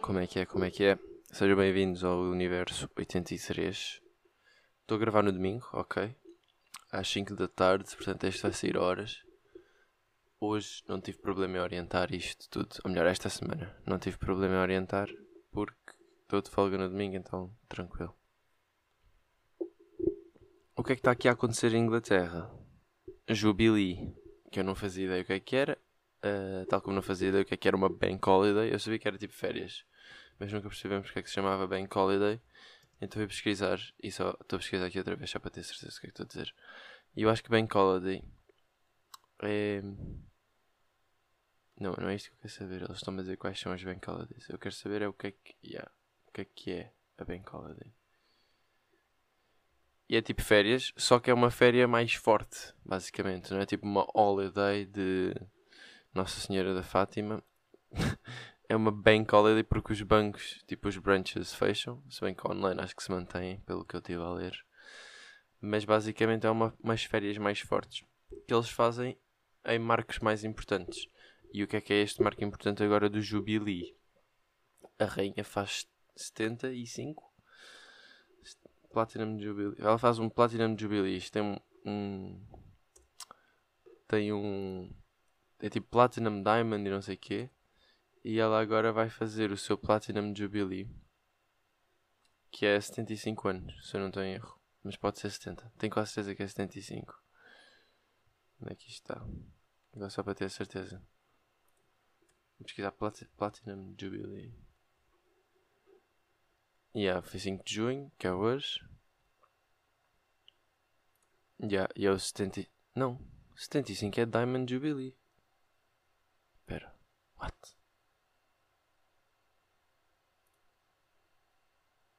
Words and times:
Como 0.00 0.18
é 0.18 0.26
que 0.26 0.38
é? 0.38 0.46
Como 0.46 0.64
é 0.64 0.70
que 0.70 0.84
é? 0.84 0.98
Sejam 1.32 1.56
bem-vindos 1.56 2.04
ao 2.04 2.20
Universo 2.20 2.88
83. 2.96 4.00
Estou 4.80 4.96
a 4.96 4.98
gravar 4.98 5.22
no 5.22 5.32
domingo, 5.32 5.66
ok? 5.72 6.14
Às 6.90 7.08
5 7.08 7.34
da 7.34 7.48
tarde, 7.48 7.84
portanto 7.96 8.24
este 8.24 8.42
vai 8.42 8.52
sair 8.52 8.78
horas. 8.78 9.27
Hoje 10.40 10.84
não 10.86 11.00
tive 11.00 11.18
problema 11.18 11.56
em 11.56 11.60
orientar 11.60 12.14
isto 12.14 12.48
tudo. 12.48 12.76
Ou 12.84 12.90
melhor, 12.90 13.06
esta 13.06 13.28
semana 13.28 13.76
não 13.84 13.98
tive 13.98 14.16
problema 14.18 14.54
em 14.54 14.58
orientar 14.58 15.08
porque 15.50 15.74
estou 16.22 16.40
de 16.40 16.48
folga 16.48 16.78
no 16.78 16.88
domingo, 16.88 17.16
então 17.16 17.52
tranquilo. 17.68 18.14
O 20.76 20.84
que 20.84 20.92
é 20.92 20.94
que 20.94 21.00
está 21.00 21.10
aqui 21.10 21.28
a 21.28 21.32
acontecer 21.32 21.74
em 21.74 21.82
Inglaterra? 21.82 22.48
Jubilee, 23.28 24.14
que 24.52 24.60
eu 24.60 24.64
não 24.64 24.76
fazia 24.76 25.06
ideia 25.06 25.22
o 25.22 25.24
que 25.24 25.32
é 25.32 25.40
que 25.40 25.56
era. 25.56 25.76
Uh, 26.18 26.64
tal 26.66 26.80
como 26.80 26.94
não 26.94 27.02
fazia 27.02 27.30
ideia 27.30 27.42
o 27.42 27.44
que 27.44 27.54
é 27.54 27.56
que 27.56 27.66
era 27.66 27.76
uma 27.76 27.88
bank 27.88 28.28
holiday, 28.28 28.72
eu 28.72 28.78
sabia 28.78 28.98
que 28.98 29.06
era 29.06 29.18
tipo 29.18 29.32
férias, 29.34 29.84
mas 30.38 30.52
nunca 30.52 30.68
percebemos 30.68 31.06
porque 31.06 31.18
é 31.18 31.22
que 31.22 31.28
se 31.28 31.34
chamava 31.34 31.66
bank 31.66 31.96
holiday. 31.96 32.40
Então 33.00 33.18
fui 33.18 33.26
pesquisar 33.26 33.80
e 34.00 34.10
só 34.12 34.30
estou 34.40 34.56
a 34.56 34.60
pesquisar 34.60 34.86
aqui 34.86 34.98
outra 34.98 35.16
vez 35.16 35.30
só 35.30 35.40
para 35.40 35.50
ter 35.50 35.64
certeza 35.64 35.96
do 35.96 36.00
que 36.00 36.06
é 36.06 36.10
que 36.10 36.22
estou 36.22 36.24
a 36.24 36.28
dizer. 36.28 36.54
E 37.16 37.22
eu 37.22 37.30
acho 37.30 37.42
que 37.42 37.50
bank 37.50 37.76
holiday 37.76 38.22
é. 39.42 39.82
Não, 41.80 41.92
não 41.92 42.08
é 42.08 42.14
isto 42.14 42.30
que 42.30 42.36
eu 42.36 42.40
quero 42.40 42.52
saber. 42.54 42.82
Eles 42.82 42.96
estão 42.96 43.14
a 43.14 43.16
dizer 43.18 43.36
quais 43.36 43.58
são 43.58 43.72
as 43.72 43.82
bank 43.82 44.08
holidays. 44.10 44.48
Eu 44.48 44.58
quero 44.58 44.74
saber 44.74 45.02
é 45.02 45.08
o 45.08 45.12
que 45.12 45.28
é 45.28 45.30
que, 45.30 45.54
yeah, 45.64 45.90
o 46.26 46.32
que, 46.32 46.40
é, 46.40 46.44
que 46.44 46.72
é 46.72 46.92
a 47.16 47.24
bank 47.24 47.54
holiday. 47.54 47.92
E 50.08 50.16
é 50.16 50.22
tipo 50.22 50.42
férias, 50.42 50.92
só 50.96 51.20
que 51.20 51.30
é 51.30 51.34
uma 51.34 51.50
féria 51.50 51.86
mais 51.86 52.14
forte, 52.14 52.74
basicamente. 52.84 53.52
Não 53.52 53.60
é 53.60 53.66
tipo 53.66 53.86
uma 53.86 54.06
holiday 54.14 54.86
de 54.86 55.34
Nossa 56.14 56.40
Senhora 56.40 56.74
da 56.74 56.82
Fátima. 56.82 57.44
é 58.68 58.74
uma 58.74 58.90
bank 58.90 59.32
holiday 59.32 59.62
porque 59.62 59.92
os 59.92 60.02
bancos, 60.02 60.64
tipo 60.66 60.88
os 60.88 60.96
branches, 60.96 61.54
fecham. 61.54 62.02
Se 62.08 62.22
bem 62.22 62.34
que 62.34 62.48
online 62.48 62.80
acho 62.80 62.96
que 62.96 63.02
se 63.02 63.10
mantém, 63.10 63.60
pelo 63.60 63.84
que 63.84 63.94
eu 63.94 64.00
estive 64.00 64.22
a 64.22 64.30
ler. 64.30 64.58
Mas 65.60 65.84
basicamente 65.84 66.46
é 66.46 66.50
uma, 66.50 66.74
umas 66.82 67.04
férias 67.04 67.36
mais 67.36 67.60
fortes 67.60 68.04
que 68.46 68.54
eles 68.54 68.70
fazem 68.70 69.18
em 69.66 69.78
marcos 69.78 70.18
mais 70.20 70.42
importantes. 70.42 71.06
E 71.52 71.62
o 71.62 71.66
que 71.66 71.76
é 71.76 71.80
que 71.80 71.92
é 71.92 72.02
este 72.02 72.22
marco 72.22 72.44
importante 72.44 72.82
agora 72.82 73.08
do 73.08 73.20
Jubilee? 73.20 73.96
A 74.98 75.04
rainha 75.04 75.44
faz 75.44 75.88
75 76.16 77.28
Platinum 78.90 79.38
Jubilee. 79.38 79.76
Ela 79.78 79.98
faz 79.98 80.18
um 80.18 80.28
Platinum 80.28 80.76
Jubilee. 80.76 81.16
Isto 81.16 81.32
tem 81.32 81.60
um. 81.84 82.46
Tem 84.06 84.32
um. 84.32 84.92
É 85.60 85.68
tipo 85.68 85.88
Platinum 85.88 86.42
Diamond 86.42 86.86
e 86.86 86.90
não 86.90 87.02
sei 87.02 87.14
o 87.14 87.18
quê. 87.18 87.50
E 88.24 88.38
ela 88.38 88.60
agora 88.60 88.92
vai 88.92 89.08
fazer 89.08 89.52
o 89.52 89.56
seu 89.56 89.76
Platinum 89.76 90.34
Jubilee. 90.34 90.88
Que 92.50 92.66
é 92.66 92.80
75 92.80 93.48
anos, 93.48 93.88
se 93.88 93.96
eu 93.96 94.00
não 94.00 94.08
estou 94.08 94.22
em 94.22 94.34
erro. 94.34 94.58
Mas 94.82 94.96
pode 94.96 95.18
ser 95.18 95.30
70. 95.30 95.70
Tenho 95.78 95.92
quase 95.92 96.12
certeza 96.12 96.34
que 96.34 96.42
é 96.42 96.46
75. 96.46 97.22
Onde 98.60 98.72
é 98.72 98.74
que 98.74 98.88
isto 98.88 99.02
está? 99.02 99.24
Agora 99.94 100.10
só 100.10 100.22
para 100.22 100.34
ter 100.34 100.50
certeza. 100.50 101.02
Vou 102.58 102.64
pesquisar 102.64 102.90
Plat 102.90 103.22
Platinum 103.36 103.94
Jubilee. 103.98 104.52
Yeah, 106.94 107.22
foi 107.22 107.38
5 107.38 107.64
de 107.64 107.74
junho, 107.74 108.12
que 108.18 108.26
é 108.26 108.32
hoje. 108.32 108.80
Yeah, 111.62 111.92
e 111.94 112.06
é 112.06 112.10
o 112.10 112.18
70. 112.18 112.66
Não, 112.94 113.20
75 113.56 114.20
é 114.20 114.26
Diamond 114.26 114.72
Jubilee. 114.72 115.16
Espera, 116.60 116.92
what? 117.40 117.56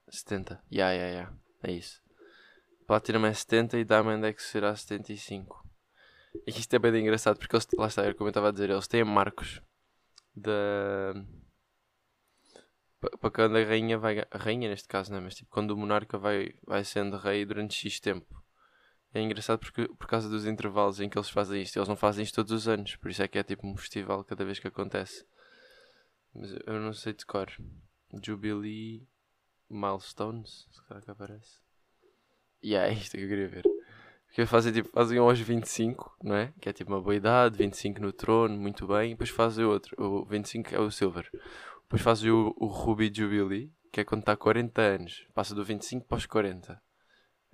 70. 0.08 0.62
Yeah, 0.72 0.92
yeah, 0.94 1.12
yeah. 1.12 1.38
É 1.62 1.72
isso. 1.72 2.02
Platinum 2.86 3.26
é 3.26 3.34
70 3.34 3.78
e 3.78 3.84
Diamond 3.84 4.26
é 4.26 4.32
que 4.32 4.42
será 4.42 4.74
75. 4.74 5.68
E 6.46 6.50
isto 6.50 6.74
é 6.74 6.78
bem 6.78 7.02
engraçado 7.02 7.38
porque 7.38 7.54
eles, 7.54 7.66
lá 7.76 7.86
está, 7.86 8.14
como 8.14 8.28
eu 8.28 8.30
estava 8.30 8.48
a 8.48 8.52
dizer, 8.52 8.70
eles 8.70 8.88
têm 8.88 9.04
marcos 9.04 9.60
da. 10.34 11.14
Para 13.20 13.30
quando 13.30 13.56
a 13.56 13.64
rainha 13.64 13.98
vai. 13.98 14.20
A 14.30 14.38
rainha 14.38 14.68
neste 14.68 14.88
caso, 14.88 15.10
não 15.10 15.18
é? 15.18 15.20
Mas 15.20 15.34
tipo, 15.34 15.50
quando 15.50 15.70
o 15.70 15.76
monarca 15.76 16.18
vai, 16.18 16.54
vai 16.66 16.84
sendo 16.84 17.16
rei 17.16 17.44
durante 17.44 17.74
X 17.74 18.00
tempo. 18.00 18.40
É 19.12 19.20
engraçado 19.20 19.58
porque, 19.58 19.88
por 19.88 20.06
causa 20.06 20.28
dos 20.28 20.46
intervalos 20.46 21.00
em 21.00 21.08
que 21.08 21.18
eles 21.18 21.30
fazem 21.30 21.62
isto. 21.62 21.76
Eles 21.76 21.88
não 21.88 21.96
fazem 21.96 22.22
isto 22.22 22.34
todos 22.34 22.52
os 22.52 22.68
anos. 22.68 22.96
Por 22.96 23.10
isso 23.10 23.22
é 23.22 23.28
que 23.28 23.38
é 23.38 23.42
tipo 23.42 23.66
um 23.66 23.76
festival 23.76 24.22
cada 24.24 24.44
vez 24.44 24.58
que 24.58 24.68
acontece. 24.68 25.26
Mas 26.32 26.52
eu 26.66 26.80
não 26.80 26.92
sei 26.92 27.12
de 27.12 27.26
cor. 27.26 27.50
Jubilee 28.22 29.08
Milestones. 29.68 30.68
Se 30.70 30.82
calhar 30.84 31.02
que 31.02 31.10
aparece. 31.10 31.58
E 32.62 32.68
yeah, 32.68 32.92
é 32.92 32.96
isto 32.96 33.16
que 33.16 33.24
eu 33.24 33.28
queria 33.28 33.48
ver. 33.48 33.64
Porque 34.30 34.46
fazem, 34.46 34.72
tipo, 34.72 34.88
fazem 34.90 35.18
aos 35.18 35.40
25, 35.40 36.16
não 36.22 36.36
é? 36.36 36.52
Que 36.60 36.68
é 36.68 36.72
tipo 36.72 36.92
uma 36.92 37.00
boa 37.00 37.16
idade, 37.16 37.58
25 37.58 38.00
no 38.00 38.12
trono, 38.12 38.56
muito 38.56 38.86
bem. 38.86 39.10
E 39.10 39.14
depois 39.14 39.28
fazem 39.28 39.64
outro. 39.64 39.94
O 40.00 40.24
25 40.24 40.72
é 40.72 40.78
o 40.78 40.88
Silver. 40.88 41.28
Depois 41.82 42.00
fazem 42.00 42.30
o, 42.30 42.54
o 42.56 42.66
Ruby 42.66 43.12
Jubilee, 43.12 43.72
que 43.92 44.00
é 44.00 44.04
quando 44.04 44.20
está 44.20 44.36
40 44.36 44.80
anos. 44.80 45.26
Passa 45.34 45.52
do 45.52 45.64
25 45.64 46.06
para 46.06 46.18
os 46.18 46.26
40. 46.26 46.80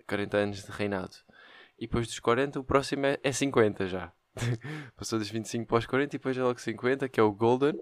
40 0.06 0.36
anos 0.36 0.64
de 0.64 0.70
reinado. 0.70 1.16
E 1.78 1.86
depois 1.86 2.06
dos 2.06 2.20
40, 2.20 2.60
o 2.60 2.64
próximo 2.64 3.06
é, 3.06 3.18
é 3.22 3.32
50 3.32 3.86
já. 3.86 4.12
Passou 4.96 5.18
dos 5.18 5.30
25 5.30 5.66
para 5.66 5.78
os 5.78 5.86
40 5.86 6.14
e 6.14 6.18
depois 6.18 6.36
é 6.36 6.42
logo 6.42 6.60
50, 6.60 7.08
que 7.08 7.18
é 7.18 7.22
o 7.22 7.32
Golden. 7.32 7.74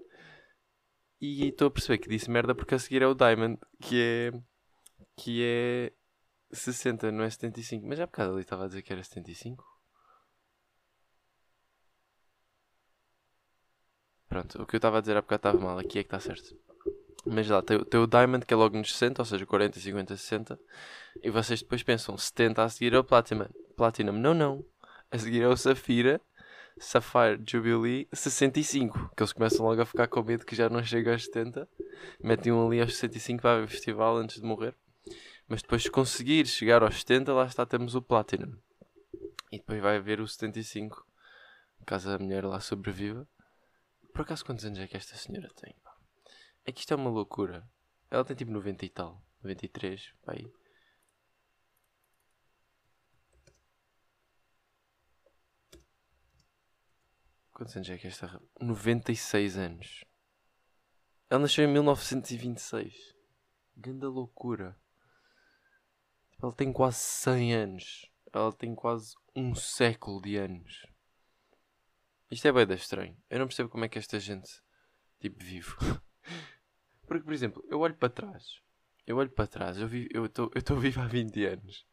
E 1.19 1.49
estou 1.49 1.67
a 1.67 1.71
perceber 1.71 1.97
que 1.97 2.09
disse 2.09 2.31
merda 2.31 2.55
porque 2.55 2.75
a 2.75 2.79
seguir 2.79 3.01
é 3.01 3.07
o 3.07 3.13
Diamond, 3.13 3.59
que 3.81 4.01
é. 4.01 4.31
que 5.17 5.43
é 5.43 5.93
60, 6.55 7.11
não 7.11 7.23
é 7.23 7.29
75. 7.29 7.85
Mas 7.87 7.99
por 7.99 8.07
causa 8.07 8.31
ali 8.31 8.41
estava 8.41 8.65
a 8.65 8.67
dizer 8.67 8.81
que 8.81 8.93
era 8.93 9.03
75. 9.03 9.63
Pronto, 14.27 14.61
o 14.61 14.65
que 14.65 14.75
eu 14.75 14.77
estava 14.77 14.97
a 14.97 15.01
dizer 15.01 15.15
há 15.15 15.21
bocado 15.21 15.39
estava 15.39 15.59
mal, 15.59 15.79
aqui 15.79 15.99
é 15.99 16.03
que 16.03 16.07
está 16.07 16.19
certo. 16.19 16.55
Mas 17.25 17.47
lá, 17.49 17.61
tem, 17.61 17.83
tem, 17.85 17.99
o 17.99 18.05
Diamond 18.05 18.45
que 18.45 18.53
é 18.53 18.57
logo 18.57 18.77
nos 18.77 18.91
60, 18.93 19.21
ou 19.21 19.25
seja, 19.25 19.45
40, 19.45 19.79
50, 19.79 20.17
60. 20.17 20.59
E 21.23 21.29
vocês 21.29 21.61
depois 21.61 21.81
pensam, 21.83 22.17
70 22.17 22.63
a 22.63 22.69
seguir 22.69 22.93
é 22.93 22.99
o 22.99 23.03
Platinum. 23.03 23.47
Platinum, 23.75 24.13
não, 24.13 24.33
não. 24.33 24.65
A 25.11 25.17
seguir 25.17 25.41
é 25.41 25.47
o 25.47 25.55
Safira, 25.55 26.21
Sapphire 26.77 27.41
Jubilee 27.47 28.07
65. 28.13 29.11
Que 29.15 29.23
eles 29.23 29.33
começam 29.33 29.65
logo 29.65 29.81
a 29.81 29.85
ficar 29.85 30.07
com 30.07 30.21
medo 30.21 30.45
que 30.45 30.55
já 30.55 30.69
não 30.69 30.83
chega 30.83 31.13
aos 31.13 31.25
70. 31.25 31.67
Metem 32.21 32.51
um 32.51 32.67
ali 32.67 32.81
aos 32.81 32.95
65 32.95 33.41
para 33.41 33.63
o 33.63 33.67
festival 33.67 34.17
antes 34.17 34.41
de 34.41 34.45
morrer. 34.45 34.75
Mas 35.47 35.61
depois 35.61 35.83
se 35.83 35.91
conseguir 35.91 36.47
chegar 36.47 36.81
aos 36.81 36.99
70, 36.99 37.33
lá 37.33 37.45
está, 37.45 37.65
temos 37.65 37.93
o 37.93 38.01
Platinum. 38.01 38.57
E 39.51 39.59
depois 39.59 39.81
vai 39.81 39.97
haver 39.97 40.19
o 40.19 40.27
75. 40.27 41.05
Caso 41.85 42.09
a 42.09 42.17
mulher 42.17 42.43
lá 42.43 42.59
sobreviva. 42.59 43.27
Por 44.11 44.21
acaso 44.21 44.43
quantos 44.43 44.65
anos 44.65 44.79
é 44.79 44.87
que 44.87 44.97
esta 44.97 45.15
senhora 45.15 45.49
tem? 45.55 45.75
É 46.65 46.71
que 46.71 46.79
isto 46.79 46.93
é 46.93 46.95
uma 46.97 47.11
loucura. 47.11 47.69
Ela 48.09 48.25
tem 48.25 48.35
tipo 48.35 48.51
90 48.51 48.85
e 48.85 48.89
tal. 48.89 49.23
93, 49.43 50.13
pai. 50.25 50.51
Quantos 57.51 57.75
anos 57.75 57.89
é 57.89 57.97
que 57.97 58.07
esta... 58.07 58.41
96 58.59 59.57
anos. 59.57 60.03
Ela 61.29 61.41
nasceu 61.41 61.63
em 61.63 61.71
1926. 61.71 63.15
Ganda 63.77 64.09
loucura. 64.09 64.75
Ela 66.45 66.53
tem 66.53 66.71
quase 66.71 66.99
100 66.99 67.55
anos. 67.55 68.11
Ela 68.31 68.53
tem 68.53 68.75
quase 68.75 69.15
um 69.35 69.55
século 69.55 70.21
de 70.21 70.37
anos. 70.37 70.85
Isto 72.29 72.47
é 72.47 72.51
bem 72.51 72.75
estranho. 72.75 73.17
Eu 73.31 73.39
não 73.39 73.47
percebo 73.47 73.67
como 73.67 73.83
é 73.83 73.89
que 73.89 73.97
esta 73.97 74.19
gente 74.19 74.61
tipo 75.19 75.43
vive. 75.43 75.71
Porque, 77.07 77.23
por 77.23 77.33
exemplo, 77.33 77.65
eu 77.67 77.79
olho 77.79 77.95
para 77.95 78.09
trás. 78.09 78.61
Eu 79.07 79.17
olho 79.17 79.31
para 79.31 79.47
trás. 79.47 79.77
Eu 79.79 80.25
estou 80.25 80.51
eu 80.53 80.79
vivo 80.79 81.01
há 81.01 81.07
20 81.07 81.45
anos. 81.45 81.83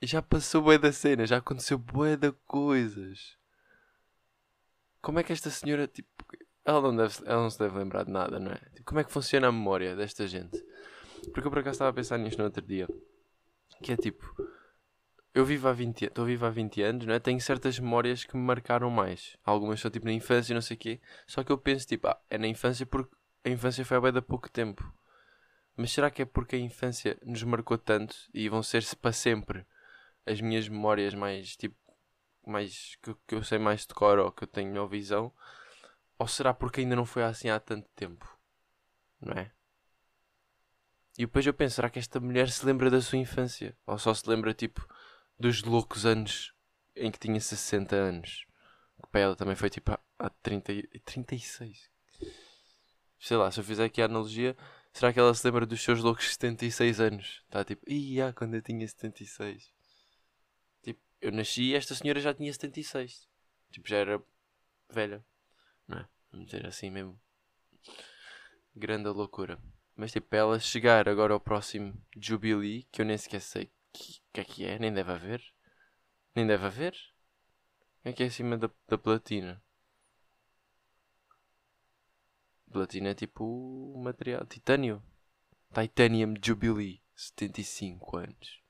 E 0.00 0.06
já 0.06 0.22
passou 0.22 0.62
bué 0.62 0.78
da 0.78 0.90
cena. 0.90 1.26
Já 1.26 1.36
aconteceu 1.36 1.76
bué 1.76 2.16
de 2.16 2.32
coisas. 2.46 3.36
Como 5.02 5.18
é 5.18 5.22
que 5.22 5.32
esta 5.32 5.50
senhora, 5.50 5.86
tipo... 5.86 6.08
Ela 6.64 6.80
não, 6.80 6.96
deve, 6.96 7.18
ela 7.26 7.42
não 7.42 7.50
se 7.50 7.58
deve 7.58 7.78
lembrar 7.78 8.04
de 8.04 8.12
nada, 8.12 8.40
não 8.40 8.50
é? 8.50 8.58
Tipo, 8.72 8.84
como 8.84 9.00
é 9.00 9.04
que 9.04 9.12
funciona 9.12 9.48
a 9.48 9.52
memória 9.52 9.94
desta 9.94 10.26
gente? 10.26 10.58
Porque 11.34 11.46
eu 11.46 11.50
por 11.50 11.58
acaso 11.58 11.74
estava 11.74 11.90
a 11.90 11.94
pensar 11.94 12.16
nisto 12.16 12.38
no 12.38 12.44
outro 12.44 12.62
dia. 12.62 12.88
Que 13.82 13.92
é 13.92 13.96
tipo, 13.96 14.34
eu 15.34 15.44
vivo 15.44 15.68
há 15.68 15.72
20 15.72 16.06
estou 16.06 16.24
vivo 16.24 16.46
há 16.46 16.50
20 16.50 16.82
anos, 16.82 17.06
né? 17.06 17.18
tenho 17.18 17.40
certas 17.40 17.78
memórias 17.78 18.24
que 18.24 18.36
me 18.36 18.42
marcaram 18.42 18.90
mais. 18.90 19.36
Algumas 19.44 19.80
são 19.80 19.90
tipo 19.90 20.06
na 20.06 20.12
infância 20.12 20.52
e 20.52 20.54
não 20.54 20.60
sei 20.60 20.76
o 20.76 20.80
quê. 20.80 21.00
Só 21.26 21.44
que 21.44 21.52
eu 21.52 21.58
penso 21.58 21.86
tipo, 21.86 22.08
ah, 22.08 22.20
é 22.28 22.36
na 22.38 22.48
infância 22.48 22.84
porque 22.84 23.14
a 23.44 23.48
infância 23.48 23.84
foi 23.84 23.96
há 23.96 24.00
bem 24.00 24.22
pouco 24.22 24.50
tempo. 24.50 24.92
Mas 25.76 25.92
será 25.92 26.10
que 26.10 26.22
é 26.22 26.24
porque 26.24 26.56
a 26.56 26.58
infância 26.58 27.16
nos 27.24 27.42
marcou 27.44 27.78
tanto 27.78 28.16
e 28.34 28.48
vão 28.48 28.62
ser 28.62 28.84
para 28.96 29.12
sempre 29.12 29.64
as 30.26 30.40
minhas 30.40 30.68
memórias 30.68 31.14
mais 31.14 31.56
tipo 31.56 31.76
mais 32.44 32.96
que, 33.02 33.14
que 33.26 33.34
eu 33.34 33.44
sei 33.44 33.58
mais 33.58 33.86
de 33.86 33.94
cor 33.94 34.18
ou 34.18 34.32
que 34.32 34.44
eu 34.44 34.48
tenho 34.48 34.70
melhor 34.70 34.88
visão? 34.88 35.32
Ou 36.18 36.26
será 36.26 36.52
porque 36.52 36.80
ainda 36.80 36.96
não 36.96 37.04
foi 37.06 37.22
assim 37.22 37.48
há 37.48 37.60
tanto 37.60 37.88
tempo? 37.94 38.26
Não 39.20 39.34
é? 39.34 39.52
E 41.18 41.26
depois 41.26 41.44
eu 41.44 41.52
penso, 41.52 41.74
será 41.74 41.90
que 41.90 41.98
esta 41.98 42.20
mulher 42.20 42.48
se 42.48 42.64
lembra 42.64 42.88
da 42.88 43.00
sua 43.00 43.18
infância? 43.18 43.76
Ou 43.84 43.98
só 43.98 44.14
se 44.14 44.28
lembra 44.30 44.54
tipo 44.54 44.86
dos 45.36 45.64
loucos 45.64 46.06
anos 46.06 46.54
em 46.94 47.10
que 47.10 47.18
tinha 47.18 47.40
60 47.40 47.96
anos? 47.96 48.46
Que 49.02 49.08
para 49.10 49.22
ela 49.22 49.34
também 49.36 49.56
foi 49.56 49.68
tipo 49.68 49.90
há, 49.90 49.98
há 50.16 50.30
30, 50.30 50.72
e- 50.72 50.84
36. 51.04 51.90
Sei 53.18 53.36
lá, 53.36 53.50
se 53.50 53.58
eu 53.58 53.64
fizer 53.64 53.84
aqui 53.84 54.00
a 54.00 54.04
analogia, 54.04 54.56
será 54.92 55.12
que 55.12 55.18
ela 55.18 55.34
se 55.34 55.44
lembra 55.44 55.66
dos 55.66 55.82
seus 55.82 56.00
loucos 56.00 56.30
76 56.30 57.00
anos? 57.00 57.42
Está 57.46 57.64
tipo, 57.64 57.82
ia 57.90 58.32
quando 58.32 58.54
eu 58.54 58.62
tinha 58.62 58.86
76. 58.86 59.72
Tipo, 60.82 61.00
eu 61.20 61.32
nasci 61.32 61.62
e 61.62 61.74
esta 61.74 61.96
senhora 61.96 62.20
já 62.20 62.32
tinha 62.32 62.52
76. 62.52 63.28
Tipo, 63.72 63.88
já 63.88 63.96
era 63.96 64.22
velha. 64.88 65.24
Não 65.88 65.98
é? 65.98 66.08
Vamos 66.30 66.46
dizer 66.46 66.64
assim 66.64 66.90
mesmo. 66.90 67.20
Grande 68.76 69.08
loucura. 69.08 69.58
Mas 69.98 70.12
tipo, 70.12 70.28
para 70.28 70.38
ela 70.38 70.60
chegar 70.60 71.08
agora 71.08 71.34
ao 71.34 71.40
próximo 71.40 71.92
Jubilee, 72.16 72.84
que 72.84 73.02
eu 73.02 73.04
nem 73.04 73.18
sequer 73.18 73.40
sei 73.40 73.68
que, 73.92 74.20
que 74.32 74.40
é 74.40 74.44
que 74.44 74.64
é, 74.64 74.78
nem 74.78 74.92
deve 74.92 75.10
haver. 75.10 75.42
Nem 76.36 76.46
deve 76.46 76.64
haver. 76.64 76.96
É 78.04 78.12
que 78.12 78.22
é 78.22 78.26
acima 78.26 78.56
da, 78.56 78.70
da 78.86 78.96
platina. 78.96 79.60
Platina 82.70 83.08
é 83.08 83.14
tipo 83.14 84.00
material. 84.00 84.46
Titânio. 84.46 85.02
Titanium 85.74 86.34
Jubilee. 86.40 87.02
75 87.16 88.18
anos. 88.18 88.62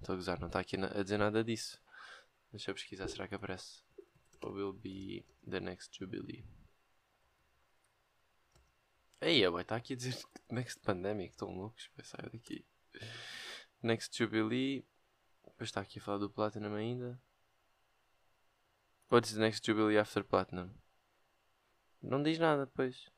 Estou 0.00 0.14
a 0.14 0.16
gozar, 0.16 0.40
não 0.40 0.48
está 0.48 0.58
aqui 0.58 0.74
a 0.76 1.02
dizer 1.04 1.18
nada 1.18 1.44
disso. 1.44 1.80
Deixa 2.50 2.72
eu 2.72 2.74
pesquisar, 2.74 3.06
será 3.06 3.28
que 3.28 3.36
aparece? 3.36 3.84
What 4.42 4.52
will 4.52 4.72
be 4.72 5.24
the 5.48 5.60
next 5.60 5.96
Jubilee? 5.96 6.44
Ei, 9.22 9.46
boy, 9.50 9.60
está 9.60 9.76
aqui 9.76 9.92
a 9.92 9.96
dizer 9.96 10.16
Next 10.50 10.80
Pandemic, 10.80 11.32
estão 11.32 11.54
loucos, 11.54 11.90
vai 11.94 12.06
sair 12.06 12.30
daqui. 12.30 12.64
Next 13.82 14.16
Jubilee. 14.16 14.82
Depois 15.44 15.68
está 15.68 15.82
aqui 15.82 15.98
a 15.98 16.02
falar 16.02 16.18
do 16.18 16.30
Platinum 16.30 16.74
ainda. 16.74 17.20
What's 19.10 19.34
the 19.34 19.40
next 19.40 19.66
Jubilee 19.66 19.98
after 19.98 20.24
Platinum? 20.24 20.70
Não 22.00 22.22
diz 22.22 22.38
nada, 22.38 22.66
pois. 22.68 23.10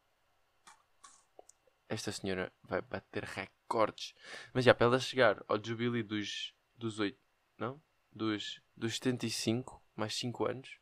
Esta 1.89 2.11
senhora 2.11 2.53
vai 2.65 2.81
bater 2.81 3.23
recordes. 3.23 4.13
Mas 4.53 4.65
já, 4.65 4.75
para 4.75 4.87
ela 4.87 4.99
chegar 4.99 5.45
ao 5.47 5.63
Jubilee 5.63 6.03
dos, 6.03 6.53
dos 6.77 6.99
8, 6.99 7.17
não? 7.59 7.81
Dos, 8.11 8.61
dos 8.77 8.95
75, 8.95 9.81
mais 9.95 10.17
5 10.17 10.47
anos, 10.47 10.79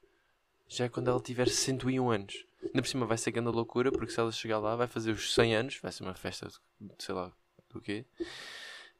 já 0.67 0.87
é 0.87 0.89
quando 0.89 1.11
ela 1.11 1.21
tiver 1.21 1.49
101 1.49 2.11
anos. 2.11 2.47
Ainda 2.65 2.83
por 2.83 2.87
cima 2.89 3.07
vai 3.07 3.19
ser 3.19 3.31
grande 3.31 3.51
loucura, 3.51 3.91
porque 3.91 4.13
se 4.13 4.21
ela 4.21 4.31
chegar 4.33 4.59
lá 4.59 4.77
vai 4.77 4.87
fazer 4.87 5.13
os 5.13 5.35
100 5.35 5.55
anos, 5.57 5.79
vai 5.79 5.91
ser 5.93 6.03
uma 6.03 6.15
festa 6.15 6.49
de 6.81 6.95
sei 6.99 7.15
lá 7.15 7.33
do 7.69 7.81
quê. 7.81 8.05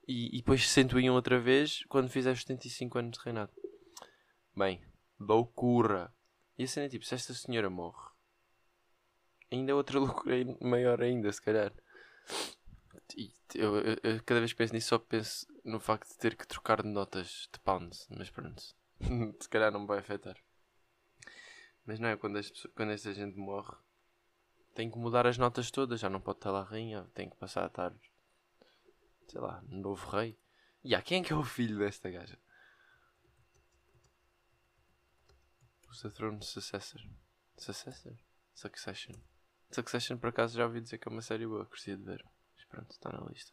E, 0.07 0.29
e 0.35 0.39
depois 0.39 0.69
101 0.69 1.13
outra 1.13 1.39
vez 1.39 1.85
quando 1.89 2.09
fizer 2.09 2.33
os 2.33 2.41
75 2.41 2.99
anos 2.99 3.19
de 3.19 3.25
reinado. 3.25 3.53
Bem, 4.57 4.81
loucura. 5.19 6.13
E 6.59 6.65
a 6.65 6.67
cena 6.67 6.87
é 6.87 6.89
tipo, 6.89 7.05
se 7.05 7.15
esta 7.15 7.33
senhora 7.33 7.71
morre, 7.71 8.11
ainda 9.53 9.73
é 9.73 9.75
outra 9.75 9.99
loucura 10.01 10.35
ai- 10.35 10.57
maior 10.61 11.01
ainda, 11.03 11.31
se 11.33 11.41
calhar. 11.41 11.73
E 13.17 13.33
eu, 13.55 13.77
eu- 13.79 13.97
eu 14.03 14.23
cada 14.25 14.41
vez 14.41 14.53
que 14.53 14.59
penso 14.59 14.73
nisso 14.75 14.89
só 14.89 14.99
penso 14.99 15.47
no 15.65 15.79
facto 15.81 16.09
de 16.09 16.19
ter 16.19 16.37
que 16.37 16.47
trocar 16.47 16.83
de 16.83 16.89
notas 16.89 17.49
de 17.53 17.59
pounds, 17.61 18.07
mas 18.11 18.31
pronto. 18.31 18.63
se 19.41 19.49
calhar 19.49 19.71
não 19.73 19.81
me 19.81 19.87
vai 19.87 19.99
afetar. 19.99 20.37
Mas 21.85 21.99
não 21.99 22.09
é 22.09 22.17
quando, 22.17 22.37
as 22.37 22.51
quando 22.75 22.93
esta 22.93 23.13
gente 23.13 23.37
morre, 23.37 23.77
tem 24.75 24.91
que 24.91 24.99
mudar 24.99 25.27
as 25.27 25.39
notas 25.39 25.71
todas, 25.71 26.01
já 26.01 26.09
não 26.09 26.21
pode 26.21 26.39
estar 26.39 26.51
lá 26.51 26.61
a 26.61 26.65
rainha, 26.65 27.05
tem 27.15 27.29
que 27.29 27.37
passar 27.37 27.65
a 27.65 27.67
estar, 27.67 27.95
sei 29.29 29.41
lá, 29.41 29.63
novo 29.69 30.09
rei. 30.11 30.39
E 30.83 30.95
há 30.95 31.03
quem 31.03 31.21
é 31.21 31.25
que 31.25 31.33
é 31.33 31.37
o 31.37 31.45
filho 31.45 31.79
desta 31.79 32.11
gaja? 32.11 32.39
Who's 35.87 36.03
the 36.03 36.11
throne 36.11 36.43
successor? 36.43 37.01
Successor? 37.57 38.17
Succession. 38.55 39.15
Succession 39.71 40.19
por 40.19 40.29
acaso 40.29 40.57
já 40.57 40.65
ouvi 40.65 40.81
dizer 40.81 40.99
que 40.99 41.09
é 41.09 41.11
uma 41.11 41.23
série 41.23 41.47
boa, 41.47 41.65
gostaria 41.65 41.97
de 41.97 42.05
ver. 42.05 42.25
Mas 42.57 42.65
pronto, 42.67 42.91
está 42.91 43.11
na 43.13 43.27
lista. 43.27 43.53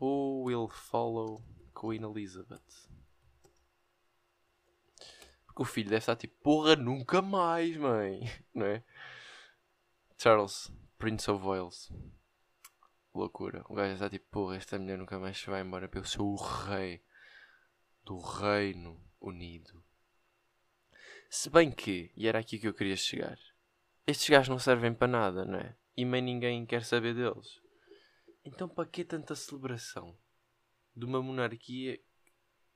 Who 0.00 0.44
will 0.44 0.68
follow 0.68 1.42
Queen 1.78 2.02
Elizabeth? 2.02 2.88
O 5.56 5.64
filho 5.64 5.88
deve 5.88 5.98
estar 5.98 6.16
tipo, 6.16 6.34
porra, 6.42 6.74
nunca 6.74 7.22
mais, 7.22 7.76
mãe. 7.76 8.22
Não 8.52 8.66
é? 8.66 8.82
Charles, 10.18 10.72
Prince 10.98 11.30
of 11.30 11.44
Wales. 11.44 11.92
Loucura. 13.14 13.64
O 13.68 13.74
gajo 13.74 13.94
está 13.94 14.10
tipo, 14.10 14.26
porra, 14.30 14.56
esta 14.56 14.78
mulher 14.78 14.98
nunca 14.98 15.18
mais 15.18 15.38
se 15.38 15.48
vai 15.48 15.60
embora 15.60 15.86
porque 15.86 15.98
eu 15.98 16.04
sou 16.04 16.32
o 16.32 16.36
rei 16.36 17.04
do 18.04 18.18
Reino 18.18 19.00
Unido. 19.20 19.82
Se 21.30 21.48
bem 21.48 21.70
que, 21.70 22.12
e 22.16 22.26
era 22.26 22.38
aqui 22.38 22.58
que 22.58 22.66
eu 22.66 22.74
queria 22.74 22.96
chegar, 22.96 23.38
estes 24.06 24.28
gajos 24.28 24.48
não 24.48 24.58
servem 24.58 24.92
para 24.92 25.08
nada, 25.08 25.44
não 25.44 25.58
é? 25.58 25.76
E 25.96 26.04
nem 26.04 26.20
ninguém 26.20 26.66
quer 26.66 26.84
saber 26.84 27.14
deles. 27.14 27.60
Então 28.44 28.68
para 28.68 28.88
que 28.88 29.04
tanta 29.04 29.34
celebração 29.34 30.16
de 30.94 31.04
uma 31.04 31.22
monarquia 31.22 31.98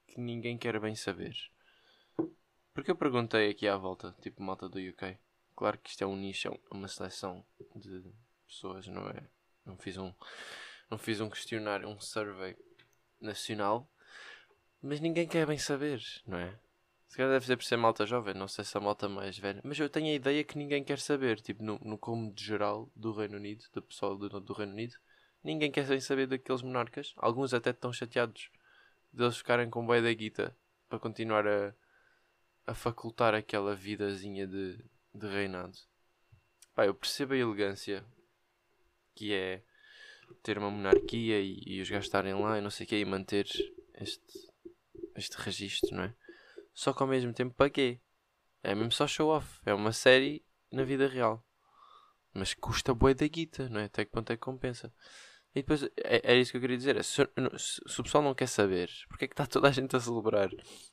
que 0.06 0.20
ninguém 0.20 0.56
quer 0.56 0.80
bem 0.80 0.94
saber? 0.94 1.34
Porque 2.78 2.92
eu 2.92 2.96
perguntei 2.96 3.50
aqui 3.50 3.66
à 3.66 3.76
volta, 3.76 4.14
tipo 4.22 4.40
malta 4.40 4.68
do 4.68 4.78
UK. 4.78 5.18
Claro 5.56 5.76
que 5.78 5.90
isto 5.90 6.04
é 6.04 6.06
um 6.06 6.14
nicho, 6.14 6.46
é 6.46 6.52
uma 6.70 6.86
seleção 6.86 7.44
de 7.74 8.04
pessoas, 8.46 8.86
não 8.86 9.08
é? 9.08 9.26
Não 9.66 9.76
fiz 9.76 9.96
um, 9.96 10.14
não 10.88 10.96
fiz 10.96 11.20
um 11.20 11.28
questionário, 11.28 11.88
um 11.88 11.98
survey 11.98 12.56
nacional, 13.20 13.90
mas 14.80 15.00
ninguém 15.00 15.26
quer 15.26 15.44
bem 15.44 15.58
saber, 15.58 16.00
não 16.24 16.38
é? 16.38 16.56
Se 17.08 17.16
calhar 17.16 17.32
deve 17.32 17.46
ser 17.46 17.56
por 17.56 17.64
ser 17.64 17.76
malta 17.76 18.06
jovem, 18.06 18.34
não 18.34 18.46
sei 18.46 18.64
se 18.64 18.78
a 18.78 18.80
malta 18.80 19.08
mais 19.08 19.36
velha, 19.36 19.60
mas 19.64 19.76
eu 19.80 19.90
tenho 19.90 20.06
a 20.06 20.14
ideia 20.14 20.44
que 20.44 20.56
ninguém 20.56 20.84
quer 20.84 21.00
saber, 21.00 21.40
tipo, 21.40 21.64
no, 21.64 21.80
no 21.82 21.98
como 21.98 22.32
de 22.32 22.44
geral 22.44 22.88
do 22.94 23.12
Reino 23.12 23.38
Unido, 23.38 23.64
do 23.72 23.82
pessoal 23.82 24.16
do, 24.16 24.28
do 24.40 24.52
Reino 24.52 24.74
Unido, 24.74 24.94
ninguém 25.42 25.72
quer 25.72 25.84
bem 25.84 25.98
saber 25.98 26.28
daqueles 26.28 26.62
monarcas. 26.62 27.12
Alguns 27.16 27.52
até 27.52 27.70
estão 27.70 27.92
chateados 27.92 28.52
deles 29.12 29.36
ficarem 29.36 29.68
com 29.68 29.84
bué 29.84 30.00
da 30.00 30.12
guita 30.12 30.56
para 30.88 31.00
continuar 31.00 31.44
a, 31.44 31.74
a 32.68 32.74
facultar 32.74 33.34
aquela 33.34 33.74
vidazinha 33.74 34.46
de, 34.46 34.78
de 35.14 35.26
reinado. 35.26 35.76
Pá, 36.74 36.84
eu 36.84 36.94
percebo 36.94 37.32
a 37.32 37.36
elegância 37.36 38.04
que 39.14 39.32
é 39.32 39.64
ter 40.42 40.58
uma 40.58 40.70
monarquia 40.70 41.40
e, 41.40 41.62
e 41.66 41.80
os 41.80 41.88
gajos 41.88 42.04
estarem 42.04 42.34
lá 42.34 42.58
e 42.58 42.60
não 42.60 42.68
sei 42.68 42.84
o 42.84 42.88
quê 42.88 43.00
e 43.00 43.04
manter 43.06 43.46
este, 43.94 44.50
este 45.16 45.36
registro, 45.38 45.96
não 45.96 46.04
é? 46.04 46.14
Só 46.74 46.92
que 46.92 47.02
ao 47.02 47.08
mesmo 47.08 47.32
tempo 47.32 47.54
quê? 47.70 48.00
É 48.62 48.74
mesmo 48.74 48.92
só 48.92 49.06
show 49.06 49.30
off. 49.30 49.60
É 49.64 49.72
uma 49.72 49.92
série 49.92 50.44
na 50.70 50.84
vida 50.84 51.08
real. 51.08 51.42
Mas 52.34 52.52
custa 52.52 52.92
bué 52.92 53.14
da 53.14 53.26
guita, 53.26 53.66
não 53.70 53.80
é? 53.80 53.84
Até 53.84 54.04
que 54.04 54.10
ponto 54.10 54.30
é 54.30 54.36
que 54.36 54.42
compensa? 54.42 54.92
E 55.58 55.62
depois, 55.62 55.82
é, 55.96 56.32
é 56.34 56.36
isso 56.36 56.50
que 56.50 56.56
eu 56.56 56.60
queria 56.60 56.76
dizer. 56.76 56.96
é, 56.96 57.02
Se, 57.02 57.22
se- 57.58 58.00
o 58.00 58.04
pessoal 58.04 58.22
não 58.22 58.34
quer 58.34 58.46
saber, 58.46 58.90
porque 59.08 59.24
é 59.24 59.28
que 59.28 59.34
está 59.34 59.46
toda 59.46 59.68
a 59.68 59.72
gente 59.72 59.94
a 59.96 60.00
celebrar? 60.00 60.50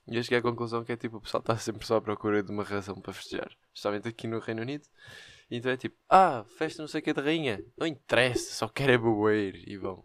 E 0.07 0.15
eu 0.15 0.23
cheguei 0.23 0.39
à 0.39 0.41
conclusão 0.41 0.83
que 0.83 0.91
é 0.91 0.97
tipo, 0.97 1.17
o 1.17 1.21
pessoal 1.21 1.41
está 1.41 1.57
sempre 1.57 1.85
só 1.85 1.97
à 1.97 2.01
procura 2.01 2.41
de 2.43 2.51
uma 2.51 2.63
razão 2.63 2.95
para 2.99 3.13
festejar. 3.13 3.51
Especialmente 3.73 4.07
aqui 4.07 4.27
no 4.27 4.39
Reino 4.39 4.61
Unido. 4.61 4.85
Então 5.49 5.71
é 5.71 5.77
tipo, 5.77 5.95
ah, 6.09 6.43
festa 6.57 6.81
não 6.81 6.87
sei 6.87 7.01
o 7.01 7.03
que 7.03 7.13
de 7.13 7.21
rainha. 7.21 7.63
Não 7.77 7.85
interessa, 7.87 8.53
só 8.53 8.67
quero 8.67 8.91
é 8.93 8.97
beber. 8.97 9.63
E 9.67 9.77
vão 9.77 10.03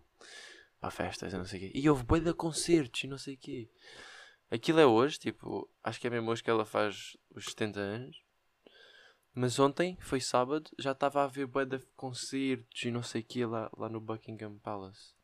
para 0.81 0.91
festas 0.91 1.33
e 1.33 1.37
não 1.37 1.45
sei 1.45 1.59
o 1.59 1.63
quê. 1.63 1.73
E 1.75 1.89
houve 1.91 2.05
bué 2.05 2.21
de 2.21 2.33
concertos 2.35 3.03
e 3.05 3.07
não 3.07 3.19
sei 3.19 3.35
o 3.35 3.39
quê. 3.39 3.69
Aquilo 4.51 4.81
é 4.81 4.87
hoje, 4.87 5.19
tipo, 5.19 5.71
acho 5.83 6.01
que 6.01 6.07
é 6.07 6.11
mesmo 6.11 6.31
hoje 6.31 6.43
que 6.43 6.51
ela 6.51 6.65
faz 6.65 7.17
os 7.35 7.45
70 7.47 7.81
anos. 7.81 8.17
Mas 9.43 9.59
ontem, 9.59 9.97
foi 10.03 10.21
sábado, 10.21 10.71
já 10.79 10.93
estava 10.93 11.23
a 11.23 11.25
haver 11.25 11.47
bué 11.47 11.65
de 11.65 11.79
concertos 11.97 12.83
e 12.83 12.91
não 12.91 13.03
sei 13.03 13.23
o 13.23 13.25
quê 13.25 13.47
lá, 13.47 13.71
lá 13.75 13.89
no 13.89 13.99
Buckingham 13.99 14.59
Palace. 14.59 15.15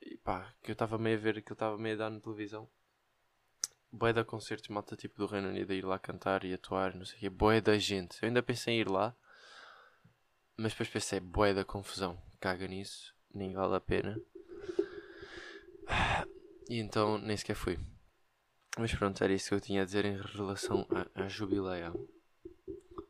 E 0.00 0.16
pá, 0.18 0.54
que 0.62 0.70
eu 0.70 0.74
estava 0.74 0.96
meio 0.96 1.18
a 1.18 1.20
ver, 1.20 1.42
que 1.42 1.50
eu 1.50 1.54
estava 1.54 1.76
meio 1.76 1.96
a 1.96 1.98
dar 1.98 2.10
na 2.10 2.20
televisão. 2.20 2.70
Bué 3.90 4.12
de 4.12 4.22
concertos, 4.22 4.68
malta 4.68 4.94
tipo 4.94 5.18
do 5.18 5.26
Reino 5.26 5.48
Unido 5.48 5.72
a 5.72 5.74
ir 5.74 5.84
lá 5.84 5.98
cantar 5.98 6.44
e 6.44 6.54
atuar, 6.54 6.94
não 6.94 7.04
sei 7.04 7.16
o 7.16 7.20
quê. 7.22 7.28
Bué 7.28 7.60
da 7.60 7.76
gente. 7.76 8.22
Eu 8.22 8.28
ainda 8.28 8.40
pensei 8.40 8.74
em 8.74 8.80
ir 8.82 8.88
lá. 8.88 9.16
Mas 10.56 10.70
depois 10.74 10.88
pensei, 10.88 11.18
bué 11.18 11.52
da 11.52 11.64
confusão. 11.64 12.22
Caga 12.38 12.68
nisso, 12.68 13.12
nem 13.34 13.52
vale 13.52 13.74
a 13.74 13.80
pena. 13.80 14.16
E 16.70 16.78
então 16.78 17.18
nem 17.18 17.36
sequer 17.36 17.56
fui. 17.56 17.80
Mas 18.78 18.94
pronto, 18.94 19.24
era 19.24 19.32
isso 19.32 19.48
que 19.48 19.54
eu 19.56 19.60
tinha 19.60 19.82
a 19.82 19.84
dizer 19.84 20.04
em 20.04 20.20
relação 20.20 20.86
à, 20.88 21.24
à 21.24 21.26
jubileia. 21.26 21.92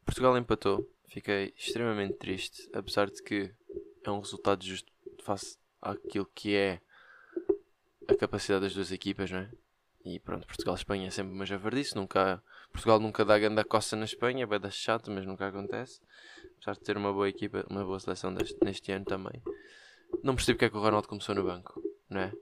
Portugal 0.04 0.37
empatou. 0.37 0.88
Fiquei 1.08 1.52
extremamente 1.56 2.14
triste, 2.14 2.68
apesar 2.73 3.11
de 3.11 3.23
que 3.23 3.52
é 4.04 4.11
um 4.11 4.20
resultado 4.20 4.64
justo 4.64 4.90
face 5.23 5.56
àquilo 5.80 6.28
que 6.34 6.54
é 6.54 6.80
a 8.08 8.14
capacidade 8.14 8.64
das 8.64 8.75
duas 8.75 8.90
equipas, 8.92 9.30
não 9.30 9.38
é? 9.38 9.50
E 10.04 10.18
pronto, 10.20 10.46
Portugal 10.46 10.75
e 10.75 10.78
Espanha 10.78 11.06
é 11.06 11.11
sempre 11.11 11.32
uma 11.32 11.46
javardice, 11.46 11.96
nunca 11.96 12.42
Portugal 12.70 13.00
nunca 13.00 13.25
dá 13.25 13.38
grande 13.38 13.64
coça 13.64 13.96
na 13.96 14.04
Espanha, 14.04 14.46
vai 14.46 14.58
dar 14.58 14.70
chato, 14.70 15.11
mas 15.11 15.25
nunca 15.25 15.46
acontece. 15.46 16.00
Apesar 16.56 16.75
de 16.75 16.80
ter 16.80 16.96
uma 16.96 17.12
boa 17.12 17.28
equipa, 17.28 17.64
uma 17.70 17.84
boa 17.84 17.99
seleção 17.99 18.34
deste, 18.34 18.56
neste 18.62 18.92
ano 18.92 19.04
também. 19.04 19.42
Não 20.23 20.34
percebo 20.34 20.56
porque 20.56 20.66
é 20.66 20.70
que 20.70 20.76
o 20.76 20.80
Ronaldo 20.80 21.08
começou 21.08 21.34
no 21.34 21.44
banco, 21.44 21.80
não 22.11 22.20
é? 22.20 22.32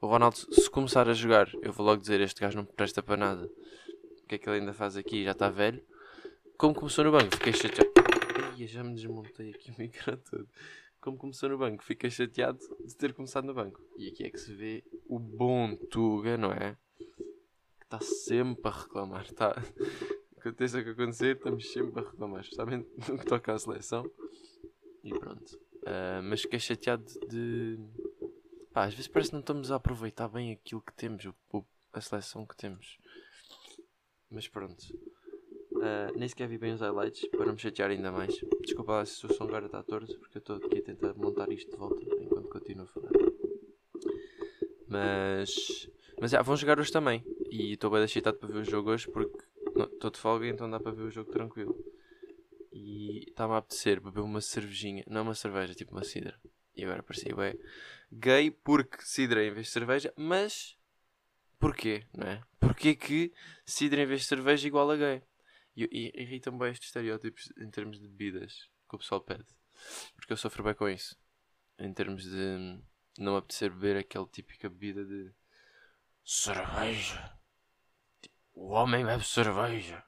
O 0.00 0.06
Ronaldo, 0.08 0.36
se 0.36 0.68
começar 0.68 1.08
a 1.08 1.12
jogar, 1.12 1.48
eu 1.62 1.72
vou 1.72 1.86
logo 1.86 2.00
dizer: 2.00 2.20
este 2.20 2.40
gajo 2.40 2.56
não 2.56 2.64
presta 2.64 3.02
para 3.02 3.16
nada. 3.16 3.44
O 3.44 4.26
que 4.26 4.34
é 4.34 4.38
que 4.38 4.48
ele 4.48 4.58
ainda 4.58 4.72
faz 4.72 4.96
aqui? 4.96 5.22
Já 5.22 5.30
está 5.30 5.48
velho. 5.48 5.80
Como 6.62 6.76
começou 6.76 7.04
no 7.04 7.10
banco, 7.10 7.34
fiquei 7.34 7.52
chateado. 7.52 7.90
Ai, 8.56 8.66
já 8.68 8.84
me 8.84 8.94
desmontei 8.94 9.50
aqui 9.50 9.72
o 9.72 9.74
micro 9.76 10.16
todo. 10.18 10.48
Como 11.00 11.16
começou 11.18 11.48
no 11.48 11.58
banco, 11.58 11.82
fiquei 11.82 12.08
chateado 12.08 12.60
de 12.86 12.94
ter 12.94 13.12
começado 13.12 13.44
no 13.44 13.52
banco. 13.52 13.80
E 13.98 14.06
aqui 14.06 14.22
é 14.22 14.30
que 14.30 14.38
se 14.38 14.54
vê 14.54 14.84
o 15.08 15.18
bom 15.18 15.74
Tuga, 15.74 16.36
não 16.36 16.52
é? 16.52 16.76
Que 16.96 17.84
está 17.84 18.00
sempre 18.00 18.68
a 18.68 18.70
reclamar. 18.70 19.28
Tá? 19.32 19.60
Aconteça 20.38 20.78
o 20.78 20.84
que 20.84 20.90
acontecer, 20.90 21.34
estamos 21.34 21.72
sempre 21.72 22.00
a 22.00 22.08
reclamar, 22.08 22.42
especialmente 22.42 22.88
no 23.10 23.18
que 23.18 23.26
toca 23.26 23.52
à 23.52 23.58
seleção. 23.58 24.08
E 25.02 25.10
pronto. 25.10 25.56
Uh, 25.78 26.22
mas 26.22 26.42
fiquei 26.42 26.60
chateado 26.60 27.04
de. 27.28 27.76
Pá, 28.72 28.84
às 28.84 28.94
vezes 28.94 29.08
parece 29.08 29.30
que 29.30 29.34
não 29.34 29.40
estamos 29.40 29.72
a 29.72 29.74
aproveitar 29.74 30.28
bem 30.28 30.52
aquilo 30.52 30.80
que 30.80 30.92
temos, 30.94 31.24
o, 31.24 31.34
o- 31.52 31.64
a 31.92 32.00
seleção 32.00 32.46
que 32.46 32.56
temos. 32.56 32.98
Mas 34.30 34.46
pronto. 34.46 34.86
Uh, 35.82 36.16
nem 36.16 36.28
sequer 36.28 36.46
vi 36.46 36.58
bem 36.58 36.72
os 36.72 36.80
highlights 36.80 37.26
para 37.30 37.46
não 37.46 37.54
me 37.54 37.58
chatear 37.58 37.90
ainda 37.90 38.12
mais. 38.12 38.32
Desculpa 38.60 38.92
lá 38.92 39.04
se 39.04 39.26
o 39.26 39.34
som 39.34 39.44
agora 39.44 39.66
está 39.66 39.82
torto, 39.82 40.16
porque 40.20 40.38
eu 40.38 40.40
estou 40.40 40.56
aqui 40.56 40.78
a 40.78 40.82
tentar 40.82 41.12
montar 41.14 41.50
isto 41.50 41.72
de 41.72 41.76
volta 41.76 42.00
enquanto 42.20 42.48
continuo 42.48 42.84
a 42.84 42.86
falar. 42.86 43.10
Mas. 44.86 45.90
Mas 46.20 46.30
já, 46.30 46.40
vão 46.40 46.54
jogar 46.54 46.78
hoje 46.78 46.92
também. 46.92 47.24
E 47.50 47.72
estou 47.72 47.90
bem 47.90 48.04
excitado 48.04 48.38
para 48.38 48.48
ver 48.48 48.60
o 48.60 48.64
jogo 48.64 48.90
hoje 48.90 49.08
porque 49.08 49.44
estou 49.92 50.10
de 50.10 50.20
folga, 50.20 50.46
então 50.46 50.70
dá 50.70 50.78
para 50.78 50.92
ver 50.92 51.02
o 51.02 51.10
jogo 51.10 51.32
tranquilo. 51.32 51.76
E 52.72 53.24
está-me 53.28 53.54
a 53.54 53.56
apetecer 53.56 54.00
beber 54.00 54.20
uma 54.20 54.40
cervejinha, 54.40 55.02
não 55.08 55.22
uma 55.22 55.34
cerveja, 55.34 55.74
tipo 55.74 55.90
uma 55.90 56.04
cidra. 56.04 56.38
E 56.76 56.84
agora 56.84 57.02
parecia 57.02 57.34
bem 57.34 57.58
gay 58.12 58.50
porque 58.50 58.98
cidra 59.00 59.44
em 59.44 59.50
vez 59.50 59.66
de 59.66 59.72
cerveja, 59.72 60.12
mas 60.16 60.76
porquê, 61.58 62.04
não 62.16 62.28
é? 62.28 62.42
Porquê 62.60 62.94
que 62.94 63.32
cidra 63.64 64.02
em 64.02 64.06
vez 64.06 64.20
de 64.20 64.26
cerveja 64.26 64.66
é 64.66 64.68
igual 64.68 64.90
a 64.90 64.96
gay? 64.96 65.22
E, 65.76 65.88
e 65.90 66.22
irritam 66.22 66.56
bem 66.56 66.70
estes 66.70 66.88
estereótipos 66.88 67.52
em 67.58 67.70
termos 67.70 67.98
de 67.98 68.06
bebidas 68.08 68.68
que 68.88 68.96
o 68.96 68.98
pessoal 68.98 69.20
pede. 69.20 69.46
Porque 70.14 70.32
eu 70.32 70.36
sofro 70.36 70.62
bem 70.62 70.74
com 70.74 70.88
isso. 70.88 71.16
Em 71.78 71.92
termos 71.92 72.24
de 72.24 72.80
não 73.18 73.36
apetecer 73.36 73.70
beber 73.70 73.96
aquela 73.96 74.26
típica 74.26 74.68
bebida 74.68 75.04
de 75.04 75.32
cerveja. 76.24 77.38
Tipo, 78.20 78.36
o 78.54 78.68
homem 78.70 79.04
bebe 79.04 79.24
cerveja. 79.24 80.04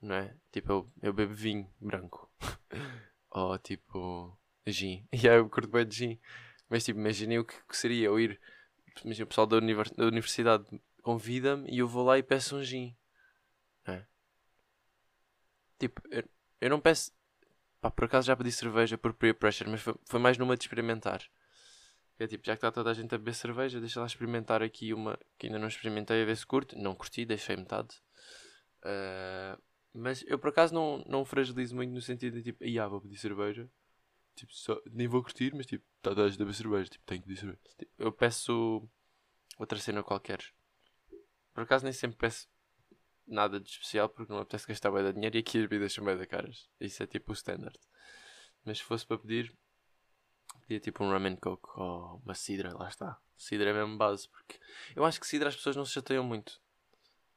Não 0.00 0.14
é? 0.14 0.36
Tipo, 0.52 0.72
eu, 0.72 0.92
eu 1.02 1.12
bebo 1.12 1.34
vinho 1.34 1.72
branco. 1.80 2.30
Ou 3.30 3.58
tipo, 3.58 4.38
gin. 4.66 5.06
E 5.12 5.28
aí 5.28 5.36
eu 5.36 5.48
curto 5.48 5.68
bem 5.68 5.86
de 5.86 5.96
gin. 5.96 6.20
Mas 6.68 6.84
tipo, 6.84 6.98
imaginei 6.98 7.38
o 7.38 7.44
que, 7.44 7.54
que 7.66 7.76
seria 7.76 8.06
eu 8.06 8.18
ir. 8.18 8.40
Imagina 9.04 9.24
o 9.24 9.28
pessoal 9.28 9.46
da, 9.46 9.56
univers- 9.58 9.92
da 9.92 10.06
universidade 10.06 10.64
convida-me 11.02 11.70
e 11.70 11.78
eu 11.78 11.88
vou 11.88 12.04
lá 12.04 12.18
e 12.18 12.22
peço 12.22 12.56
um 12.56 12.62
gin. 12.62 12.96
Tipo, 15.78 16.00
eu, 16.10 16.24
eu 16.60 16.70
não 16.70 16.80
peço. 16.80 17.12
Pá, 17.80 17.90
por 17.90 18.04
acaso 18.04 18.26
já 18.26 18.36
pedi 18.36 18.50
cerveja 18.52 18.96
por 18.96 19.12
peer 19.12 19.34
pressure, 19.34 19.70
mas 19.70 19.82
foi, 19.82 19.94
foi 20.04 20.20
mais 20.20 20.38
numa 20.38 20.56
de 20.56 20.64
experimentar. 20.64 21.22
É 22.18 22.26
tipo, 22.26 22.46
já 22.46 22.54
que 22.54 22.58
está 22.58 22.72
toda 22.72 22.90
a 22.90 22.94
gente 22.94 23.14
a 23.14 23.18
beber 23.18 23.34
cerveja, 23.34 23.78
deixa 23.78 24.00
lá 24.00 24.06
experimentar 24.06 24.62
aqui 24.62 24.94
uma 24.94 25.18
que 25.38 25.46
ainda 25.46 25.58
não 25.58 25.68
experimentei 25.68 26.22
a 26.22 26.24
ver 26.24 26.36
se 26.36 26.46
curto. 26.46 26.76
Não 26.78 26.94
curti, 26.94 27.26
deixei 27.26 27.56
metade. 27.56 28.00
Ah, 28.82 29.58
mas 29.92 30.24
eu 30.26 30.38
por 30.38 30.50
acaso 30.50 30.74
não, 30.74 31.04
não 31.08 31.24
fragilizo 31.24 31.74
muito 31.74 31.90
no 31.92 32.00
sentido 32.00 32.40
de 32.40 32.52
tipo, 32.52 32.64
ah, 32.80 32.88
vou 32.88 33.00
pedir 33.00 33.18
cerveja. 33.18 33.68
Tipo, 34.34 34.52
só, 34.54 34.80
nem 34.92 35.08
vou 35.08 35.22
curtir, 35.22 35.54
mas 35.54 35.66
tipo, 35.66 35.84
está 35.96 36.10
toda 36.10 36.24
a 36.24 36.28
gente 36.28 36.36
a 36.36 36.44
beber 36.44 36.54
cerveja. 36.54 36.90
Tipo, 36.90 37.04
tenho 37.06 37.20
que 37.22 37.28
pedir 37.28 37.40
cerveja. 37.40 37.60
Tipo, 37.78 37.92
eu 37.98 38.12
peço 38.12 38.88
outra 39.58 39.78
cena 39.78 40.02
qualquer. 40.02 40.40
Por 41.52 41.62
acaso 41.62 41.84
nem 41.84 41.92
sempre 41.92 42.18
peço 42.18 42.48
nada 43.26 43.60
de 43.60 43.68
especial 43.68 44.08
porque 44.08 44.30
não 44.30 44.38
me 44.38 44.42
apetece 44.42 44.66
gastar 44.66 44.90
bem 44.90 45.04
de 45.04 45.12
dinheiro 45.12 45.36
e 45.36 45.40
aqui 45.40 45.58
as 45.58 45.64
bebidas 45.64 45.92
são 45.92 46.04
bem 46.04 46.16
da 46.16 46.26
caras. 46.26 46.68
Isso 46.80 47.02
é 47.02 47.06
tipo 47.06 47.32
o 47.32 47.34
standard. 47.34 47.78
Mas 48.64 48.78
se 48.78 48.84
fosse 48.84 49.06
para 49.06 49.18
pedir, 49.18 49.52
pedia 50.62 50.80
tipo 50.80 51.04
um 51.04 51.10
ramen 51.10 51.36
coke 51.36 51.68
ou 51.76 52.20
uma 52.24 52.34
cidra, 52.34 52.76
lá 52.76 52.88
está. 52.88 53.18
Cidra 53.36 53.70
é 53.70 53.72
mesmo 53.72 53.96
base, 53.96 54.28
porque 54.28 54.58
eu 54.94 55.04
acho 55.04 55.20
que 55.20 55.26
cidra 55.26 55.48
as 55.48 55.56
pessoas 55.56 55.76
não 55.76 55.84
se 55.84 55.92
chateiam 55.92 56.24
muito. 56.24 56.60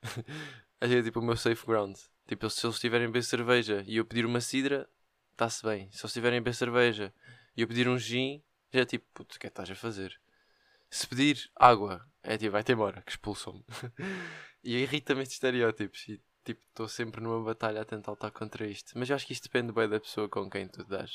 Acho 0.81 0.93
é 0.93 1.03
tipo 1.03 1.19
o 1.19 1.23
meu 1.23 1.35
safe 1.35 1.65
ground. 1.65 1.97
Tipo, 2.25 2.49
se 2.49 2.65
eles 2.65 2.79
tiverem 2.79 3.07
beber 3.07 3.23
cerveja 3.23 3.83
e 3.85 3.97
eu 3.97 4.05
pedir 4.05 4.25
uma 4.25 4.39
cidra, 4.39 4.89
está-se 5.31 5.61
bem. 5.61 5.91
Se 5.91 6.05
eles 6.05 6.13
tiverem 6.13 6.39
beber 6.39 6.55
cerveja 6.55 7.13
e 7.57 7.61
eu 7.61 7.67
pedir 7.67 7.89
um 7.89 7.97
gin, 7.97 8.41
já 8.71 8.81
é 8.81 8.85
tipo, 8.85 9.05
puto, 9.13 9.35
o 9.35 9.39
que 9.39 9.47
é 9.47 9.49
que 9.49 9.51
estás 9.51 9.69
a 9.69 9.75
fazer? 9.75 10.17
Se 10.89 11.05
pedir 11.05 11.51
água, 11.55 12.08
é 12.23 12.37
tipo, 12.37 12.51
vai-te 12.51 12.71
embora, 12.71 13.01
que 13.01 13.11
expulsam-me. 13.11 13.63
e 14.63 14.77
irrita-me 14.77 15.21
estes 15.21 15.35
estereótipos. 15.35 16.07
E 16.09 16.21
tipo, 16.43 16.61
estou 16.67 16.87
sempre 16.87 17.21
numa 17.21 17.43
batalha 17.43 17.81
a 17.81 17.85
tentar 17.85 18.11
lutar 18.11 18.31
contra 18.31 18.67
isto. 18.67 18.97
Mas 18.97 19.09
eu 19.09 19.15
acho 19.15 19.25
que 19.25 19.33
isto 19.33 19.43
depende 19.43 19.71
bem 19.71 19.87
da 19.87 19.99
pessoa 19.99 20.27
com 20.27 20.49
quem 20.49 20.67
tu 20.67 20.83
dás. 20.83 21.11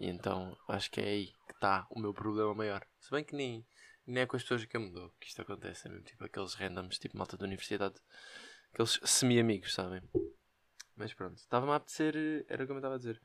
E 0.00 0.08
então 0.08 0.56
acho 0.68 0.90
que 0.90 1.00
é 1.00 1.04
aí 1.04 1.26
que 1.46 1.54
está 1.54 1.86
o 1.90 2.00
meu 2.00 2.12
problema 2.12 2.54
maior. 2.54 2.84
Se 3.00 3.10
bem 3.10 3.24
que 3.24 3.34
nem, 3.34 3.66
nem 4.06 4.22
é 4.22 4.26
com 4.26 4.36
as 4.36 4.42
pessoas 4.42 4.64
que 4.64 4.76
eu 4.76 4.80
me 4.80 4.92
dou 4.92 5.10
que 5.20 5.28
isto 5.28 5.42
acontece. 5.42 5.86
É 5.86 5.90
mesmo 5.90 6.04
tipo 6.04 6.24
aqueles 6.24 6.54
randoms, 6.54 6.98
tipo 6.98 7.16
malta 7.16 7.36
da 7.36 7.44
universidade. 7.44 7.96
Aqueles 8.72 9.00
semi-amigos, 9.04 9.72
sabem? 9.74 10.02
Mas 10.96 11.14
pronto, 11.14 11.36
estava-me 11.36 11.72
a 11.72 11.76
apetecer, 11.76 12.44
era 12.48 12.66
como 12.66 12.78
eu 12.78 12.80
estava 12.80 12.96
a 12.96 12.98
dizer, 12.98 13.22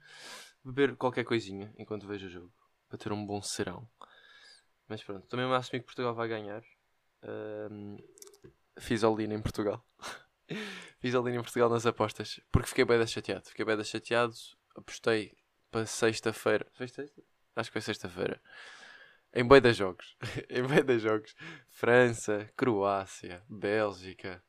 beber 0.63 0.95
qualquer 0.95 1.23
coisinha 1.23 1.73
enquanto 1.77 2.07
vejo 2.07 2.27
o 2.27 2.29
jogo. 2.29 2.53
Para 2.87 2.99
ter 2.99 3.11
um 3.11 3.25
bom 3.25 3.41
serão. 3.41 3.89
Mas 4.87 5.03
pronto, 5.03 5.27
também 5.27 5.47
me 5.47 5.55
assumi 5.55 5.79
que 5.79 5.87
Portugal 5.87 6.13
vai 6.13 6.27
ganhar. 6.27 6.61
Ahm, 7.23 7.97
fiz 8.79 9.03
all-in 9.03 9.33
em 9.33 9.41
Portugal. 9.41 9.85
fiz 10.99 11.15
all-in 11.15 11.35
em 11.35 11.41
Portugal 11.41 11.69
nas 11.69 11.85
apostas. 11.85 12.39
Porque 12.51 12.69
fiquei 12.69 12.85
bem 12.85 13.05
chateado. 13.07 13.47
Fiquei 13.47 13.65
bem 13.65 13.83
chateado. 13.83 14.33
Apostei 14.75 15.35
para 15.71 15.85
sexta-feira. 15.85 16.67
Sexta? 16.77 17.09
Acho 17.55 17.69
que 17.69 17.73
foi 17.73 17.81
sexta-feira. 17.81 18.41
Em 19.33 19.47
bem 19.47 19.61
de 19.61 19.73
jogos. 19.73 20.15
em 20.49 20.63
bem 20.67 20.83
de 20.83 20.99
jogos. 20.99 21.35
França, 21.69 22.49
Croácia, 22.55 23.43
Bélgica, 23.49 24.43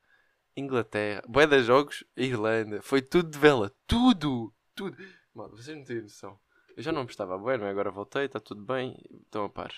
Inglaterra. 0.57 1.23
Bem 1.29 1.49
de 1.49 1.63
jogos, 1.63 2.05
Irlanda. 2.17 2.83
Foi 2.83 3.01
tudo 3.01 3.31
de 3.31 3.39
vela. 3.39 3.73
Tudo! 3.87 4.53
Tudo. 4.75 4.97
Mano, 5.33 5.57
vocês 5.57 5.77
não 5.77 5.85
têm 5.85 6.03
noção. 6.03 6.39
Eu 6.77 6.83
já 6.83 6.91
não 6.91 7.03
apostava 7.03 7.39
bem, 7.39 7.59
não 7.59 7.67
é? 7.67 7.71
Agora 7.71 7.91
voltei, 7.91 8.25
está 8.25 8.41
tudo 8.41 8.63
bem. 8.63 8.97
Estão 9.25 9.45
a 9.45 9.49
par. 9.49 9.73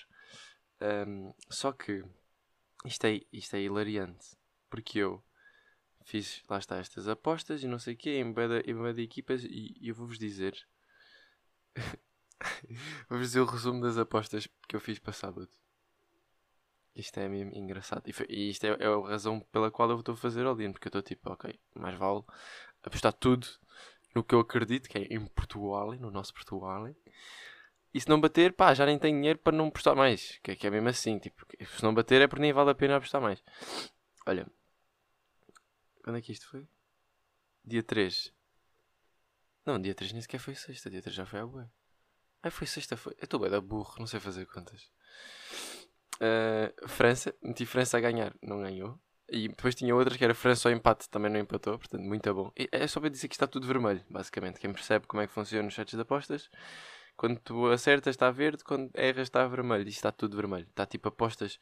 Ahm, 0.81 1.31
só 1.49 1.71
que 1.71 2.03
isto 2.85 3.05
é, 3.05 3.21
isto 3.31 3.55
é 3.55 3.61
hilariante. 3.61 4.35
Porque 4.69 4.99
eu 4.99 5.23
fiz, 6.05 6.43
lá 6.49 6.59
está, 6.59 6.77
estas 6.77 7.07
apostas 7.07 7.63
e 7.63 7.67
não 7.67 7.79
sei 7.79 7.95
o 7.95 7.97
quê, 7.97 8.11
em 8.19 8.33
de, 8.33 8.59
em 8.71 8.93
de 8.95 9.03
equipas 9.03 9.43
e, 9.43 9.75
e 9.81 9.89
eu 9.89 9.95
vou-vos 9.95 10.19
dizer. 10.19 10.55
vou-vos 13.09 13.27
dizer 13.27 13.41
o 13.41 13.45
resumo 13.45 13.81
das 13.81 13.97
apostas 13.97 14.47
que 14.67 14.75
eu 14.75 14.79
fiz 14.79 14.99
para 14.99 15.13
sábado. 15.13 15.49
Isto 16.95 17.19
é 17.19 17.29
mesmo 17.29 17.51
engraçado. 17.55 18.03
E, 18.07 18.13
foi- 18.13 18.25
e 18.29 18.49
isto 18.49 18.65
é, 18.65 18.69
é 18.79 18.87
a 18.87 19.07
razão 19.07 19.39
pela 19.51 19.69
qual 19.71 19.89
eu 19.91 19.99
estou 19.99 20.13
a 20.13 20.17
fazer 20.17 20.45
all-in. 20.45 20.71
Porque 20.71 20.87
eu 20.87 20.89
estou 20.89 21.01
tipo, 21.01 21.31
ok, 21.31 21.57
mais 21.75 21.95
vale 21.97 22.23
apostar 22.83 23.13
tudo 23.13 23.47
no 24.15 24.23
que 24.23 24.33
eu 24.35 24.39
acredito, 24.39 24.89
que 24.89 24.97
é 24.97 25.03
em 25.13 25.25
Portugal, 25.27 25.93
no 25.95 26.11
nosso 26.11 26.33
Portugal. 26.33 26.87
E 27.97 28.01
se 28.01 28.09
não 28.09 28.21
bater, 28.21 28.53
pá, 28.53 28.75
já 28.75 28.85
nem 28.85 28.99
tenho 28.99 29.17
dinheiro 29.17 29.39
para 29.39 29.57
não 29.57 29.67
apostar 29.69 29.95
mais. 29.95 30.37
Que, 30.43 30.51
é- 30.51 30.55
que 30.55 30.67
é 30.67 30.69
mesmo 30.69 30.87
assim, 30.89 31.17
tipo, 31.17 31.43
se 31.75 31.81
não 31.83 31.93
bater 31.95 32.21
é 32.21 32.27
porque 32.27 32.43
nem 32.43 32.53
vale 32.53 32.69
a 32.69 32.75
pena 32.75 32.95
apostar 32.97 33.19
mais. 33.19 33.43
Olha, 34.27 34.45
quando 36.03 36.17
é 36.17 36.21
que 36.21 36.31
isto 36.31 36.47
foi? 36.47 36.67
Dia 37.65 37.81
3. 37.83 38.31
Não, 39.65 39.81
dia 39.81 39.95
3 39.95 40.13
nem 40.13 40.21
sequer 40.21 40.39
foi 40.39 40.53
sexta, 40.53 40.91
dia 40.91 41.01
3 41.01 41.15
já 41.15 41.25
foi 41.25 41.39
à 41.39 41.45
bué. 41.47 41.67
Ai, 42.43 42.51
foi 42.51 42.67
sexta, 42.67 42.95
foi. 42.95 43.13
Eu 43.19 43.25
estou 43.25 43.39
bem 43.39 43.49
da 43.49 43.59
burro, 43.59 43.95
não 43.99 44.07
sei 44.07 44.19
fazer 44.19 44.45
contas. 44.45 44.91
Ah, 46.21 46.71
França, 46.87 47.33
meti 47.41 47.65
França 47.65 47.97
a 47.97 48.01
ganhar, 48.01 48.33
não 48.41 48.61
ganhou. 48.61 48.99
E 49.29 49.47
depois 49.49 49.75
tinha 49.75 49.93
outras 49.95 50.15
que 50.17 50.23
era 50.23 50.33
França 50.35 50.69
ao 50.69 50.73
empate, 50.75 51.09
também 51.09 51.31
não 51.31 51.39
empatou, 51.39 51.77
portanto, 51.77 52.01
muito 52.03 52.33
bom. 52.33 52.51
E 52.57 52.69
é 52.71 52.87
só 52.87 52.99
para 52.99 53.09
dizer 53.09 53.27
que 53.27 53.35
está 53.35 53.45
tudo 53.47 53.67
vermelho, 53.67 54.03
basicamente. 54.09 54.59
Quem 54.59 54.71
percebe 54.71 55.05
como 55.07 55.21
é 55.21 55.27
que 55.27 55.33
funciona 55.33 55.67
os 55.67 55.75
sites 55.75 55.95
de 55.95 56.01
apostas, 56.01 56.49
quando 57.17 57.39
tu 57.39 57.67
acertas 57.67 58.13
está 58.13 58.29
verde, 58.31 58.63
quando 58.63 58.89
erras 58.93 59.23
está 59.23 59.45
vermelho. 59.47 59.85
E 59.85 59.89
está 59.89 60.11
tudo 60.11 60.37
vermelho. 60.37 60.67
Está 60.69 60.85
tipo 60.85 61.07
apostas 61.09 61.59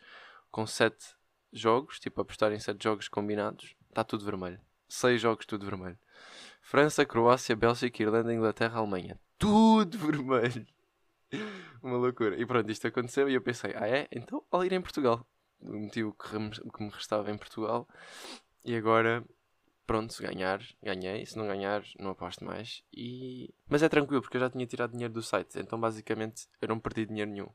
com 0.51 0.67
7 0.67 1.15
jogos, 1.51 1.99
tipo 1.99 2.21
apostar 2.21 2.51
em 2.51 2.59
7 2.59 2.83
jogos 2.83 3.07
combinados, 3.07 3.75
está 3.89 4.03
tudo 4.03 4.25
vermelho. 4.25 4.59
6 4.87 5.19
jogos, 5.21 5.45
tudo 5.45 5.65
vermelho. 5.65 5.97
França, 6.61 7.05
Croácia, 7.05 7.55
Bélgica, 7.55 8.03
Irlanda, 8.03 8.33
Inglaterra, 8.33 8.79
Alemanha. 8.79 9.19
Tudo 9.37 9.97
vermelho. 9.99 10.65
Uma 11.81 11.97
loucura. 11.97 12.39
E 12.39 12.45
pronto, 12.45 12.71
isto 12.71 12.87
aconteceu 12.87 13.29
e 13.29 13.33
eu 13.33 13.41
pensei, 13.41 13.73
ah 13.75 13.87
é? 13.87 14.07
Então 14.11 14.43
vou 14.51 14.63
ir 14.65 14.73
em 14.73 14.81
Portugal. 14.81 15.25
O 15.61 15.89
que, 15.89 16.01
rem- 16.31 16.51
que 16.51 16.83
me 16.83 16.89
restava 16.89 17.31
em 17.31 17.37
Portugal. 17.37 17.87
E 18.63 18.75
agora, 18.75 19.23
pronto, 19.85 20.13
se 20.13 20.21
ganhar, 20.21 20.61
ganhei. 20.81 21.25
Se 21.25 21.37
não 21.37 21.47
ganhar, 21.47 21.83
não 21.99 22.11
aposto 22.11 22.43
mais. 22.43 22.83
E... 22.91 23.53
Mas 23.67 23.83
é 23.83 23.89
tranquilo, 23.89 24.21
porque 24.21 24.37
eu 24.37 24.41
já 24.41 24.49
tinha 24.49 24.65
tirado 24.65 24.91
dinheiro 24.91 25.13
do 25.13 25.21
site. 25.21 25.59
Então 25.59 25.79
basicamente 25.79 26.47
eu 26.61 26.67
não 26.67 26.79
perdi 26.79 27.05
dinheiro 27.05 27.31
nenhum. 27.31 27.49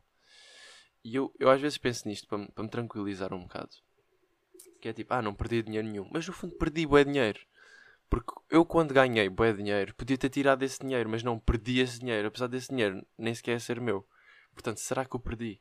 E 1.04 1.14
eu, 1.14 1.34
eu 1.38 1.50
às 1.50 1.60
vezes 1.60 1.78
penso 1.78 2.06
nisto 2.06 2.28
para, 2.28 2.46
para 2.48 2.64
me 2.64 2.70
tranquilizar 2.70 3.32
um 3.32 3.42
bocado. 3.42 3.70
Que 4.80 4.88
é 4.88 4.92
tipo, 4.92 5.12
ah, 5.12 5.22
não 5.22 5.34
perdi 5.34 5.62
dinheiro 5.62 5.86
nenhum. 5.86 6.08
Mas 6.10 6.26
no 6.26 6.32
fundo 6.32 6.54
perdi 6.56 6.86
bué 6.86 7.04
dinheiro. 7.04 7.40
Porque 8.08 8.32
eu 8.50 8.64
quando 8.64 8.92
ganhei 8.92 9.28
bué 9.28 9.52
dinheiro, 9.52 9.94
podia 9.94 10.18
ter 10.18 10.28
tirado 10.28 10.62
esse 10.64 10.80
dinheiro, 10.80 11.08
mas 11.08 11.22
não, 11.22 11.38
perdi 11.38 11.80
esse 11.80 12.00
dinheiro. 12.00 12.28
Apesar 12.28 12.48
desse 12.48 12.68
dinheiro 12.68 13.06
nem 13.16 13.34
sequer 13.34 13.60
ser 13.60 13.80
meu. 13.80 14.06
Portanto, 14.52 14.78
será 14.78 15.04
que 15.04 15.14
eu 15.14 15.20
perdi? 15.20 15.60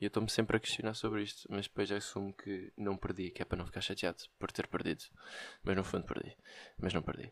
E 0.00 0.04
eu 0.04 0.08
estou-me 0.08 0.30
sempre 0.30 0.56
a 0.56 0.60
questionar 0.60 0.94
sobre 0.94 1.22
isto, 1.22 1.46
mas 1.50 1.66
depois 1.66 1.92
assumo 1.92 2.32
que 2.32 2.72
não 2.76 2.96
perdi, 2.96 3.30
que 3.30 3.42
é 3.42 3.44
para 3.44 3.58
não 3.58 3.66
ficar 3.66 3.82
chateado 3.82 4.18
por 4.38 4.50
ter 4.50 4.66
perdido. 4.66 5.04
Mas 5.62 5.76
no 5.76 5.84
fundo 5.84 6.06
perdi. 6.06 6.34
Mas 6.78 6.94
não 6.94 7.02
perdi. 7.02 7.30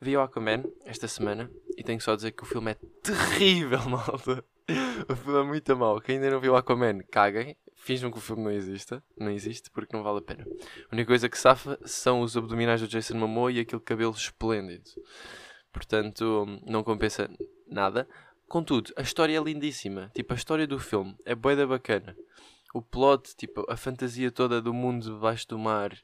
Vi 0.00 0.16
o 0.16 0.22
Aquaman 0.22 0.64
esta 0.84 1.06
semana 1.06 1.50
e 1.76 1.84
tenho 1.84 2.00
só 2.00 2.14
a 2.14 2.16
dizer 2.16 2.32
que 2.32 2.42
o 2.42 2.46
filme 2.46 2.72
é 2.72 2.74
terrível, 3.02 3.80
malta. 3.88 4.42
O 5.08 5.14
filme 5.14 5.40
é 5.40 5.44
muito 5.44 5.76
mau. 5.76 6.00
Quem 6.00 6.16
ainda 6.16 6.30
não 6.30 6.40
viu 6.40 6.54
o 6.54 6.56
Aquaman, 6.56 7.00
caguem. 7.10 7.56
Finjam 7.76 8.10
que 8.10 8.18
o 8.18 8.20
filme 8.20 8.42
não 8.42 8.50
exista. 8.50 9.02
Não 9.16 9.30
existe 9.30 9.70
porque 9.70 9.94
não 9.94 10.02
vale 10.02 10.18
a 10.18 10.22
pena. 10.22 10.46
A 10.90 10.94
única 10.94 11.08
coisa 11.08 11.28
que 11.28 11.38
safa 11.38 11.78
são 11.84 12.22
os 12.22 12.36
abdominais 12.36 12.80
do 12.80 12.88
Jason 12.88 13.18
Momoa 13.18 13.52
e 13.52 13.60
aquele 13.60 13.82
cabelo 13.82 14.12
esplêndido. 14.12 14.90
Portanto, 15.72 16.46
não 16.66 16.82
compensa 16.82 17.30
nada. 17.68 18.08
Contudo, 18.50 18.92
a 18.96 19.02
história 19.02 19.38
é 19.38 19.40
lindíssima. 19.40 20.10
Tipo, 20.12 20.32
a 20.32 20.36
história 20.36 20.66
do 20.66 20.76
filme 20.76 21.14
é 21.24 21.36
bué 21.36 21.54
da 21.54 21.64
bacana. 21.64 22.16
O 22.74 22.82
plot, 22.82 23.36
tipo, 23.36 23.64
a 23.70 23.76
fantasia 23.76 24.28
toda 24.28 24.60
do 24.60 24.74
mundo 24.74 25.04
debaixo 25.04 25.46
do 25.46 25.56
mar 25.56 25.96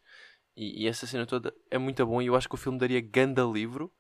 e, 0.57 0.85
e 0.85 0.87
essa 0.87 1.09
cena 1.09 1.27
toda 1.27 1.53
é 1.69 1.77
muito 1.77 2.07
bom 2.07 2.23
e 2.23 2.27
eu 2.27 2.37
acho 2.37 2.49
que 2.49 2.55
o 2.55 2.59
filme 2.59 2.79
daria 2.79 3.01
ganda 3.01 3.43
livro. 3.43 3.93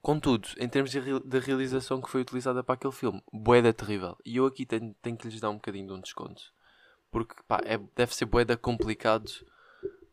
Contudo, 0.00 0.46
em 0.56 0.68
termos 0.68 0.92
de, 0.92 1.00
de 1.00 1.38
realização 1.40 2.00
que 2.00 2.08
foi 2.08 2.20
utilizada 2.20 2.62
para 2.62 2.76
aquele 2.76 2.92
filme, 2.92 3.20
boeda 3.32 3.72
terrível. 3.72 4.16
E 4.24 4.36
eu 4.36 4.46
aqui 4.46 4.64
tenho, 4.64 4.94
tenho 5.02 5.16
que 5.16 5.26
lhes 5.26 5.40
dar 5.40 5.50
um 5.50 5.54
bocadinho 5.54 5.88
de 5.88 5.92
um 5.94 6.00
desconto. 6.00 6.44
Porque, 7.10 7.34
pá, 7.48 7.60
é, 7.64 7.76
deve 7.96 8.14
ser 8.14 8.26
boeda 8.26 8.56
complicado 8.56 9.28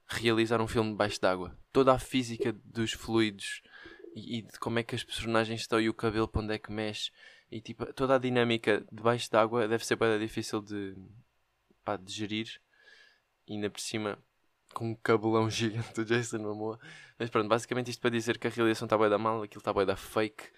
realizar 0.08 0.60
um 0.60 0.68
filme 0.68 0.90
debaixo 0.90 1.22
d'água. 1.22 1.56
Toda 1.72 1.94
a 1.94 2.00
física 2.00 2.52
dos 2.66 2.92
fluidos 2.94 3.62
e, 4.16 4.38
e 4.38 4.42
de 4.42 4.60
como 4.60 4.80
é 4.80 4.84
que 4.84 4.96
as 4.96 5.04
personagens 5.04 5.62
estão 5.62 5.80
e 5.80 5.90
o 5.90 5.94
cabelo 5.94 6.28
para 6.28 6.42
onde 6.42 6.54
é 6.54 6.58
que 6.58 6.72
mexe. 6.72 7.12
E 7.52 7.60
tipo, 7.60 7.92
toda 7.94 8.16
a 8.16 8.18
dinâmica 8.18 8.86
debaixo 8.92 9.30
d'água 9.30 9.68
deve 9.68 9.86
ser 9.86 9.96
bem 9.96 10.18
difícil 10.20 10.62
de, 10.62 10.96
pá, 11.84 11.98
de 11.98 12.12
gerir. 12.12 12.62
E 13.48 13.54
ainda 13.54 13.70
por 13.70 13.80
cima 13.80 14.18
com 14.74 14.92
um 14.92 14.96
cabelão 14.96 15.50
gigante 15.52 15.94
do 15.94 16.06
Jason 16.06 16.40
Momoa. 16.40 16.80
Mas 17.20 17.30
pronto, 17.30 17.48
basicamente 17.48 17.92
isto 17.92 18.00
para 18.00 18.10
dizer 18.10 18.38
que 18.38 18.48
a 18.48 18.50
realização 18.50 18.86
está 18.86 18.98
bem 18.98 19.10
da 19.10 19.18
mal, 19.18 19.44
aquilo 19.44 19.60
está 19.60 19.74
bem 19.74 19.86
da 19.86 19.96
fake. 19.96 20.50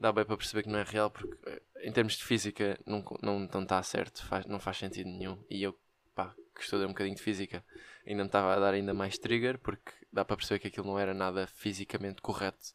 Dá 0.00 0.12
bem 0.12 0.24
para 0.24 0.36
perceber 0.36 0.62
que 0.62 0.68
não 0.68 0.78
é 0.78 0.82
real 0.82 1.10
porque 1.10 1.36
eh, 1.46 1.62
em 1.84 1.92
termos 1.92 2.14
de 2.14 2.24
física 2.24 2.78
não, 2.86 3.04
não, 3.22 3.38
não 3.40 3.62
está 3.62 3.82
certo, 3.82 4.24
faz, 4.26 4.46
não 4.46 4.58
faz 4.58 4.78
sentido 4.78 5.08
nenhum. 5.08 5.38
E 5.48 5.62
eu 5.62 5.78
pá, 6.14 6.34
que 6.54 6.62
estudei 6.62 6.86
um 6.86 6.90
bocadinho 6.90 7.16
de 7.16 7.22
física 7.22 7.64
ainda 8.06 8.22
me 8.22 8.28
estava 8.28 8.54
a 8.54 8.58
dar 8.58 8.74
ainda 8.74 8.92
mais 8.92 9.16
trigger 9.16 9.58
porque 9.58 9.92
dá 10.12 10.24
para 10.24 10.36
perceber 10.36 10.58
que 10.58 10.68
aquilo 10.68 10.86
não 10.86 10.98
era 10.98 11.14
nada 11.14 11.46
fisicamente 11.46 12.20
correto 12.20 12.74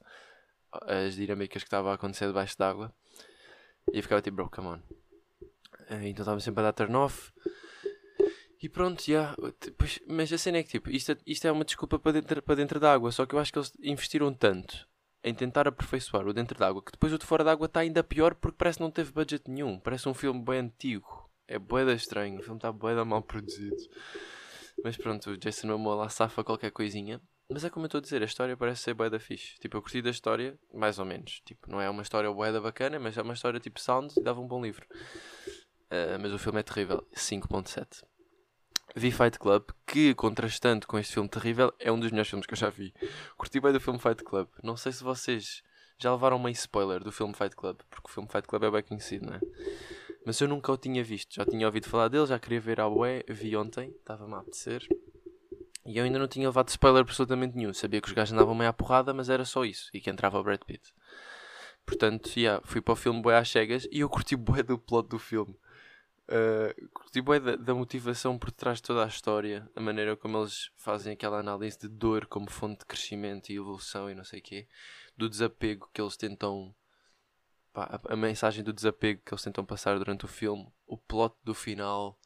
as 0.83 1.15
dinâmicas 1.15 1.63
que 1.63 1.67
estavam 1.67 1.91
a 1.91 1.95
acontecer 1.95 2.27
debaixo 2.27 2.57
d'água 2.57 2.93
e 3.93 4.01
ficava 4.01 4.21
tipo 4.21 4.35
bro, 4.35 4.49
come 4.49 4.67
on 4.67 4.79
Eh, 5.89 6.09
então 6.09 6.23
estava 6.23 6.39
sempre 6.39 6.59
a 6.61 6.63
dar 6.63 6.73
turn 6.73 6.95
off 6.95 7.31
e 8.61 8.67
pronto, 8.67 9.03
já. 9.05 9.35
Mas 10.07 10.33
a 10.33 10.37
cena 10.37 10.57
é 10.57 10.63
que 10.63 10.69
tipo, 10.71 10.89
isto, 10.89 11.11
é- 11.11 11.17
isto 11.25 11.45
é 11.47 11.51
uma 11.51 11.63
desculpa 11.63 11.99
para 11.99 12.13
dentro, 12.13 12.41
para 12.41 12.55
dentro 12.55 12.79
da 12.79 12.91
água. 12.91 13.11
Só 13.11 13.25
que 13.25 13.35
eu 13.35 13.39
acho 13.39 13.53
que 13.53 13.59
eles 13.59 13.71
investiram 13.81 14.33
tanto 14.33 14.87
em 15.23 15.33
tentar 15.33 15.67
aperfeiçoar 15.67 16.27
o 16.27 16.33
dentro 16.33 16.57
da 16.57 16.67
água 16.67 16.81
que 16.83 16.91
depois 16.91 17.13
o 17.13 17.17
de 17.17 17.25
fora 17.25 17.43
da 17.43 17.51
água 17.51 17.65
está 17.67 17.81
ainda 17.81 18.03
pior 18.03 18.33
porque 18.35 18.57
parece 18.57 18.77
que 18.79 18.83
não 18.83 18.91
teve 18.91 19.11
budget 19.11 19.49
nenhum. 19.49 19.79
Parece 19.79 20.09
um 20.09 20.13
filme 20.13 20.43
bem 20.43 20.59
antigo. 20.59 21.29
É 21.47 21.57
boeda 21.59 21.93
estranho. 21.93 22.39
O 22.39 22.43
filme 22.43 22.57
está 22.57 22.71
boeda 22.71 23.05
mal 23.05 23.21
produzido. 23.21 23.75
Mas 24.83 24.97
pronto, 24.97 25.31
o 25.31 25.37
Jason 25.37 25.67
Momoa 25.67 25.95
lá 25.95 26.09
safa 26.09 26.43
qualquer 26.43 26.71
coisinha. 26.71 27.21
Mas 27.49 27.63
é 27.63 27.69
como 27.69 27.85
eu 27.85 27.87
estou 27.87 27.99
a 27.99 28.01
dizer, 28.01 28.21
a 28.21 28.25
história 28.25 28.57
parece 28.57 28.83
ser 28.83 28.93
boeda 28.93 29.19
fixe. 29.19 29.57
Tipo, 29.59 29.77
eu 29.77 29.81
curti 29.81 30.01
da 30.01 30.09
história, 30.09 30.59
mais 30.73 30.99
ou 30.99 31.05
menos. 31.05 31.41
Tipo, 31.45 31.71
não 31.71 31.79
é 31.79 31.89
uma 31.89 32.01
história 32.01 32.31
boeda 32.31 32.59
bacana, 32.59 32.99
mas 32.99 33.17
é 33.17 33.21
uma 33.21 33.33
história 33.33 33.59
tipo 33.59 33.79
sound 33.79 34.13
e 34.17 34.23
dava 34.23 34.41
um 34.41 34.47
bom 34.47 34.61
livro. 34.61 34.85
Ah, 35.89 36.17
mas 36.19 36.33
o 36.33 36.37
filme 36.37 36.59
é 36.59 36.63
terrível. 36.63 37.07
5.7. 37.15 38.03
Vi 38.95 39.11
Fight 39.11 39.37
Club, 39.37 39.63
que 39.85 40.13
contrastando 40.15 40.87
com 40.87 40.97
este 40.97 41.13
filme 41.13 41.29
terrível, 41.29 41.73
é 41.79 41.91
um 41.91 41.99
dos 41.99 42.11
melhores 42.11 42.29
filmes 42.29 42.45
que 42.45 42.53
eu 42.53 42.57
já 42.57 42.69
vi. 42.69 42.93
Curti 43.37 43.59
bem 43.59 43.71
do 43.71 43.79
filme 43.79 43.99
Fight 43.99 44.23
Club. 44.23 44.47
Não 44.63 44.75
sei 44.75 44.91
se 44.91 45.03
vocês 45.03 45.61
já 45.99 46.11
levaram 46.11 46.39
meio 46.39 46.53
spoiler 46.53 47.03
do 47.03 47.11
filme 47.11 47.33
Fight 47.33 47.55
Club, 47.55 47.79
porque 47.89 48.09
o 48.09 48.13
filme 48.13 48.29
Fight 48.29 48.47
Club 48.47 48.63
é 48.63 48.71
bem 48.71 48.83
conhecido, 48.83 49.27
não 49.27 49.35
é? 49.35 49.39
Mas 50.25 50.41
eu 50.41 50.47
nunca 50.47 50.71
o 50.71 50.77
tinha 50.77 51.03
visto. 51.03 51.33
Já 51.35 51.45
tinha 51.45 51.65
ouvido 51.65 51.87
falar 51.87 52.07
dele, 52.07 52.25
já 52.25 52.37
queria 52.37 52.59
ver 52.59 52.79
a 52.81 52.87
ué, 52.87 53.23
vi 53.29 53.55
ontem, 53.55 53.89
estava-me 53.89 54.33
a 54.33 54.39
apetecer. 54.39 54.85
E 55.87 55.97
eu 55.97 56.03
ainda 56.03 56.19
não 56.19 56.27
tinha 56.27 56.49
levado 56.49 56.67
spoiler 56.67 57.01
absolutamente 57.01 57.55
nenhum. 57.55 57.73
Sabia 57.73 58.01
que 58.01 58.09
os 58.09 58.13
gajos 58.13 58.33
andavam 58.33 58.53
meio 58.53 58.69
à 58.69 58.73
porrada, 58.73 59.13
mas 59.13 59.29
era 59.29 59.45
só 59.45 59.63
isso. 59.63 59.89
E 59.93 60.01
que 60.01 60.09
entrava 60.09 60.37
o 60.37 60.43
Brad 60.43 60.61
Pitt. 60.61 60.93
Portanto, 61.85 62.29
yeah, 62.35 62.61
fui 62.65 62.81
para 62.81 62.91
o 62.91 62.95
filme 62.97 63.21
Boé 63.21 63.37
às 63.37 63.49
cegas 63.49 63.87
e 63.89 64.01
eu 64.01 64.09
curti 64.09 64.35
bué 64.35 64.61
do 64.61 64.77
plot 64.77 65.07
do 65.07 65.17
filme. 65.17 65.57
Uh, 66.27 66.89
curti 66.89 67.21
bué 67.21 67.39
da, 67.39 67.55
da 67.55 67.73
motivação 67.73 68.37
por 68.37 68.51
trás 68.51 68.79
de 68.79 68.83
toda 68.83 69.05
a 69.05 69.07
história, 69.07 69.65
a 69.73 69.79
maneira 69.79 70.17
como 70.17 70.37
eles 70.37 70.69
fazem 70.75 71.13
aquela 71.13 71.39
análise 71.39 71.79
de 71.79 71.87
dor 71.87 72.25
como 72.25 72.51
fonte 72.51 72.79
de 72.79 72.85
crescimento 72.85 73.49
e 73.49 73.55
evolução 73.55 74.11
e 74.11 74.13
não 74.13 74.25
sei 74.25 74.41
o 74.41 74.43
quê, 74.43 74.67
do 75.15 75.29
desapego 75.29 75.89
que 75.93 76.01
eles 76.01 76.17
tentam, 76.17 76.75
pá, 77.71 78.01
a, 78.03 78.13
a 78.13 78.17
mensagem 78.17 78.61
do 78.61 78.73
desapego 78.73 79.21
que 79.25 79.33
eles 79.33 79.41
tentam 79.41 79.63
passar 79.63 79.97
durante 79.97 80.25
o 80.25 80.27
filme, 80.27 80.67
o 80.85 80.97
plot 80.97 81.33
do 81.45 81.53
final, 81.53 82.19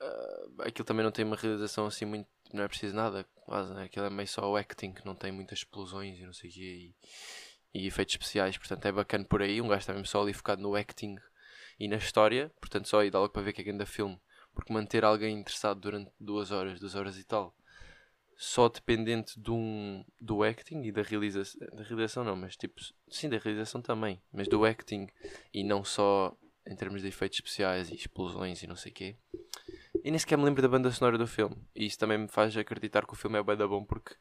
uh, 0.00 0.62
aquilo 0.62 0.84
também 0.84 1.04
não 1.04 1.12
tem 1.12 1.24
uma 1.24 1.36
realização 1.36 1.86
assim 1.86 2.04
muito, 2.04 2.28
não 2.52 2.64
é 2.64 2.68
preciso 2.68 2.94
nada, 2.94 3.24
quase, 3.34 3.72
né? 3.74 3.84
aquilo 3.84 4.06
é 4.06 4.10
meio 4.10 4.28
só 4.28 4.50
o 4.50 4.56
acting, 4.56 4.92
que 4.92 5.04
não 5.04 5.14
tem 5.14 5.30
muitas 5.30 5.58
explosões 5.60 6.18
e 6.18 6.24
não 6.24 6.32
sei 6.32 6.50
o 6.50 6.52
quê, 6.52 6.94
e, 7.74 7.82
e 7.82 7.86
efeitos 7.86 8.14
especiais, 8.14 8.56
portanto 8.56 8.84
é 8.86 8.92
bacana 8.92 9.24
por 9.24 9.42
aí, 9.42 9.60
um 9.60 9.68
gajo 9.68 9.80
está 9.80 9.92
mesmo 9.92 10.06
só 10.06 10.22
ali 10.22 10.32
focado 10.32 10.62
no 10.62 10.74
acting 10.74 11.16
e 11.78 11.88
na 11.88 11.96
história, 11.96 12.50
portanto 12.60 12.88
só 12.88 13.00
aí 13.00 13.10
dá 13.10 13.18
logo 13.20 13.32
para 13.32 13.42
ver 13.42 13.52
que 13.52 13.60
é 13.60 13.64
grande 13.64 13.86
filme, 13.86 14.20
porque 14.54 14.72
manter 14.72 15.04
alguém 15.04 15.38
interessado 15.38 15.80
durante 15.80 16.10
duas 16.18 16.50
horas, 16.50 16.80
duas 16.80 16.94
horas 16.94 17.18
e 17.18 17.24
tal, 17.24 17.54
só 18.36 18.70
dependente 18.70 19.38
de 19.38 19.50
um, 19.50 20.02
do 20.18 20.42
acting 20.42 20.82
e 20.82 20.90
da 20.90 21.02
realização, 21.02 21.60
da 21.74 21.82
realização 21.82 22.24
não, 22.24 22.34
mas 22.34 22.56
tipo, 22.56 22.80
sim, 23.10 23.28
da 23.28 23.36
realização 23.36 23.82
também, 23.82 24.20
mas 24.32 24.48
do 24.48 24.64
acting 24.64 25.08
e 25.52 25.62
não 25.62 25.84
só 25.84 26.34
em 26.66 26.74
termos 26.74 27.02
de 27.02 27.08
efeitos 27.08 27.38
especiais 27.38 27.90
e 27.90 27.94
explosões 27.94 28.62
e 28.62 28.66
não 28.66 28.76
sei 28.76 28.92
o 28.92 28.94
quê. 28.94 29.16
E 30.02 30.10
nem 30.10 30.18
sequer 30.18 30.38
me 30.38 30.44
lembro 30.44 30.62
da 30.62 30.68
banda 30.68 30.90
sonora 30.90 31.18
do 31.18 31.26
filme, 31.26 31.56
e 31.74 31.86
isso 31.86 31.98
também 31.98 32.18
me 32.18 32.28
faz 32.28 32.56
acreditar 32.56 33.06
que 33.06 33.12
o 33.12 33.16
filme 33.16 33.38
é 33.38 33.42
bem 33.42 33.56
da 33.56 33.66
bom, 33.66 33.84
porque 33.84 34.14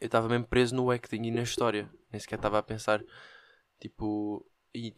eu 0.00 0.06
estava 0.06 0.28
mesmo 0.28 0.46
preso 0.46 0.74
no 0.74 0.90
acting 0.90 1.22
e 1.22 1.30
na 1.30 1.42
história, 1.42 1.88
nem 2.10 2.18
sequer 2.18 2.36
estava 2.36 2.58
a 2.58 2.62
pensar, 2.62 3.04
tipo, 3.78 4.44
e 4.74 4.94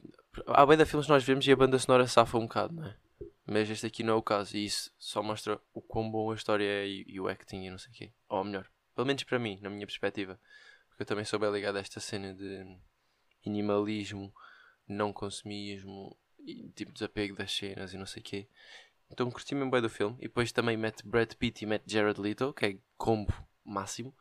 há 0.46 0.64
bem 0.64 0.76
da 0.76 0.86
filmes 0.86 1.06
que 1.06 1.12
nós 1.12 1.24
vemos 1.24 1.46
e 1.46 1.52
a 1.52 1.56
banda 1.56 1.78
sonora 1.78 2.06
safa 2.06 2.38
um 2.38 2.42
bocado, 2.42 2.74
não 2.74 2.86
é? 2.86 2.96
Mas 3.46 3.68
este 3.68 3.86
aqui 3.86 4.02
não 4.02 4.14
é 4.14 4.16
o 4.16 4.22
caso 4.22 4.56
e 4.56 4.64
isso 4.64 4.90
só 4.98 5.22
mostra 5.22 5.60
o 5.74 5.82
quão 5.82 6.10
bom 6.10 6.30
a 6.30 6.34
história 6.34 6.64
é 6.64 6.86
e, 6.86 7.04
e 7.06 7.20
o 7.20 7.28
acting 7.28 7.64
e 7.64 7.70
não 7.70 7.76
sei 7.76 7.92
o 7.92 7.94
quê. 7.94 8.12
Ou 8.28 8.42
melhor, 8.42 8.66
pelo 8.94 9.06
menos 9.06 9.22
para 9.24 9.38
mim, 9.38 9.58
na 9.60 9.68
minha 9.68 9.86
perspectiva. 9.86 10.40
Porque 10.88 11.02
eu 11.02 11.06
também 11.06 11.24
sou 11.24 11.38
bem 11.38 11.50
ligado 11.50 11.76
a 11.76 11.80
esta 11.80 12.00
cena 12.00 12.32
de 12.32 12.64
minimalismo, 13.44 14.32
não 14.88 15.12
consumismo 15.12 16.16
e 16.38 16.70
tipo 16.70 16.92
desapego 16.92 17.36
das 17.36 17.52
cenas 17.52 17.92
e 17.92 17.98
não 17.98 18.06
sei 18.06 18.22
o 18.22 18.24
quê. 18.24 18.48
Então 19.10 19.30
curti 19.30 19.54
mesmo 19.54 19.70
bem 19.70 19.82
do 19.82 19.88
filme. 19.88 20.16
E 20.18 20.22
depois 20.22 20.52
também 20.52 20.76
mete 20.76 21.06
Brad 21.06 21.32
Pitt 21.34 21.64
e 21.64 21.66
mete 21.66 21.84
Jared 21.86 22.20
Leto, 22.20 22.52
que 22.52 22.66
é 22.66 22.78
combo 22.96 23.32
máximo. 23.64 24.14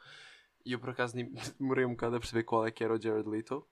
E 0.65 0.73
eu 0.73 0.79
por 0.79 0.89
acaso 0.89 1.15
demorei 1.59 1.85
um 1.85 1.91
bocado 1.91 2.15
a 2.15 2.19
perceber 2.19 2.43
qual 2.43 2.65
é 2.65 2.71
que 2.71 2.83
era 2.83 2.93
o 2.93 3.01
Jared 3.01 3.27
Leto. 3.27 3.67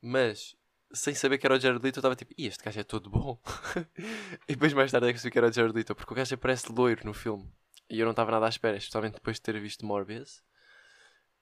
Mas 0.00 0.56
sem 0.92 1.14
saber 1.14 1.38
que 1.38 1.46
era 1.46 1.56
o 1.56 1.60
Jared 1.60 1.82
Leto, 1.82 1.96
eu 1.96 2.00
estava 2.00 2.16
tipo, 2.16 2.34
"Ih, 2.36 2.46
este 2.46 2.62
gajo 2.62 2.80
é 2.80 2.84
todo 2.84 3.08
bom. 3.10 3.40
e 4.48 4.52
depois 4.52 4.72
mais 4.72 4.90
tarde 4.90 5.06
é 5.06 5.10
que 5.10 5.14
percebi 5.14 5.32
que 5.32 5.38
era 5.38 5.48
o 5.48 5.52
Jared 5.52 5.74
Leto, 5.74 5.94
porque 5.94 6.12
o 6.12 6.16
gajo 6.16 6.36
parece 6.36 6.72
loiro 6.72 7.04
no 7.04 7.14
filme. 7.14 7.50
E 7.88 7.98
eu 7.98 8.04
não 8.04 8.12
estava 8.12 8.30
nada 8.30 8.46
à 8.46 8.48
espera, 8.48 8.76
especialmente 8.76 9.14
depois 9.14 9.36
de 9.36 9.42
ter 9.42 9.58
visto 9.60 9.84
Morbius. 9.86 10.42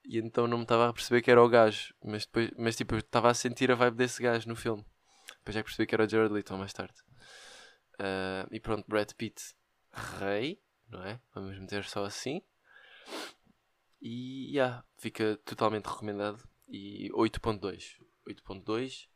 E 0.03 0.17
então 0.17 0.47
não 0.47 0.57
me 0.57 0.63
estava 0.63 0.89
a 0.89 0.93
perceber 0.93 1.21
que 1.21 1.31
era 1.31 1.43
o 1.43 1.49
gajo. 1.49 1.93
Mas, 2.03 2.25
depois, 2.25 2.51
mas 2.57 2.75
tipo, 2.75 2.95
eu 2.95 2.99
estava 2.99 3.29
a 3.29 3.33
sentir 3.33 3.71
a 3.71 3.75
vibe 3.75 3.97
desse 3.97 4.21
gajo 4.21 4.47
no 4.47 4.55
filme. 4.55 4.85
Depois 5.39 5.55
é 5.55 5.59
que 5.59 5.65
percebi 5.65 5.87
que 5.87 5.95
era 5.95 6.05
o 6.05 6.09
Jared 6.09 6.33
Leto 6.33 6.57
mais 6.57 6.73
tarde. 6.73 6.95
Ah, 7.99 8.47
e 8.51 8.59
pronto, 8.59 8.85
Brad 8.87 9.11
Pitt, 9.13 9.55
rei, 10.19 10.61
não 10.89 11.03
é? 11.03 11.19
Vamos 11.33 11.57
meter 11.59 11.83
só 11.85 12.05
assim. 12.05 12.41
E 14.01 14.51
yeah, 14.51 14.83
fica 14.97 15.37
totalmente 15.45 15.85
recomendado. 15.85 16.43
E 16.67 17.09
8.2. 17.11 17.97
8.2. 18.27 19.07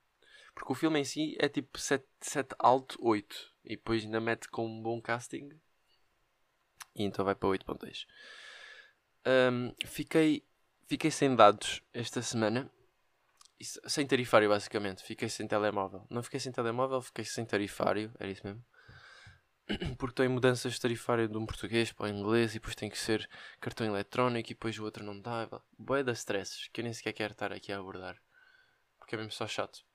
Porque 0.53 0.71
o 0.71 0.75
filme 0.75 0.99
em 0.99 1.03
si 1.03 1.35
é 1.39 1.49
tipo 1.49 1.79
7, 1.79 2.05
7 2.21 2.55
alto, 2.59 2.97
8. 3.01 3.53
E 3.65 3.75
depois 3.75 4.03
ainda 4.03 4.21
mete 4.21 4.47
com 4.49 4.67
um 4.67 4.81
bom 4.81 5.01
casting. 5.01 5.49
E 6.95 7.03
então 7.03 7.25
vai 7.25 7.35
para 7.35 7.49
8.2. 7.49 8.05
Um, 9.27 9.73
fiquei, 9.85 10.45
fiquei 10.87 11.09
sem 11.09 11.35
dados 11.35 11.81
esta 11.91 12.21
semana. 12.21 12.71
Sem 13.61 14.05
tarifário, 14.05 14.49
basicamente. 14.49 15.03
Fiquei 15.03 15.29
sem 15.29 15.47
telemóvel. 15.47 16.05
Não 16.09 16.21
fiquei 16.21 16.39
sem 16.39 16.51
telemóvel, 16.51 17.01
fiquei 17.01 17.23
sem 17.23 17.45
tarifário. 17.45 18.11
Era 18.19 18.29
isso 18.29 18.45
mesmo. 18.45 18.63
Porque 19.97 20.11
estou 20.11 20.25
em 20.25 20.29
mudanças 20.29 20.73
de 20.73 20.81
tarifário 20.81 21.27
de 21.27 21.37
um 21.37 21.45
português 21.45 21.91
para 21.91 22.05
o 22.05 22.09
inglês 22.09 22.51
e 22.51 22.55
depois 22.55 22.75
tem 22.75 22.89
que 22.89 22.97
ser 22.97 23.27
cartão 23.59 23.87
eletrónico 23.87 24.51
e 24.51 24.53
depois 24.53 24.77
o 24.77 24.83
outro 24.83 25.03
não 25.03 25.19
dá. 25.19 25.49
Boé 25.77 26.03
das 26.03 26.19
stresses 26.19 26.67
que 26.67 26.81
eu 26.81 26.83
nem 26.83 26.93
sequer 26.93 27.13
quero 27.13 27.31
estar 27.31 27.51
aqui 27.51 27.71
a 27.71 27.79
abordar. 27.79 28.21
Porque 28.99 29.15
é 29.15 29.17
mesmo 29.17 29.31
só 29.31 29.47
chato. 29.47 29.85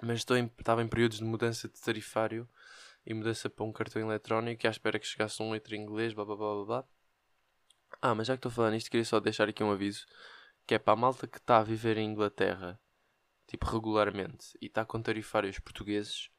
Mas 0.00 0.18
estou 0.18 0.36
em, 0.36 0.50
estava 0.58 0.82
em 0.82 0.88
períodos 0.88 1.18
de 1.18 1.24
mudança 1.24 1.68
de 1.68 1.80
tarifário 1.80 2.48
e 3.04 3.12
mudança 3.12 3.50
para 3.50 3.64
um 3.64 3.72
cartão 3.72 4.00
eletrónico 4.00 4.64
e 4.64 4.68
à 4.68 4.70
espera 4.70 4.98
que 4.98 5.06
chegasse 5.06 5.42
um 5.42 5.50
letra 5.50 5.76
em 5.76 5.82
inglês, 5.82 6.14
blá 6.14 6.24
blá 6.24 6.36
blá 6.36 6.54
blá 6.54 6.64
blá. 6.64 6.84
Ah, 8.00 8.14
mas 8.14 8.26
já 8.28 8.34
que 8.34 8.38
estou 8.38 8.50
a 8.50 8.52
falar 8.52 8.70
nisto, 8.70 8.90
queria 8.90 9.04
só 9.04 9.20
deixar 9.20 9.48
aqui 9.48 9.62
um 9.62 9.70
aviso 9.70 10.06
que 10.66 10.74
é 10.74 10.78
para 10.78 10.94
a 10.94 10.96
malta 10.96 11.26
que 11.26 11.38
está 11.38 11.58
a 11.58 11.62
viver 11.62 11.96
em 11.98 12.10
Inglaterra, 12.10 12.80
tipo 13.46 13.66
regularmente, 13.66 14.56
e 14.60 14.66
está 14.66 14.84
com 14.84 15.02
tarifários 15.02 15.58
portugueses, 15.58 16.30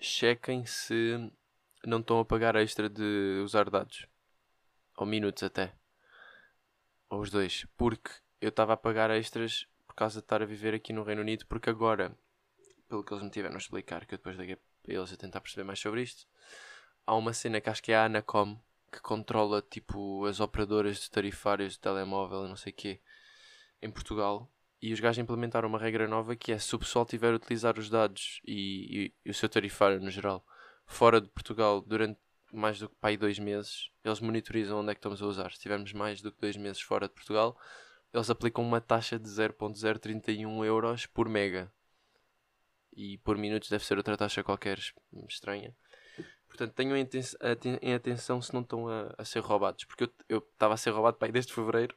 chequem 0.00 0.64
se 0.64 1.30
não 1.84 2.00
estão 2.00 2.20
a 2.20 2.24
pagar 2.24 2.56
extra 2.56 2.88
de 2.88 3.40
usar 3.42 3.68
dados. 3.70 4.06
Ou 4.96 5.06
minutos 5.06 5.42
até. 5.42 5.74
Ou 7.08 7.20
os 7.20 7.30
dois. 7.30 7.66
Porque 7.76 8.10
eu 8.40 8.50
estava 8.50 8.74
a 8.74 8.76
pagar 8.76 9.10
extras 9.10 9.66
por 9.86 9.94
causa 9.94 10.20
de 10.20 10.24
estar 10.24 10.42
a 10.42 10.46
viver 10.46 10.74
aqui 10.74 10.92
no 10.92 11.02
Reino 11.02 11.22
Unido, 11.22 11.46
porque 11.46 11.70
agora, 11.70 12.16
pelo 12.88 13.04
que 13.04 13.12
eles 13.12 13.24
me 13.24 13.30
tiveram 13.30 13.56
a 13.56 13.58
explicar, 13.58 14.06
que 14.06 14.14
eu 14.14 14.18
depois 14.18 14.36
daqui 14.36 14.56
para 14.82 14.94
eles 14.94 15.12
a 15.12 15.16
tentar 15.16 15.40
perceber 15.40 15.64
mais 15.64 15.78
sobre 15.78 16.02
isto, 16.02 16.26
há 17.06 17.14
uma 17.14 17.32
cena 17.32 17.60
que 17.60 17.68
acho 17.68 17.82
que 17.82 17.92
é 17.92 17.96
a 17.96 18.04
Anacom, 18.04 18.58
que 18.92 19.00
controla 19.00 19.62
tipo 19.62 20.24
as 20.26 20.40
operadoras 20.40 20.98
de 21.00 21.10
tarifários 21.10 21.74
de 21.74 21.80
telemóvel 21.80 22.44
e 22.44 22.48
não 22.48 22.56
sei 22.56 22.72
o 22.72 22.76
quê 22.76 23.00
em 23.82 23.90
Portugal. 23.90 24.50
E 24.82 24.92
os 24.92 25.00
gajos 25.00 25.18
implementaram 25.18 25.68
uma 25.68 25.78
regra 25.78 26.08
nova 26.08 26.34
que 26.34 26.52
é 26.52 26.58
se 26.58 26.74
o 26.74 26.78
pessoal 26.78 27.04
tiver 27.04 27.32
a 27.32 27.36
utilizar 27.36 27.78
os 27.78 27.90
dados 27.90 28.40
e, 28.46 29.06
e- 29.06 29.14
e 29.26 29.30
o 29.30 29.34
seu 29.34 29.48
tarifário 29.48 30.00
no 30.00 30.10
geral 30.10 30.44
fora 30.86 31.20
de 31.20 31.28
Portugal 31.28 31.80
durante 31.80 32.18
mais 32.52 32.80
do 32.80 32.88
que 32.88 32.96
aí 33.02 33.16
dois 33.16 33.38
meses, 33.38 33.90
eles 34.04 34.18
monitorizam 34.20 34.80
onde 34.80 34.90
é 34.90 34.94
que 34.94 34.98
estamos 34.98 35.22
a 35.22 35.26
usar. 35.26 35.52
Se 35.52 35.60
tivermos 35.60 35.92
mais 35.92 36.20
do 36.20 36.32
que 36.32 36.40
dois 36.40 36.56
meses 36.56 36.80
fora 36.82 37.06
de 37.06 37.14
Portugal, 37.14 37.56
eles 38.12 38.28
aplicam 38.28 38.64
uma 38.64 38.80
taxa 38.80 39.18
de 39.20 39.28
0.031 39.28 40.64
euros 40.64 41.06
por 41.06 41.28
mega. 41.28 41.72
E 42.92 43.18
por 43.18 43.38
minutos 43.38 43.68
deve 43.70 43.84
ser 43.84 43.96
outra 43.98 44.16
taxa 44.16 44.42
qualquer 44.42 44.78
es- 44.78 44.92
estranha. 45.28 45.72
Portanto, 46.50 46.74
tenham 46.74 46.96
em, 46.96 47.02
aten- 47.04 47.36
aten- 47.40 47.78
em 47.80 47.94
atenção 47.94 48.42
se 48.42 48.52
não 48.52 48.60
estão 48.62 48.88
a, 48.88 49.14
a 49.16 49.24
ser 49.24 49.40
roubados. 49.40 49.84
Porque 49.86 50.10
eu- 50.28 50.38
estava 50.52 50.74
a 50.74 50.76
ser 50.76 50.90
roubado 50.90 51.16
para 51.16 51.28
aí 51.28 51.32
desde 51.32 51.54
fevereiro. 51.54 51.96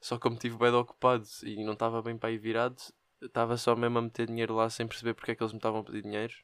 Só 0.00 0.16
que 0.16 0.22
como 0.22 0.36
estive 0.36 0.56
bem 0.58 0.72
ocupado 0.74 1.24
e 1.42 1.64
não 1.64 1.72
estava 1.74 2.02
bem 2.02 2.16
para 2.18 2.28
aí 2.28 2.38
virado, 2.38 2.76
estava 3.22 3.56
só 3.56 3.74
mesmo 3.74 3.98
a 3.98 4.02
meter 4.02 4.26
dinheiro 4.28 4.54
lá 4.54 4.70
sem 4.70 4.86
perceber 4.86 5.14
porque 5.14 5.32
é 5.32 5.34
que 5.34 5.42
eles 5.42 5.52
me 5.52 5.58
estavam 5.58 5.80
a 5.80 5.84
pedir 5.84 6.02
dinheiro. 6.02 6.34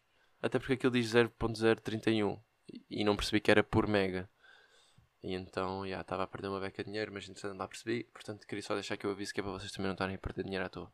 Até 0.43 0.59
porque 0.59 0.75
aquilo 0.75 0.93
diz 0.93 1.09
0.031 1.11 2.39
e- 2.73 2.85
e 3.03 3.05
não 3.05 3.17
percebi 3.17 3.41
que 3.41 3.51
era 3.51 3.63
por 3.63 3.87
mega. 3.87 4.29
E 5.23 5.35
então, 5.35 5.87
já, 5.89 6.01
estava 6.01 6.25
a 6.25 6.27
perder 6.27 6.49
uma 6.49 6.61
beca 6.61 6.83
de 6.83 6.91
dinheiro, 6.91 7.13
mas 7.13 7.29
entretanto 7.29 7.59
lá 7.59 7.69
percebi. 7.69 8.05
Portanto, 8.13 8.47
queria 8.47 8.63
só 8.63 8.75
deixar 8.75 8.97
que 8.97 9.07
eu 9.07 9.11
aviso 9.13 9.33
que 9.33 9.41
é 9.41 9.43
para 9.43 9.53
vocês 9.53 9.71
também 9.73 9.87
não 9.89 9.95
estarem 9.95 10.17
a 10.17 10.19
perder 10.19 10.45
dinheiro 10.45 10.65
à 10.67 10.69
toa. 10.69 10.93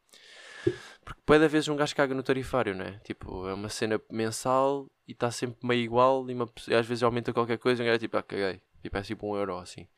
Porque 1.04 1.20
pode 1.24 1.46
vezes 1.48 1.68
um 1.68 1.76
gajo 1.76 1.94
caga 1.94 2.14
no 2.14 2.22
tarifário, 2.22 2.74
né? 2.74 3.00
Tipo, 3.04 3.46
é 3.48 3.54
uma 3.54 3.68
cena 3.68 4.00
mensal 4.10 4.86
e 5.06 5.12
está 5.12 5.30
sempre 5.30 5.66
meio 5.66 5.82
igual 5.82 6.28
e, 6.30 6.34
uma, 6.34 6.50
e 6.68 6.74
às 6.74 6.86
vezes 6.86 7.02
aumenta 7.02 7.32
qualquer 7.32 7.58
coisa 7.58 7.82
e 7.82 7.84
um 7.84 7.86
gajo 7.86 7.96
é 7.96 7.98
tipo, 7.98 8.16
ah, 8.16 8.22
caguei. 8.22 8.60
Tipo, 8.82 8.96
é 8.96 9.02
tipo 9.02 9.26
um 9.26 9.36
euro 9.36 9.58
assim. 9.58 9.88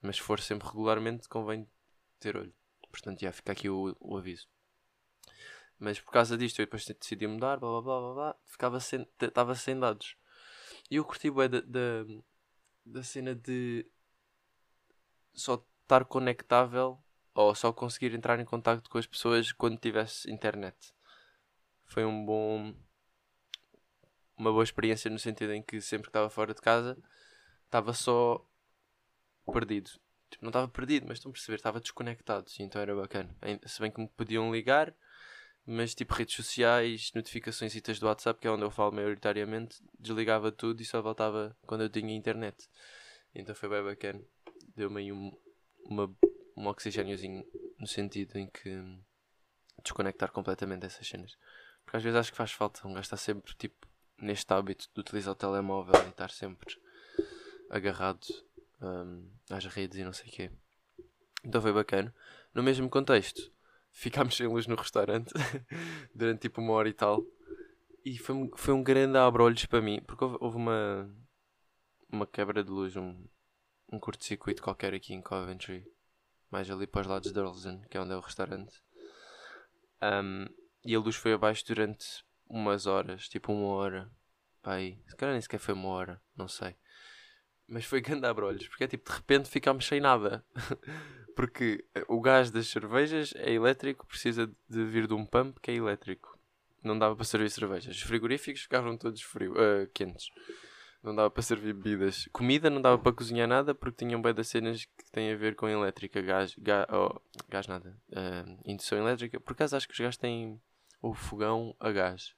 Mas 0.00 0.16
se 0.16 0.22
for 0.22 0.40
sempre 0.40 0.68
regularmente, 0.68 1.28
convém 1.28 1.68
ter 2.20 2.36
olho. 2.36 2.54
Portanto, 2.90 3.20
já 3.20 3.32
fica 3.32 3.52
aqui 3.52 3.68
o, 3.68 3.96
o 4.00 4.16
aviso. 4.16 4.46
Mas 5.78 6.00
por 6.00 6.10
causa 6.10 6.36
disto, 6.36 6.60
eu 6.60 6.66
depois 6.66 6.86
decidi 6.86 7.26
mudar, 7.26 7.58
blá 7.58 7.70
blá 7.70 7.82
blá 7.82 8.00
blá, 8.00 8.14
blá 8.14 8.36
ficava 8.46 8.80
sem, 8.80 9.06
estava 9.20 9.54
sem 9.54 9.78
dados. 9.78 10.16
E 10.90 10.96
eu 10.96 11.04
curti 11.04 11.30
bué 11.30 11.48
da, 11.48 11.60
da, 11.60 12.04
da 12.84 13.02
cena 13.02 13.34
de 13.34 13.86
só 15.34 15.62
estar 15.82 16.04
conectável 16.04 16.98
ou 17.36 17.54
só 17.54 17.70
conseguir 17.70 18.14
entrar 18.14 18.40
em 18.40 18.44
contato 18.46 18.88
com 18.88 18.96
as 18.96 19.06
pessoas 19.06 19.52
quando 19.52 19.78
tivesse 19.78 20.30
internet. 20.30 20.74
Foi 21.84 22.04
um 22.04 22.24
bom 22.24 22.74
uma 24.38 24.50
boa 24.50 24.64
experiência 24.64 25.10
no 25.10 25.18
sentido 25.18 25.52
em 25.52 25.62
que 25.62 25.80
sempre 25.80 26.04
que 26.04 26.08
estava 26.08 26.30
fora 26.30 26.54
de 26.54 26.60
casa 26.62 26.96
estava 27.66 27.92
só 27.92 28.44
perdido. 29.52 29.90
Tipo, 30.30 30.44
não 30.44 30.48
estava 30.48 30.66
perdido, 30.66 31.06
mas 31.06 31.18
estão 31.18 31.30
a 31.30 31.32
perceber, 31.32 31.56
estava 31.56 31.80
desconectado, 31.80 32.50
e 32.58 32.62
então 32.62 32.80
era 32.80 32.94
bacana. 32.94 33.34
Se 33.66 33.80
bem 33.80 33.90
que 33.90 34.00
me 34.00 34.08
podiam 34.08 34.50
ligar, 34.52 34.94
mas 35.66 35.94
tipo 35.94 36.14
redes 36.14 36.34
sociais, 36.34 37.12
notificações 37.14 37.74
do 38.00 38.06
WhatsApp, 38.06 38.40
que 38.40 38.48
é 38.48 38.50
onde 38.50 38.62
eu 38.62 38.70
falo 38.70 38.92
maioritariamente, 38.92 39.82
desligava 39.98 40.50
tudo 40.50 40.80
e 40.80 40.84
só 40.86 41.02
voltava 41.02 41.56
quando 41.66 41.82
eu 41.82 41.90
tinha 41.90 42.14
internet. 42.16 42.68
Então 43.34 43.54
foi 43.54 43.68
bem 43.68 43.84
bacana. 43.84 44.22
Deu-me 44.74 45.00
aí 45.00 45.12
um, 45.12 45.32
uma, 45.84 46.14
um 46.56 46.66
oxigêniozinho 46.66 47.44
no 47.78 47.86
sentido 47.86 48.38
em 48.38 48.46
que 48.48 48.70
desconectar 49.82 50.32
completamente 50.32 50.80
dessas 50.80 51.06
cenas. 51.06 51.36
Porque 51.84 51.96
às 51.98 52.02
vezes 52.02 52.18
acho 52.18 52.30
que 52.32 52.36
faz 52.36 52.52
falta 52.52 52.86
um 52.86 52.92
gajo 52.94 53.02
estar 53.04 53.16
sempre 53.16 53.54
tipo 53.54 53.86
neste 54.18 54.50
hábito 54.52 54.88
de 54.94 55.00
utilizar 55.00 55.32
o 55.32 55.36
telemóvel 55.36 55.94
e 56.06 56.08
estar 56.08 56.30
sempre 56.30 56.76
agarrado 57.68 58.26
hum, 58.80 59.30
às 59.50 59.64
redes 59.66 59.98
e 59.98 60.04
não 60.04 60.12
sei 60.12 60.28
o 60.28 60.32
quê. 60.32 60.50
Então 61.44 61.60
foi 61.60 61.72
bacana. 61.72 62.14
No 62.54 62.62
mesmo 62.62 62.88
contexto, 62.88 63.52
ficámos 63.92 64.36
sem 64.36 64.46
luz 64.46 64.66
no 64.66 64.74
restaurante 64.76 65.32
durante 66.14 66.40
tipo 66.40 66.60
uma 66.60 66.72
hora 66.72 66.88
e 66.88 66.92
tal. 66.94 67.24
E 68.04 68.16
foi, 68.18 68.34
um- 68.34 68.50
foi 68.56 68.72
um 68.72 68.82
grande 68.82 69.18
abre-olhos 69.18 69.66
para 69.66 69.82
mim, 69.82 70.00
porque 70.06 70.24
houve, 70.24 70.36
houve 70.40 70.56
uma, 70.56 71.12
uma 72.08 72.26
quebra 72.26 72.62
de 72.62 72.70
luz, 72.70 72.96
um, 72.96 73.26
um 73.92 73.98
curto-circuito 73.98 74.62
qualquer 74.62 74.94
aqui 74.94 75.12
em 75.12 75.20
Coventry, 75.20 75.84
mais 76.50 76.70
ali 76.70 76.86
para 76.86 77.02
os 77.02 77.06
lados 77.06 77.32
de 77.32 77.38
Earlsden, 77.38 77.82
que 77.90 77.96
é 77.96 78.00
onde 78.00 78.12
é 78.12 78.16
o 78.16 78.20
restaurante. 78.20 78.82
Um, 80.02 80.46
e 80.84 80.94
a 80.94 80.98
luz 80.98 81.16
foi 81.16 81.32
abaixo 81.32 81.64
durante 81.66 82.24
umas 82.48 82.86
horas, 82.86 83.28
tipo 83.28 83.52
uma 83.52 83.68
hora. 83.68 84.10
Pai, 84.62 84.98
se 85.06 85.16
calhar 85.16 85.32
nem 85.32 85.40
sequer 85.40 85.58
foi 85.58 85.74
uma 85.74 85.88
hora, 85.88 86.22
não 86.36 86.48
sei. 86.48 86.76
Mas 87.68 87.84
foi 87.84 88.00
grande 88.00 88.26
abrolhos, 88.26 88.68
porque 88.68 88.84
é 88.84 88.88
tipo, 88.88 89.10
de 89.10 89.16
repente 89.16 89.48
ficámos 89.48 89.86
sem 89.86 90.00
nada. 90.00 90.44
porque 91.34 91.84
o 92.08 92.20
gás 92.20 92.50
das 92.50 92.68
cervejas 92.68 93.32
é 93.36 93.52
elétrico, 93.52 94.06
precisa 94.06 94.46
de 94.68 94.84
vir 94.84 95.06
de 95.06 95.14
um 95.14 95.26
pump 95.26 95.58
que 95.60 95.70
é 95.70 95.74
elétrico. 95.74 96.38
Não 96.82 96.98
dava 96.98 97.16
para 97.16 97.24
servir 97.24 97.50
cervejas. 97.50 97.96
Os 97.96 98.02
frigoríficos 98.02 98.62
ficavam 98.62 98.96
todos 98.96 99.20
frio, 99.20 99.54
eh, 99.58 99.88
quentes. 99.92 100.30
Não 101.06 101.14
dava 101.14 101.30
para 101.30 101.40
servir 101.40 101.72
bebidas. 101.72 102.28
Comida 102.32 102.68
não 102.68 102.82
dava 102.82 102.98
para 102.98 103.12
cozinhar 103.12 103.46
nada 103.46 103.72
porque 103.72 104.04
tinham 104.04 104.20
bem 104.20 104.34
das 104.34 104.48
cenas 104.48 104.86
que 104.86 105.10
têm 105.12 105.32
a 105.32 105.36
ver 105.36 105.54
com 105.54 105.68
elétrica. 105.68 106.20
Gás, 106.20 106.52
gás, 106.58 106.84
oh, 106.90 107.20
gás 107.48 107.68
nada. 107.68 107.96
eh, 108.10 108.44
indução 108.64 108.98
elétrica. 108.98 109.38
Por 109.38 109.52
acaso 109.52 109.76
acho 109.76 109.86
que 109.86 109.94
os 109.94 110.00
gás 110.00 110.16
têm 110.16 110.60
o 111.00 111.14
fogão 111.14 111.76
a 111.78 111.92
gás. 111.92 112.34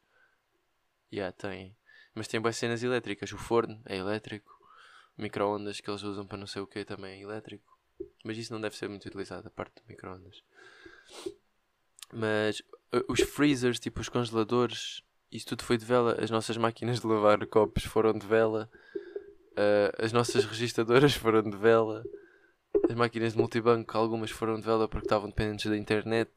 Já, 1.11 1.33
tem. 1.33 1.75
Mas 2.15 2.29
tem 2.29 2.39
boas 2.39 2.59
cenas 2.59 2.83
elétricas. 2.83 3.33
O 3.33 3.39
forno 3.39 3.81
é 3.87 3.97
elétrico. 3.97 4.53
Micro-ondas 5.17 5.81
que 5.81 5.89
eles 5.89 6.03
usam 6.03 6.27
para 6.27 6.37
não 6.37 6.47
sei 6.47 6.61
o 6.61 6.67
que 6.67 6.85
também 6.85 7.21
é 7.21 7.23
elétrico. 7.23 7.75
Mas 8.23 8.37
isso 8.37 8.53
não 8.53 8.61
deve 8.61 8.77
ser 8.77 8.87
muito 8.87 9.07
utilizado, 9.07 9.49
a 9.49 9.51
parte 9.51 9.77
do 9.77 9.89
micro-ondas. 9.89 10.43
Mas 12.13 12.61
uh, 12.61 13.03
os 13.09 13.21
freezers, 13.21 13.81
tipo 13.81 13.99
os 14.03 14.11
congeladores, 14.11 15.03
isso 15.31 15.47
tudo 15.47 15.63
foi 15.63 15.77
de 15.77 15.85
vela. 15.85 16.17
As 16.23 16.31
nossas 16.31 16.57
máquinas 16.57 17.01
de 17.01 17.07
lavar 17.07 17.47
copos 17.47 17.85
foram 17.85 18.13
de 18.13 18.27
vela. 18.27 18.71
Uh, 19.53 20.05
as 20.05 20.13
nossas 20.13 20.45
registadoras 20.45 21.15
foram 21.17 21.43
de 21.43 21.57
vela. 21.57 22.05
As 22.89 22.95
máquinas 22.95 23.33
de 23.33 23.39
multibanco, 23.39 23.97
algumas 23.97 24.31
foram 24.31 24.57
de 24.59 24.63
vela 24.63 24.89
porque 24.89 25.07
estavam 25.07 25.29
dependentes 25.29 25.71
da 25.71 25.77
internet. 25.77 26.31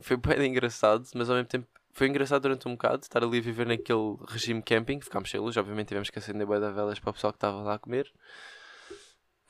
Foi 0.00 0.16
bem 0.16 0.50
engraçado, 0.50 1.06
mas 1.14 1.28
ao 1.28 1.36
mesmo 1.36 1.48
tempo 1.48 1.66
foi 1.92 2.06
engraçado 2.06 2.42
durante 2.42 2.68
um 2.68 2.72
bocado 2.72 3.02
estar 3.02 3.24
ali 3.24 3.38
a 3.38 3.42
viver 3.42 3.66
naquele 3.66 4.16
regime 4.28 4.62
camping. 4.62 5.00
Ficámos 5.00 5.30
sem 5.30 5.40
luz, 5.40 5.56
obviamente 5.56 5.88
tivemos 5.88 6.10
que 6.10 6.18
acender 6.18 6.46
bué 6.46 6.60
de 6.60 6.72
velas 6.72 7.00
para 7.00 7.10
o 7.10 7.12
pessoal 7.12 7.32
que 7.32 7.38
estava 7.38 7.60
lá 7.60 7.74
a 7.74 7.78
comer. 7.78 8.10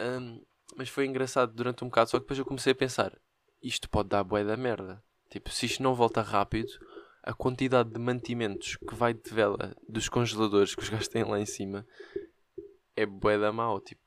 Um, 0.01 0.43
mas 0.77 0.88
foi 0.88 1.07
engraçado 1.07 1.53
durante 1.53 1.85
um 1.85 1.88
bocado, 1.88 2.11
só 2.11 2.19
que 2.19 2.25
depois 2.25 2.38
eu 2.38 2.45
comecei 2.45 2.73
a 2.73 2.77
pensar: 2.77 3.12
isto 3.62 3.88
pode 3.88 4.09
dar 4.09 4.25
bué 4.25 4.45
da 4.45 4.57
merda. 4.57 5.03
Tipo, 5.31 5.51
se 5.51 5.67
isto 5.67 5.83
não 5.83 5.95
volta 5.95 6.23
rápido, 6.23 6.71
a 7.22 7.33
quantidade 7.33 7.90
de 7.90 7.98
mantimentos 7.98 8.76
que 8.76 8.94
vai 8.94 9.12
de 9.12 9.31
vela 9.31 9.76
dos 9.88 10.09
congeladores 10.09 10.74
que 10.74 10.83
os 10.83 10.88
gajos 10.88 11.09
têm 11.09 11.24
lá 11.24 11.40
em 11.40 11.46
cima 11.46 11.87
é 12.96 13.04
bué 13.04 13.38
da 13.38 13.52
mau. 13.52 13.81
Tipo, 13.81 14.00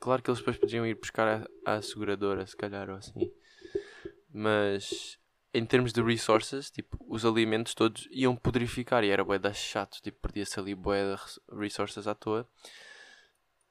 claro 0.00 0.22
que 0.22 0.30
eles 0.30 0.38
depois 0.38 0.56
podiam 0.56 0.86
ir 0.86 0.94
buscar 0.94 1.48
à, 1.64 1.82
seguradora, 1.82 2.46
se 2.46 2.56
calhar, 2.56 2.88
ou 2.88 2.96
assim. 2.96 3.30
Mas 4.32 5.18
em 5.52 5.66
termos 5.66 5.92
de 5.92 6.02
resources, 6.02 6.70
tipo, 6.70 6.96
os 7.08 7.24
alimentos 7.24 7.74
todos 7.74 8.08
iam 8.12 8.36
pudrificar 8.36 9.02
e 9.02 9.10
era 9.10 9.24
bué 9.24 9.38
da 9.38 9.52
chato, 9.52 10.00
tipo, 10.00 10.20
perdia-se 10.20 10.58
ali 10.60 10.74
bué 10.74 11.04
de 11.04 11.20
res- 11.20 11.40
resources 11.52 12.06
à 12.06 12.14
toa. 12.14 12.48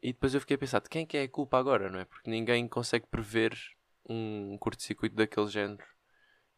E 0.02 0.13
depois 0.13 0.34
eu 0.34 0.41
fiquei 0.41 0.56
a 0.56 0.60
pensar, 0.60 0.82
quem 0.82 1.04
é 1.04 1.06
que 1.06 1.17
é 1.17 1.23
a 1.23 1.30
culpa 1.30 1.58
agora, 1.58 1.89
não 1.89 1.99
é? 1.99 2.06
Porque 2.06 2.30
ninguém 2.30 2.67
consegue 2.67 3.06
prever 3.08 3.58
um 4.08 4.58
curto-circuito 4.58 5.15
daquele 5.15 5.47
género 5.47 5.84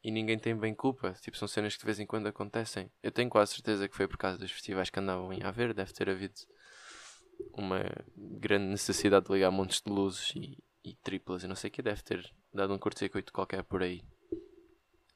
e 0.04 0.12
ninguém 0.12 0.38
tem 0.38 0.56
bem 0.56 0.74
culpa. 0.74 1.14
Tipo, 1.22 1.38
são 1.38 1.48
cenas 1.48 1.76
que 1.76 1.80
de 1.80 1.86
vez 1.86 2.00
em 2.00 2.06
quando 2.06 2.28
acontecem. 2.28 2.92
Eu 3.04 3.12
tenho 3.12 3.30
quase 3.30 3.54
certeza 3.54 3.88
que 3.88 3.96
foi 3.96 4.08
por 4.08 4.18
causa 4.18 4.38
dos 4.38 4.52
festivais 4.52 4.90
que 4.90 5.00
andavam 5.00 5.32
em 5.32 5.44
haver, 5.44 5.74
deve 5.74 5.94
ter 5.94 6.10
havido 6.10 6.36
uma 7.54 7.84
grande 8.18 8.66
necessidade 8.66 9.26
de 9.26 9.34
ligar 9.34 9.52
montes 9.52 9.82
de 9.82 9.92
luzes 9.92 10.34
e, 10.36 10.58
e 10.84 10.96
triplas 10.96 11.44
e 11.44 11.48
não 11.48 11.56
sei 11.56 11.70
o 11.70 11.72
que, 11.72 11.82
deve 11.82 12.02
ter 12.04 12.32
dado 12.54 12.74
um 12.74 12.80
curto-circuito 12.80 13.32
qualquer 13.32 13.64
por 13.64 13.82
aí. 13.82 14.04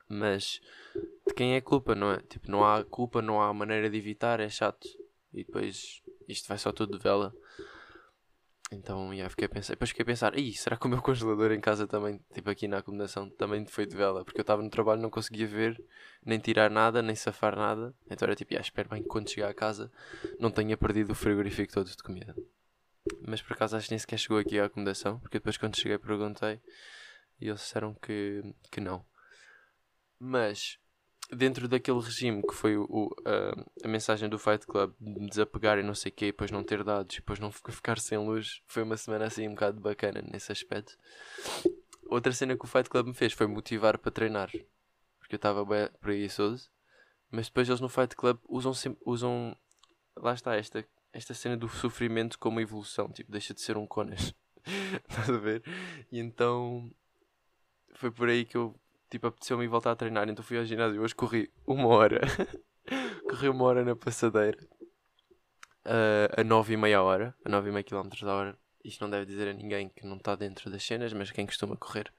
Mas 0.08 0.62
de 1.28 1.34
quem 1.34 1.56
é 1.56 1.62
culpa, 1.62 1.96
não 1.96 2.12
é? 2.12 2.18
Tipo, 2.20 2.50
não 2.50 2.64
há 2.64 2.84
culpa, 2.84 3.22
não 3.22 3.42
há 3.42 3.52
maneira 3.54 3.90
de 3.90 3.98
evitar, 3.98 4.40
é 4.40 4.50
chato. 4.50 4.88
E 5.34 5.44
depois 5.44 6.02
isto 6.28 6.48
vai 6.48 6.58
só 6.58 6.72
tudo 6.72 6.98
de 6.98 7.04
vela. 7.04 7.34
Então, 8.72 9.14
yeah, 9.14 9.30
fiquei 9.30 9.46
a 9.46 9.50
pensar. 9.50 9.74
Depois 9.74 9.90
fiquei 9.92 10.04
a 10.04 10.06
pensar, 10.06 10.38
Ih, 10.38 10.54
será 10.54 10.76
que 10.76 10.86
o 10.86 10.90
meu 10.90 11.02
congelador 11.04 11.52
em 11.52 11.62
casa 11.62 11.88
também, 11.88 12.20
tipo 12.34 12.50
aqui 12.50 12.68
na 12.68 12.80
acomodação, 12.80 13.30
também 13.30 13.66
foi 13.66 13.86
de 13.86 13.96
vela? 13.96 14.26
Porque 14.26 14.40
eu 14.40 14.44
estava 14.44 14.62
no 14.62 14.70
trabalho 14.70 15.02
não 15.02 15.10
conseguia 15.10 15.48
ver, 15.48 15.82
nem 16.26 16.40
tirar 16.40 16.70
nada, 16.70 17.02
nem 17.02 17.16
safar 17.16 17.56
nada. 17.56 17.94
Então 18.10 18.26
era 18.26 18.36
tipo, 18.36 18.54
yeah, 18.54 18.66
espero 18.66 18.90
bem 18.90 19.02
que 19.04 19.08
quando 19.08 19.30
chegar 19.30 19.50
a 19.50 19.54
casa 19.54 19.92
não 20.40 20.50
tenha 20.50 20.76
perdido 20.76 21.12
o 21.12 21.16
frigorífico 21.16 21.74
todo 21.74 21.90
de 21.90 22.04
comida. 22.04 22.36
Mas 23.28 23.42
por 23.42 23.54
acaso 23.54 23.78
acho 23.78 23.88
que 23.88 23.92
nem 23.92 24.00
sequer 24.00 24.18
chegou 24.18 24.40
aqui 24.40 24.60
à 24.60 24.66
acomodação, 24.66 25.20
porque 25.20 25.38
depois 25.38 25.58
quando 25.58 25.78
cheguei 25.78 25.98
perguntei 26.00 26.60
e 27.40 27.48
eles 27.48 27.62
disseram 27.62 27.94
que, 27.94 28.42
que 28.72 28.82
não. 28.82 29.06
Mas 30.20 30.80
dentro 31.32 31.68
daquele 31.68 32.00
regime 32.00 32.42
que 32.44 32.54
foi 32.54 32.78
o, 32.78 33.10
a, 33.26 33.86
a 33.86 33.88
mensagem 33.88 34.30
do 34.30 34.38
Fight 34.38 34.66
Club 34.66 34.94
de 35.00 35.28
desapegar 35.28 35.78
e 35.80 35.84
não 35.84 35.96
sei 35.96 36.12
o 36.12 36.16
quê, 36.16 36.26
depois 36.28 36.52
não 36.52 36.64
ter 36.64 36.84
dados, 36.84 37.16
depois 37.16 37.40
não 37.40 37.52
ficar- 37.52 37.72
ficar 37.74 38.00
sem 38.00 38.18
luz, 38.18 38.62
foi 38.68 38.84
uma 38.84 38.98
semana 38.98 39.26
assim 39.26 39.48
um 39.48 39.52
bocado 39.56 39.80
bacana 39.80 40.22
nesse 40.32 40.52
aspecto. 40.52 40.98
Outra 42.08 42.32
cena 42.32 42.56
que 42.56 42.64
o 42.64 42.68
Fight 42.68 42.90
Club 42.90 43.08
me 43.08 43.14
fez 43.14 43.34
foi 43.34 43.48
motivar 43.48 43.98
para 43.98 44.12
treinar, 44.12 44.52
porque 45.20 45.36
eu 45.36 45.38
estava 45.38 45.66
bem 45.66 45.90
preguiçoso, 46.00 46.70
mas 47.32 47.48
depois 47.48 47.68
eles 47.68 47.82
no 47.82 47.90
Fight 47.90 48.16
Club 48.16 48.40
usam 48.48 48.74
sempre, 48.74 49.02
usam, 49.06 49.58
lá 50.16 50.34
está 50.34 50.56
esta, 50.56 50.86
esta 51.12 51.34
cena 51.34 51.58
do 51.58 51.68
sofrimento 51.68 52.38
como 52.38 52.60
evolução, 52.60 53.12
tipo, 53.12 53.32
deixa 53.32 53.54
de 53.54 53.62
ser 53.62 53.76
um 53.76 53.88
conas, 53.88 54.34
estás 55.10 55.30
a 55.30 55.38
ver? 55.38 55.64
E 56.12 56.20
então 56.20 56.92
foi 57.96 58.12
por 58.12 58.30
aí 58.30 58.46
que 58.46 58.56
eu 58.56 58.80
tipo, 59.16 59.28
apeteceu-me 59.28 59.66
voltar 59.68 59.92
a 59.92 59.96
treinar, 59.96 60.28
então 60.30 60.44
fui 60.44 60.58
ao 60.58 60.66
ginásio. 60.66 61.02
Hoje 61.02 61.16
corri 61.16 61.50
uma 61.66 61.88
hora. 61.88 62.20
corri 63.30 63.48
uma 63.48 63.64
hora 63.64 63.84
na 63.84 63.96
passadeira. 63.96 64.58
ah, 65.86 66.42
a 66.42 66.44
nove 66.44 66.74
e 66.74 66.78
meia 66.78 67.02
hora. 67.02 67.34
A 67.44 67.50
nove 67.50 67.70
e 67.70 67.72
meia 67.72 67.84
quilómetros 67.84 68.22
da 68.22 68.34
hora. 68.34 68.58
Isto 68.84 69.02
não 69.02 69.10
deve 69.10 69.26
dizer 69.26 69.48
a 69.48 69.54
ninguém 69.54 69.90
que 69.90 70.06
não 70.06 70.18
está 70.18 70.36
dentro 70.36 70.70
das 70.70 70.84
cenas, 70.84 71.14
mas 71.14 71.32
quem 71.32 71.46
costuma 71.46 71.78
correr 71.78 72.12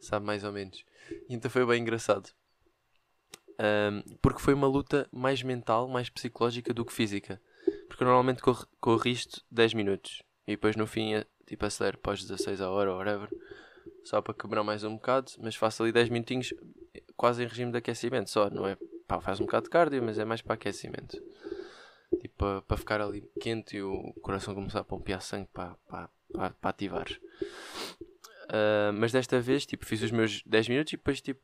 sabe 0.00 0.24
mais 0.24 0.44
ou 0.44 0.52
menos. 0.52 0.84
E 1.28 1.34
então 1.34 1.50
foi 1.50 1.66
bem 1.66 1.82
engraçado. 1.82 2.30
Ahm, 3.58 4.02
porque 4.22 4.40
foi 4.40 4.54
uma 4.54 4.68
luta 4.68 5.08
mais 5.10 5.42
mental, 5.42 5.88
mais 5.88 6.08
psicológica 6.08 6.72
do 6.72 6.84
que 6.84 6.92
física. 6.92 7.40
Porque 7.88 8.04
eu 8.04 8.06
normalmente 8.06 8.40
corro, 8.40 8.66
corro 8.80 9.08
isto 9.08 9.42
10 9.50 9.74
minutos. 9.74 10.22
E 10.46 10.52
depois 10.52 10.76
no 10.76 10.86
fim, 10.86 11.14
eh, 11.14 11.26
tipo, 11.44 11.66
acelero 11.66 11.98
para 11.98 12.12
os 12.12 12.24
16 12.24 12.60
a 12.60 12.70
hora 12.70 12.92
ou 12.92 12.98
whatever 12.98 13.28
só 14.04 14.20
para 14.20 14.34
quebrar 14.34 14.62
mais 14.62 14.84
um 14.84 14.94
bocado, 14.94 15.32
mas 15.38 15.54
faço 15.54 15.82
ali 15.82 15.92
10 15.92 16.08
minutinhos 16.08 16.54
quase 17.16 17.42
em 17.42 17.46
regime 17.46 17.72
de 17.72 17.78
aquecimento 17.78 18.30
só, 18.30 18.50
não 18.50 18.66
é? 18.66 18.76
Pá, 19.06 19.20
faz 19.20 19.40
um 19.40 19.44
bocado 19.44 19.64
de 19.64 19.70
cardio, 19.70 20.02
mas 20.02 20.18
é 20.18 20.24
mais 20.24 20.42
para 20.42 20.54
aquecimento. 20.54 21.22
Tipo, 22.20 22.62
para, 22.62 22.76
ficar 22.76 23.00
ali 23.00 23.28
quente 23.40 23.76
e 23.76 23.82
o 23.82 24.12
coração 24.22 24.54
começar 24.54 24.80
a 24.80 24.84
pompear 24.84 25.20
sangue 25.20 25.48
para, 25.52 25.74
para, 25.88 26.08
para, 26.32 26.50
para 26.50 26.70
ativar. 26.70 27.06
Ah, 28.48 28.92
mas 28.92 29.12
desta 29.12 29.40
vez, 29.40 29.66
tipo, 29.66 29.84
fiz 29.84 30.02
os 30.02 30.10
meus 30.10 30.42
10 30.44 30.68
minutos 30.68 30.92
e 30.92 30.96
depois, 30.96 31.20
tipo, 31.20 31.40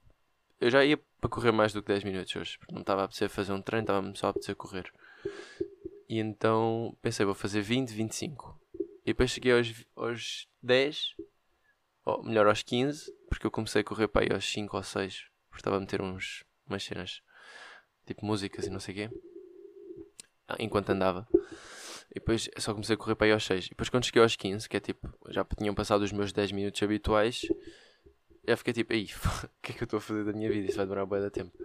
eu 0.61 0.71
já 0.71 0.85
ia 0.85 0.99
para 1.21 1.31
correr 1.31 1.53
mais 1.53 1.73
do 1.73 1.83
que 1.83 1.89
10 1.89 2.05
minutos 2.05 2.35
hoje, 2.37 2.59
porque 2.59 2.73
não 2.73 2.83
estava 2.83 3.03
a 3.03 3.05
apetecer 3.05 3.29
fazer 3.29 3.53
um 3.53 3.61
treino, 3.61 3.85
estava-me 3.85 4.17
só 4.17 4.29
a 4.29 4.31
apetecer 4.31 4.55
correr. 4.55 4.93
E 6.09 6.19
então 6.19 6.97
pensei, 7.03 7.27
vou 7.27 7.35
fazer 7.35 7.63
20, 7.63 7.91
25. 7.91 8.61
E 9.05 9.07
depois 9.07 9.31
cheguei 9.31 9.53
aos, 9.53 9.85
aos 9.97 10.49
10 10.63 11.17
ou 12.05 12.23
melhor 12.23 12.47
aos 12.47 12.63
15, 12.63 13.13
porque 13.29 13.47
eu 13.47 13.51
comecei 13.51 13.83
a 13.83 13.85
correr 13.85 14.09
para 14.09 14.23
aí 14.23 14.33
aos 14.33 14.45
5 14.51 14.77
ou 14.77 14.83
6, 14.83 15.25
porque 15.49 15.61
estava 15.61 15.77
a 15.77 15.81
meter 15.81 16.01
uns, 16.01 16.45
umas 16.67 16.83
cenas, 16.83 17.23
tipo 18.07 18.25
músicas 18.25 18.67
e 18.67 18.71
não 18.71 18.81
sei 18.81 18.95
o 18.95 18.97
quê, 18.97 19.11
ah, 20.49 20.57
enquanto 20.59 20.91
andava. 20.91 21.27
E 22.11 22.15
depois 22.17 22.51
só 22.59 22.73
comecei 22.73 22.95
a 22.95 22.97
correr 22.99 23.15
para 23.15 23.27
aí 23.27 23.33
aos 23.33 23.45
6. 23.45 23.67
E 23.67 23.69
depois 23.71 23.89
quando 23.89 24.05
cheguei 24.05 24.23
aos 24.23 24.37
15, 24.37 24.69
que 24.69 24.77
é 24.77 24.81
tipo, 24.81 25.09
já 25.31 25.45
tinham 25.45 25.75
passado 25.75 26.03
os 26.03 26.13
meus 26.13 26.33
10 26.33 26.53
minutos 26.53 26.83
habituais, 26.83 27.47
já 28.47 28.57
fiquei 28.57 28.75
tipo, 28.75 28.93
aí, 28.93 29.07
o 29.45 29.49
que 29.63 29.73
é 29.73 29.75
que 29.75 29.83
eu 29.83 29.87
estou 29.87 29.99
a 29.99 30.01
fazer 30.01 30.25
da 30.25 30.33
minha 30.33 30.51
vida? 30.51 30.69
Isso 30.69 30.77
vai 30.77 30.85
demorar 30.85 31.07
bem 31.07 31.21
da 31.21 31.31
tempo. 31.31 31.57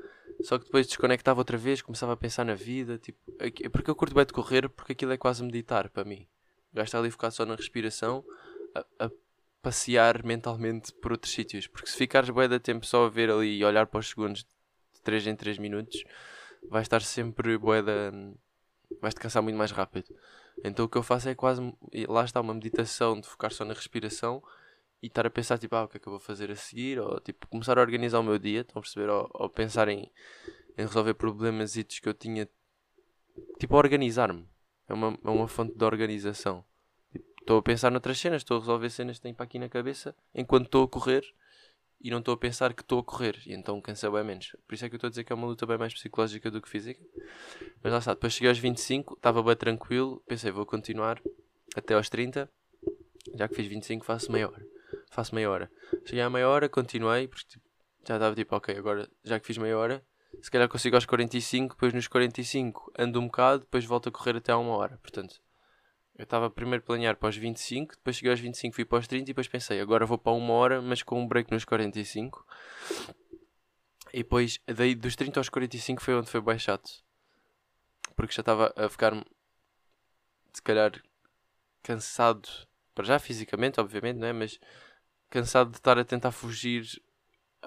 Só 0.41 0.57
que 0.57 0.65
depois 0.65 0.85
desconectava 0.87 1.41
outra 1.41 1.57
vez, 1.57 1.81
começava 1.81 2.13
a 2.13 2.17
pensar 2.17 2.45
na 2.45 2.53
vida, 2.53 2.97
tipo, 2.97 3.19
porque 3.71 3.89
eu 3.89 3.95
curto 3.95 4.13
bem 4.13 4.25
de 4.25 4.33
correr, 4.33 4.69
porque 4.69 4.91
aquilo 4.91 5.11
é 5.11 5.17
quase 5.17 5.43
meditar 5.43 5.89
para 5.89 6.05
mim. 6.05 6.27
Está 6.75 6.99
ali 6.99 7.09
focado 7.09 7.33
só 7.33 7.43
na 7.43 7.55
respiração, 7.55 8.23
a, 8.75 9.05
a 9.05 9.11
passear 9.67 10.25
mentalmente 10.25 10.93
por 10.93 11.11
outros 11.11 11.33
sítios. 11.33 11.67
Porque 11.67 11.89
se 11.89 11.97
ficares 11.97 12.29
bué 12.29 12.47
da 12.47 12.57
tempo 12.57 12.85
só 12.85 13.05
a 13.05 13.09
ver 13.09 13.29
ali 13.29 13.57
e 13.57 13.65
olhar 13.65 13.85
para 13.85 13.99
os 13.99 14.07
segundos 14.07 14.45
de 14.93 15.01
3 15.03 15.27
em 15.27 15.35
3 15.35 15.57
minutos, 15.57 16.05
vais 16.69 16.85
estar 16.85 17.01
sempre 17.01 17.57
bué 17.57 17.81
da... 17.81 18.11
vais-te 19.01 19.19
cansar 19.19 19.43
muito 19.43 19.57
mais 19.57 19.71
rápido. 19.71 20.07
Então 20.63 20.85
o 20.85 20.89
que 20.89 20.97
eu 20.97 21.03
faço 21.03 21.27
é 21.27 21.35
quase, 21.35 21.61
lá 22.07 22.23
está 22.23 22.39
uma 22.39 22.53
meditação 22.53 23.19
de 23.19 23.27
focar 23.27 23.51
só 23.51 23.65
na 23.65 23.73
respiração 23.73 24.41
e 25.03 25.07
estar 25.07 25.27
a 25.27 25.29
pensar 25.29 25.57
tipo, 25.57 25.75
ah, 25.75 25.83
o 25.83 25.87
que 25.89 25.97
é 25.97 25.99
que 25.99 26.07
eu 26.07 26.11
vou 26.11 26.19
fazer 26.19 26.49
a 26.49 26.55
seguir? 26.55 26.97
Ou 26.99 27.19
tipo, 27.19 27.45
começar 27.47 27.77
a 27.77 27.81
organizar 27.81 28.19
o 28.19 28.23
meu 28.23 28.39
dia, 28.39 28.61
estão 28.61 28.79
a 28.79 28.81
perceber? 28.81 29.09
Ou, 29.09 29.29
ou 29.33 29.49
pensar 29.49 29.89
em, 29.89 30.09
em 30.77 30.81
resolver 30.81 31.13
problemas 31.13 31.73
que 31.73 32.07
eu 32.07 32.13
tinha, 32.13 32.47
tipo, 33.59 33.75
a 33.75 33.77
organizar-me. 33.77 34.47
É 34.87 34.93
uma, 34.93 35.19
é 35.25 35.29
uma 35.29 35.47
fonte 35.49 35.77
de 35.77 35.83
organização. 35.83 36.63
Estou 37.47 37.59
a 37.59 37.61
pensar 37.61 37.89
noutras 37.89 38.19
cenas, 38.19 38.41
estou 38.41 38.57
a 38.57 38.59
resolver 38.59 38.89
cenas 38.89 39.15
que 39.15 39.23
tenho 39.23 39.33
para 39.33 39.45
aqui 39.45 39.57
na 39.57 39.69
cabeça 39.69 40.13
enquanto 40.35 40.65
estou 40.65 40.83
a 40.83 40.87
correr 40.89 41.23
e 42.01 42.11
não 42.11 42.19
estou 42.19 42.33
a 42.33 42.37
pensar 42.37 42.73
que 42.73 42.81
estou 42.81 42.99
a 42.99 43.03
correr 43.05 43.41
e 43.45 43.53
então 43.53 43.79
cansa 43.79 44.11
bem 44.11 44.21
menos. 44.21 44.53
Por 44.67 44.75
isso 44.75 44.83
é 44.83 44.89
que 44.89 44.95
eu 44.95 44.97
estou 44.97 45.07
a 45.07 45.09
dizer 45.11 45.23
que 45.23 45.31
é 45.31 45.35
uma 45.35 45.47
luta 45.47 45.65
bem 45.65 45.77
mais 45.77 45.93
psicológica 45.93 46.51
do 46.51 46.61
que 46.61 46.67
física. 46.67 47.01
Mas 47.81 47.93
lá 47.93 47.99
está, 47.99 48.13
depois 48.13 48.33
cheguei 48.33 48.49
aos 48.49 48.59
25, 48.59 49.13
estava 49.13 49.41
bem 49.41 49.55
tranquilo, 49.55 50.21
pensei 50.27 50.51
vou 50.51 50.65
continuar 50.65 51.21
até 51.73 51.93
aos 51.93 52.09
30, 52.09 52.51
já 53.33 53.47
que 53.47 53.55
fiz 53.55 53.65
25 53.65 54.03
faço 54.03 54.29
meia 54.29 54.49
hora. 54.49 54.67
Faço 55.09 55.33
meia 55.33 55.49
hora. 55.49 55.71
Cheguei 56.03 56.19
à 56.19 56.29
meia 56.29 56.49
hora, 56.49 56.67
continuei, 56.67 57.29
porque 57.29 57.45
tipo, 57.47 57.63
já 58.05 58.15
estava 58.15 58.35
tipo, 58.35 58.57
ok, 58.57 58.75
agora 58.75 59.09
já 59.23 59.39
que 59.39 59.47
fiz 59.47 59.57
meia 59.57 59.77
hora, 59.77 60.05
se 60.41 60.51
calhar 60.51 60.67
consigo 60.67 60.97
aos 60.97 61.05
45, 61.05 61.75
depois 61.75 61.93
nos 61.93 62.09
45 62.09 62.91
ando 62.99 63.21
um 63.21 63.27
bocado, 63.27 63.59
depois 63.61 63.85
volto 63.85 64.09
a 64.09 64.11
correr 64.11 64.35
até 64.35 64.51
a 64.51 64.57
uma 64.57 64.75
hora. 64.75 64.99
Portanto, 65.01 65.39
eu 66.17 66.23
estava 66.23 66.49
primeiro 66.49 66.83
a 66.83 66.85
planear 66.85 67.15
para 67.15 67.29
os 67.29 67.37
25, 67.37 67.95
depois 67.95 68.15
cheguei 68.15 68.31
aos 68.31 68.39
25, 68.39 68.75
fui 68.75 68.85
para 68.85 68.97
os 68.97 69.07
30 69.07 69.23
e 69.23 69.25
depois 69.25 69.47
pensei, 69.47 69.79
agora 69.79 70.05
vou 70.05 70.17
para 70.17 70.31
uma 70.31 70.53
hora, 70.53 70.81
mas 70.81 71.03
com 71.03 71.21
um 71.21 71.27
break 71.27 71.51
nos 71.51 71.63
45. 71.63 72.45
E 74.11 74.19
depois, 74.19 74.59
daí 74.65 74.95
dos 74.95 75.15
30 75.15 75.39
aos 75.39 75.49
45 75.49 76.01
foi 76.01 76.15
onde 76.15 76.29
foi 76.29 76.41
bem 76.41 76.57
chato. 76.57 76.89
Porque 78.15 78.33
já 78.33 78.41
estava 78.41 78.73
a 78.75 78.89
ficar, 78.89 79.13
se 80.51 80.61
calhar, 80.63 80.91
cansado, 81.83 82.49
para 82.95 83.05
já 83.05 83.19
fisicamente, 83.19 83.79
obviamente, 83.79 84.17
não 84.17 84.27
é? 84.27 84.33
Mas 84.33 84.59
cansado 85.29 85.69
de 85.69 85.77
estar 85.77 85.99
a 85.99 86.05
tentar 86.05 86.31
fugir 86.31 86.83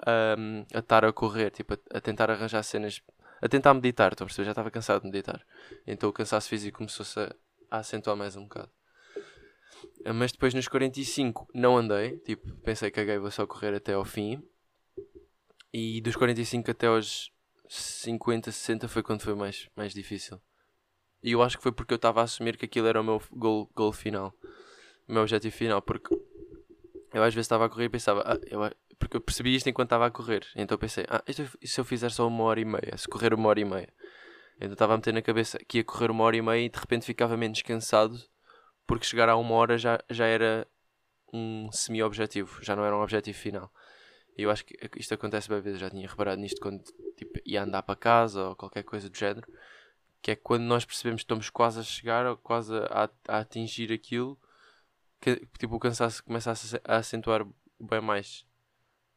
ahm, 0.05 0.65
a 0.73 0.79
estar 0.79 1.05
a 1.05 1.13
correr, 1.13 1.51
tipo, 1.51 1.73
a, 1.73 1.97
a 1.97 2.01
tentar 2.01 2.29
arranjar 2.29 2.63
cenas, 2.63 3.01
a 3.41 3.47
tentar 3.47 3.73
meditar, 3.73 4.11
estão 4.11 4.25
a 4.25 4.27
perceber? 4.27 4.45
Já 4.45 4.51
estava 4.51 4.71
cansado 4.71 5.01
de 5.03 5.07
meditar. 5.07 5.45
Então 5.87 6.09
o 6.09 6.13
cansaço 6.13 6.49
físico 6.49 6.79
começou-se 6.79 7.17
a, 7.17 7.33
a 7.71 7.77
acentuar 7.77 8.15
mais 8.17 8.35
um 8.35 8.43
bocado. 8.43 8.69
Ah, 10.05 10.13
Mas 10.13 10.31
depois 10.31 10.53
nos 10.53 10.67
45 10.67 11.47
não 11.53 11.77
andei, 11.77 12.17
tipo, 12.19 12.53
pensei 12.57 12.91
que 12.91 12.95
caguei, 12.99 13.17
vou 13.17 13.31
só 13.31 13.47
correr 13.47 13.73
até 13.73 13.93
ao 13.93 14.05
fim. 14.05 14.43
E 15.73 16.01
dos 16.01 16.15
45 16.15 16.69
até 16.69 16.87
aos 16.87 17.31
50, 17.69 18.51
60 18.51 18.87
foi 18.87 19.01
quando 19.01 19.21
foi 19.21 19.33
mais, 19.33 19.69
mais 19.75 19.93
difícil. 19.93 20.39
E 21.23 21.31
eu 21.31 21.41
acho 21.41 21.57
que 21.57 21.63
foi 21.63 21.71
porque 21.71 21.93
eu 21.93 21.97
estava 21.97 22.19
a 22.19 22.23
assumir 22.23 22.57
que 22.57 22.65
aquilo 22.65 22.87
era 22.87 22.99
o 22.99 23.03
meu 23.03 23.21
goal, 23.31 23.69
goal 23.73 23.93
final, 23.93 24.33
o 25.07 25.13
meu 25.13 25.21
objetivo 25.21 25.55
final, 25.55 25.81
porque 25.81 26.13
eu 27.13 27.23
às 27.23 27.33
vezes 27.33 27.45
estava 27.45 27.65
a 27.65 27.69
correr 27.69 27.85
e 27.85 27.89
pensava, 27.89 28.21
ah, 28.25 28.39
eu, 28.47 28.63
a- 28.63 28.73
porque 28.99 29.17
eu 29.17 29.21
percebi 29.21 29.55
isto 29.55 29.69
enquanto 29.69 29.87
estava 29.87 30.07
a 30.07 30.11
correr, 30.11 30.45
então 30.55 30.77
pensei, 30.77 31.05
ah, 31.07 31.23
isto, 31.27 31.47
se 31.63 31.79
eu 31.79 31.85
fizer 31.85 32.09
só 32.11 32.27
uma 32.27 32.43
hora 32.43 32.59
e 32.59 32.65
meia, 32.65 32.97
se 32.97 33.07
correr 33.07 33.33
uma 33.33 33.49
hora 33.49 33.59
e 33.59 33.65
meia, 33.65 33.93
então 34.57 34.73
estava 34.73 34.93
a 34.93 34.97
meter 34.97 35.13
na 35.13 35.21
cabeça 35.21 35.59
que 35.59 35.79
ia 35.79 35.83
correr 35.83 36.11
uma 36.11 36.23
hora 36.23 36.37
e 36.37 36.41
meia 36.41 36.65
e 36.65 36.69
de 36.69 36.79
repente 36.79 37.05
ficava 37.05 37.35
menos 37.37 37.61
cansado, 37.61 38.19
porque 38.85 39.05
chegar 39.05 39.29
a 39.29 39.35
uma 39.35 39.55
hora 39.55 39.77
já, 39.77 39.99
já 40.09 40.25
era 40.25 40.67
um 41.33 41.71
semi-objetivo, 41.71 42.59
já 42.61 42.75
não 42.75 42.83
era 42.83 42.95
um 42.95 43.01
objetivo 43.01 43.37
final. 43.37 43.71
E 44.37 44.43
eu 44.43 44.51
acho 44.51 44.65
que 44.65 44.75
isto 44.97 45.13
acontece 45.13 45.49
bem 45.49 45.61
vezes, 45.61 45.79
já 45.79 45.89
tinha 45.89 46.07
reparado 46.07 46.39
nisto 46.41 46.61
quando 46.61 46.83
tipo, 47.15 47.39
ia 47.45 47.63
andar 47.63 47.83
para 47.83 47.95
casa 47.95 48.49
ou 48.49 48.55
qualquer 48.55 48.83
coisa 48.83 49.09
do 49.09 49.17
género, 49.17 49.47
que 50.21 50.31
é 50.31 50.35
quando 50.35 50.63
nós 50.63 50.85
percebemos 50.85 51.21
que 51.21 51.25
estamos 51.25 51.49
quase 51.49 51.79
a 51.79 51.83
chegar 51.83 52.25
ou 52.25 52.37
quase 52.37 52.73
a, 52.75 53.09
a 53.27 53.39
atingir 53.39 53.91
aquilo, 53.91 54.39
que 55.19 55.45
tipo, 55.57 55.75
o 55.75 55.79
cansaço 55.79 56.23
começa 56.23 56.53
a, 56.83 56.97
acentuar 56.97 57.45
bem 57.79 58.01
mais 58.01 58.45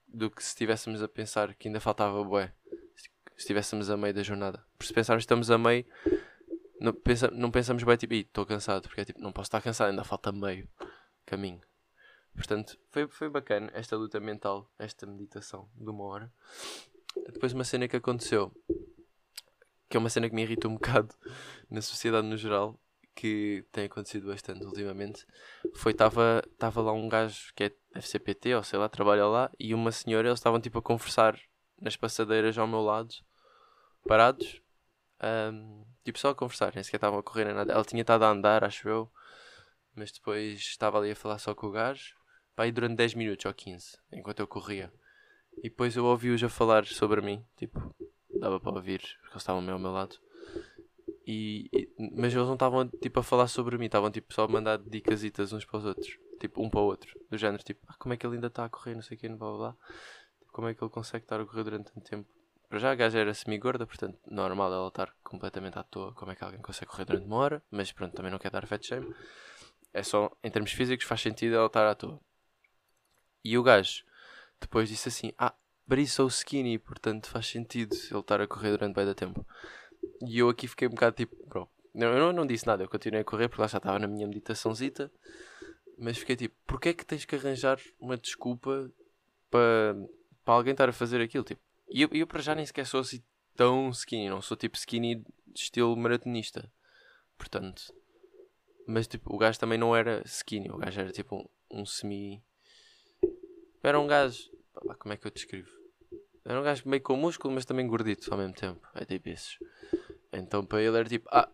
do 0.07 0.31
que 0.31 0.43
se 0.43 0.51
estivéssemos 0.51 1.03
a 1.03 1.09
pensar 1.09 1.55
que 1.55 1.69
ainda 1.69 1.81
faltava 1.81 2.23
bué, 2.25 2.53
estivéssemos 3.37 3.91
a 3.91 3.97
meio 3.97 4.15
da 4.15 4.23
jornada. 4.23 4.65
Por 4.79 4.87
se 4.87 4.93
pensarmos 4.93 5.23
que 5.23 5.27
estamos 5.27 5.51
a 5.51 5.59
meio, 5.59 5.85
não, 6.81 6.93
pensa, 6.93 7.31
não 7.31 7.51
pensamos 7.51 7.83
bem 7.83 7.97
tipo, 7.97 8.15
"Ih, 8.15 8.21
estou 8.21 8.47
cansado, 8.47 8.89
porque 8.89 9.01
é 9.01 9.05
tipo, 9.05 9.21
não 9.21 9.33
posso 9.33 9.49
estar 9.49 9.61
cansado, 9.61 9.91
ainda 9.91 10.05
falta 10.05 10.33
meio 10.33 10.69
caminho. 11.25 11.61
Portanto, 12.35 12.79
foi, 12.91 13.07
foi 13.09 13.29
bacana 13.29 13.71
esta 13.75 13.97
luta 13.97 14.19
mental, 14.19 14.69
esta 14.79 15.07
meditação 15.07 15.69
de 15.75 15.89
uma 15.89 16.05
hora. 16.05 16.33
Depois 17.33 17.53
uma 17.53 17.65
cena 17.65 17.87
que 17.87 17.97
aconteceu, 17.97 18.53
que 19.89 19.97
é 19.97 20.01
uma 20.01 20.11
cena 20.11 20.29
que 20.29 20.35
me 20.35 20.43
irrita 20.43 20.69
um 20.69 20.75
bocado 20.75 21.15
na 21.71 21.81
sociedade 21.81 22.27
no 22.27 22.37
geral, 22.37 22.79
que 23.15 23.65
tem 23.71 23.85
acontecido 23.85 24.27
bastante 24.27 24.65
ultimamente, 24.65 25.25
foi 25.77 25.93
estava 25.93 26.43
tava 26.59 26.83
lá 26.83 26.93
um 26.93 27.09
gajo 27.09 27.53
que 27.55 27.65
é 27.65 27.73
FCPT, 27.95 28.55
ou 28.57 28.63
sei 28.65 28.79
lá, 28.79 28.89
trabalha 28.89 29.27
lá, 29.27 29.51
e 29.59 29.73
uma 29.73 29.93
senhora, 29.93 30.29
eles 30.29 30.41
estavam 30.41 30.61
tipo 30.61 30.79
a 30.79 30.83
conversar 30.83 31.39
nas 31.85 31.97
passadeiras 31.97 32.59
ao 32.59 32.69
meu 32.69 32.83
lado, 32.83 33.15
parados, 34.07 34.61
ahm, 35.21 35.85
tipo 36.05 36.19
só 36.19 36.31
a 36.31 36.35
conversar, 36.35 36.73
nem 36.75 36.85
sequer 36.85 36.99
estavam 36.99 37.19
a 37.19 37.23
correr 37.23 37.45
nem 37.47 37.55
nada. 37.55 37.73
Ela 37.73 37.85
tinha 37.85 38.03
estado 38.03 38.25
a 38.25 38.31
andar, 38.31 38.65
acho 38.65 38.89
eu, 38.89 39.11
mas 39.95 40.13
depois 40.13 40.61
estava 40.61 40.99
ali 40.99 41.13
a 41.13 41.17
falar 41.17 41.39
só 41.39 41.55
com 41.55 41.69
o 41.69 41.73
gajo, 41.73 42.15
pá, 42.57 42.65
aí 42.65 42.73
durante 42.73 42.97
10 42.97 43.15
minutos 43.15 43.47
ou 43.47 43.55
15, 43.55 43.99
enquanto 44.13 44.41
eu 44.41 44.47
corria. 44.47 44.93
E 45.59 45.71
depois 45.71 45.97
eu 45.97 46.05
ouvi-os 46.07 46.43
a 46.45 46.49
falar 46.49 46.87
sobre 46.87 47.21
mim, 47.23 47.45
tipo, 47.57 47.95
dava 48.41 48.61
para 48.61 48.73
ouvir, 48.73 49.01
porque 49.01 49.33
eles 49.35 49.43
estavam 49.43 49.63
meio 49.63 49.75
ao 49.75 49.81
meu 49.81 49.93
lado. 49.93 50.19
E, 51.27 51.71
e- 51.73 51.89
mas 51.99 52.35
eles 52.35 52.47
não 52.47 52.55
estavam 52.55 52.87
tipo 53.01 53.19
a 53.21 53.23
falar 53.23 53.49
sobre 53.49 53.79
mim, 53.79 53.87
estavam 53.87 54.11
tipo 54.11 54.33
só 54.35 54.45
a 54.45 54.49
mandar 54.49 54.79
dicasitas 54.79 55.53
uns 55.53 55.65
para 55.65 55.79
os 55.79 55.85
outros, 55.87 56.19
tipo 56.39 56.63
um 56.63 56.69
para 56.69 56.81
o 56.81 56.85
outro, 56.85 57.19
do 57.31 57.39
género 57.39 57.63
tipo, 57.63 57.81
ah, 57.89 57.95
como 57.99 58.13
é 58.13 58.17
que 58.17 58.27
ele 58.27 58.35
ainda 58.35 58.49
está 58.49 58.65
a 58.65 58.69
correr, 58.69 58.95
não 58.95 59.03
sei 59.03 59.17
o 59.17 59.21
que, 59.21 59.29
blá 59.29 59.37
blá 59.37 59.57
blá, 59.57 59.73
tipo, 59.73 59.93
como 60.55 60.69
é 60.69 60.75
que 60.75 60.83
ele 60.85 60.91
consegue 60.91 61.25
estar 61.25 61.41
a 61.41 61.45
correr 61.45 61.65
durante 61.65 61.93
tanto 61.93 62.09
tempo. 62.09 62.29
Para 62.69 62.79
já 62.79 62.93
a 62.93 62.95
gaja 62.95 63.19
era 63.19 63.35
semi-gorda, 63.35 63.85
portanto, 63.85 64.17
normal 64.25 64.73
ela 64.73 64.87
estar 64.87 65.13
completamente 65.25 65.77
à 65.77 65.83
toa, 65.83 66.15
como 66.15 66.31
é 66.31 66.37
que 66.37 66.45
alguém 66.45 66.61
consegue 66.61 66.89
correr 66.93 67.05
durante 67.05 67.27
uma 67.27 67.37
hora, 67.37 67.63
mas 67.73 67.91
pronto, 67.91 68.15
também 68.15 68.31
não 68.31 68.39
quer 68.39 68.53
dar 68.53 68.65
fat 68.65 68.87
shame. 68.87 69.13
É 69.93 70.03
só, 70.05 70.31
em 70.45 70.51
termos 70.53 70.71
físicos, 70.71 71.05
faz 71.05 71.21
sentido 71.21 71.57
ela 71.57 71.67
estar 71.67 71.85
à 71.91 71.95
toa. 71.97 72.21
E 73.45 73.59
o 73.59 73.65
gajo 73.65 74.05
depois 74.61 74.89
disse 74.89 75.09
assim: 75.09 75.33
Ah, 75.37 75.55
but 75.89 75.99
he's 75.99 76.13
so 76.13 76.29
skinny, 76.29 76.79
portanto 76.79 77.29
faz 77.29 77.49
sentido 77.49 77.93
ele 77.93 78.21
estar 78.21 78.41
a 78.41 78.47
correr 78.47 78.71
durante 78.71 78.95
bem 78.95 79.05
da 79.05 79.15
tempo. 79.15 79.45
E 80.25 80.39
eu 80.39 80.49
aqui 80.49 80.69
fiquei 80.69 80.87
um 80.87 80.93
bocado 80.93 81.17
tipo, 81.17 81.35
bro, 81.49 81.69
não, 81.93 82.13
eu 82.13 82.19
não, 82.21 82.33
não 82.33 82.47
disse 82.47 82.65
nada, 82.65 82.85
eu 82.85 82.89
continuei 82.89 83.23
a 83.23 83.25
correr 83.25 83.49
porque 83.49 83.61
lá 83.61 83.67
já 83.67 83.79
estava 83.79 83.99
na 83.99 84.07
minha 84.07 84.27
meditaçãozita, 84.29 85.11
mas 85.99 86.17
fiquei 86.17 86.37
tipo, 86.37 86.55
porquê 86.65 86.91
é 86.91 86.95
que 86.95 87.05
tens 87.05 87.25
que 87.25 87.35
arranjar 87.35 87.81
uma 87.99 88.17
desculpa 88.17 88.89
para, 89.51 89.97
para 90.45 90.55
alguém 90.55 90.73
estar 90.73 90.89
a 90.89 90.93
fazer 90.93 91.21
aquilo? 91.21 91.45
Tipo, 91.45 91.61
e 91.89 92.03
eu, 92.03 92.09
eu 92.13 92.27
para 92.27 92.43
já 92.43 92.55
nem 92.55 92.67
sequer 92.67 92.87
sou 92.87 93.01
assim 93.01 93.23
tão 93.57 93.91
skinny, 93.91 94.29
não 94.29 94.43
sou 94.43 94.57
tipo 94.57 94.77
skinny 94.77 95.25
estilo 95.55 95.97
maratonista, 95.97 96.71
portanto. 97.39 97.93
Mas 98.87 99.07
tipo, 99.07 99.35
o 99.35 99.39
gajo 99.39 99.59
também 99.59 99.79
não 99.79 99.97
era 99.97 100.23
skinny, 100.27 100.71
o 100.71 100.77
gajo 100.77 101.01
era 101.01 101.11
tipo 101.11 101.37
um, 101.37 101.81
um 101.81 101.87
semi. 101.87 102.43
Era 103.83 103.99
um 103.99 104.07
gajo. 104.07 104.51
Como 104.99 105.15
é 105.15 105.17
que 105.17 105.27
eu 105.27 105.31
descrevo? 105.31 105.71
Era 106.45 106.61
um 106.61 106.63
gajo 106.63 106.83
meio 106.87 107.03
com 107.03 107.17
músculo, 107.17 107.55
mas 107.55 107.65
também 107.65 107.87
gordito 107.87 108.31
ao 108.31 108.39
mesmo 108.39 108.55
tempo. 108.55 108.87
É 108.95 109.05
tipo 109.05 109.29
esses. 109.31 109.59
Então 110.33 110.65
para 110.65 110.83
ele 110.83 110.99
era 110.99 111.09
tipo. 111.09 111.29
Ah, 111.33 111.49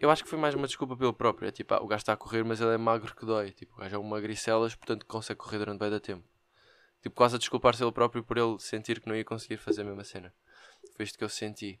eu 0.00 0.10
acho 0.10 0.24
que 0.24 0.28
foi 0.28 0.38
mais 0.38 0.54
uma 0.54 0.66
desculpa 0.66 0.96
pelo 0.96 1.14
próprio. 1.14 1.48
É 1.48 1.52
tipo, 1.52 1.72
ah, 1.72 1.82
o 1.82 1.86
gajo 1.86 2.02
está 2.02 2.12
a 2.12 2.16
correr, 2.16 2.44
mas 2.44 2.60
ele 2.60 2.74
é 2.74 2.78
magro 2.78 3.14
que 3.14 3.24
dói. 3.24 3.52
Tipo, 3.52 3.74
o 3.74 3.78
gajo 3.78 3.96
é 3.96 3.98
um 3.98 4.02
magricelas, 4.02 4.74
portanto 4.74 5.06
consegue 5.06 5.38
correr 5.38 5.58
durante 5.58 5.78
bem 5.78 5.90
da 5.90 6.00
tempo. 6.00 6.24
Tipo, 7.04 7.16
quase 7.16 7.36
a 7.36 7.38
desculpar-se 7.38 7.84
ele 7.84 7.92
próprio 7.92 8.24
por 8.24 8.38
ele 8.38 8.58
sentir 8.58 8.98
que 8.98 9.06
não 9.06 9.14
ia 9.14 9.26
conseguir 9.26 9.58
fazer 9.58 9.82
a 9.82 9.84
mesma 9.84 10.04
cena. 10.04 10.32
Foi 10.96 11.04
isto 11.04 11.18
que 11.18 11.22
eu 11.22 11.28
senti. 11.28 11.78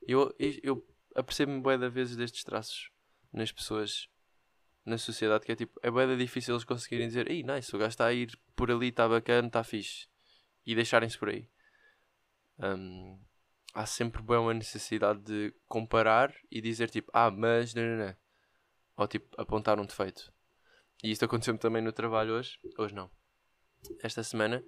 Eu, 0.00 0.32
eu, 0.62 0.86
apercebo-me 1.16 1.60
bué 1.60 1.76
da 1.76 1.88
vezes 1.88 2.14
destes 2.14 2.44
traços 2.44 2.88
nas 3.32 3.50
pessoas 3.50 4.08
na 4.86 4.96
sociedade 4.96 5.44
que 5.44 5.50
é 5.50 5.56
tipo, 5.56 5.80
é 5.82 5.90
bem 5.90 6.16
difícil 6.16 6.54
eles 6.54 6.62
conseguirem 6.62 7.08
dizer, 7.08 7.28
ei, 7.28 7.42
nice, 7.42 7.74
o 7.74 7.78
gajo 7.80 7.88
está 7.88 8.06
a 8.06 8.12
ir 8.12 8.30
por 8.54 8.70
ali, 8.70 8.90
está 8.90 9.08
bacana, 9.08 9.48
está 9.48 9.64
fixe. 9.64 10.06
E 10.64 10.72
deixarem-se 10.72 11.18
por 11.18 11.30
aí. 11.30 11.50
Hum, 12.60 13.18
há 13.74 13.84
sempre 13.86 14.22
bem 14.22 14.36
uma 14.36 14.54
necessidade 14.54 15.18
de 15.18 15.52
comparar 15.66 16.32
e 16.48 16.60
dizer 16.60 16.90
tipo, 16.90 17.10
ah, 17.12 17.28
mas 17.28 17.74
não, 17.74 17.82
não, 17.82 18.06
não. 18.06 18.16
Ou 18.98 19.08
tipo, 19.08 19.28
apontar 19.36 19.80
um 19.80 19.84
defeito. 19.84 20.32
E 21.02 21.10
isto 21.10 21.24
aconteceu-me 21.24 21.58
também 21.58 21.82
no 21.82 21.92
trabalho 21.92 22.34
hoje. 22.34 22.56
Hoje 22.78 22.94
não. 22.94 23.10
Esta 24.02 24.22
semana. 24.22 24.62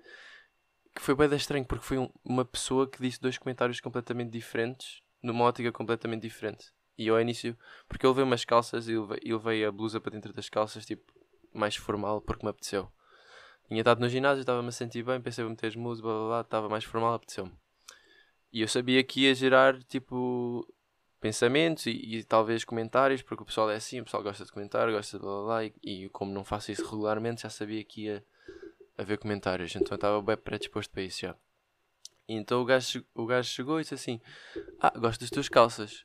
Que 0.95 1.01
foi 1.01 1.15
bem 1.15 1.35
estranho 1.35 1.65
porque 1.65 1.85
foi 1.85 1.99
um- 1.99 2.11
uma 2.25 2.45
pessoa 2.45 2.89
que 2.89 3.01
disse 3.01 3.21
dois 3.21 3.39
comentários 3.39 3.81
completamente 3.81 4.31
diferentes, 4.31 5.01
numa 5.23 5.45
ótica 5.45 5.73
completamente 5.73 6.23
diferente. 6.23 6.71
E 6.99 7.07
eu 7.07 7.15
ao 7.15 7.21
início, 7.21 7.57
porque 7.89 8.07
ele 8.07 8.15
veio 8.15 8.27
umas 8.27 8.45
calças 8.45 8.89
e 8.89 8.93
ele 8.93 9.39
veio 9.39 9.69
a 9.69 9.73
blusa 9.73 10.01
para 10.01 10.13
dentro 10.13 10.33
das 10.33 10.49
calças, 10.49 10.85
tipo, 10.85 11.11
mais 11.53 11.77
formal, 11.77 12.21
porque 12.21 12.45
me 12.45 12.51
apeteceu. 12.51 12.91
Tinha 13.69 13.81
estado 13.81 14.01
no 14.01 14.09
ginásio, 14.09 14.41
estava-me 14.43 14.69
a 14.69 14.73
sentir 14.73 15.03
bem, 15.03 15.21
pensei, 15.21 15.43
vou 15.43 15.51
meter 15.51 15.69
as 15.69 15.77
músicas, 15.77 16.11
blá 16.11 16.19
blá 16.19 16.29
blá, 16.29 16.41
estava 16.43 16.69
mais 16.69 16.85
formal, 16.85 17.15
apeteceu-me. 17.15 17.53
E 18.53 18.61
eu 18.61 18.69
sabia 18.69 19.03
que 19.03 19.23
ia 19.23 19.35
gerar, 19.35 19.83
tipo, 19.85 20.67
pensamentos 21.21 21.87
e, 21.87 21.93
e 21.93 22.25
talvez 22.25 22.65
comentários, 22.65 23.23
porque 23.23 23.43
o 23.43 23.47
pessoal 23.47 23.71
é 23.71 23.77
assim, 23.77 24.01
o 24.01 24.05
pessoal 24.05 24.23
gosta 24.23 24.45
de 24.45 24.53
comentar, 24.53 24.91
gosta 24.91 25.17
de 25.17 25.23
blá 25.23 25.33
blá 25.37 25.45
blá, 25.45 25.65
e, 25.65 25.73
e 25.83 26.09
como 26.11 26.33
não 26.33 26.45
faço 26.45 26.71
isso 26.71 26.85
regularmente, 26.85 27.43
já 27.43 27.49
sabia 27.51 27.83
que 27.83 28.03
ia 28.03 28.25
haver 28.97 29.19
comentários, 29.19 29.75
então 29.75 29.89
eu 29.93 29.97
estava 29.97 30.23
bem 30.23 30.37
predisposto 30.37 30.93
para 30.93 31.03
isso 31.03 31.21
já. 31.21 31.37
E 32.29 32.35
então 32.35 32.63
o 32.63 32.65
gajo, 32.65 33.05
o 33.15 33.27
gajo 33.27 33.49
chegou 33.49 33.81
e 33.81 33.83
disse 33.83 33.95
assim: 33.95 34.21
Ah, 34.81 34.93
gosto 34.97 35.21
das 35.21 35.31
tuas 35.31 35.49
calças. 35.49 36.05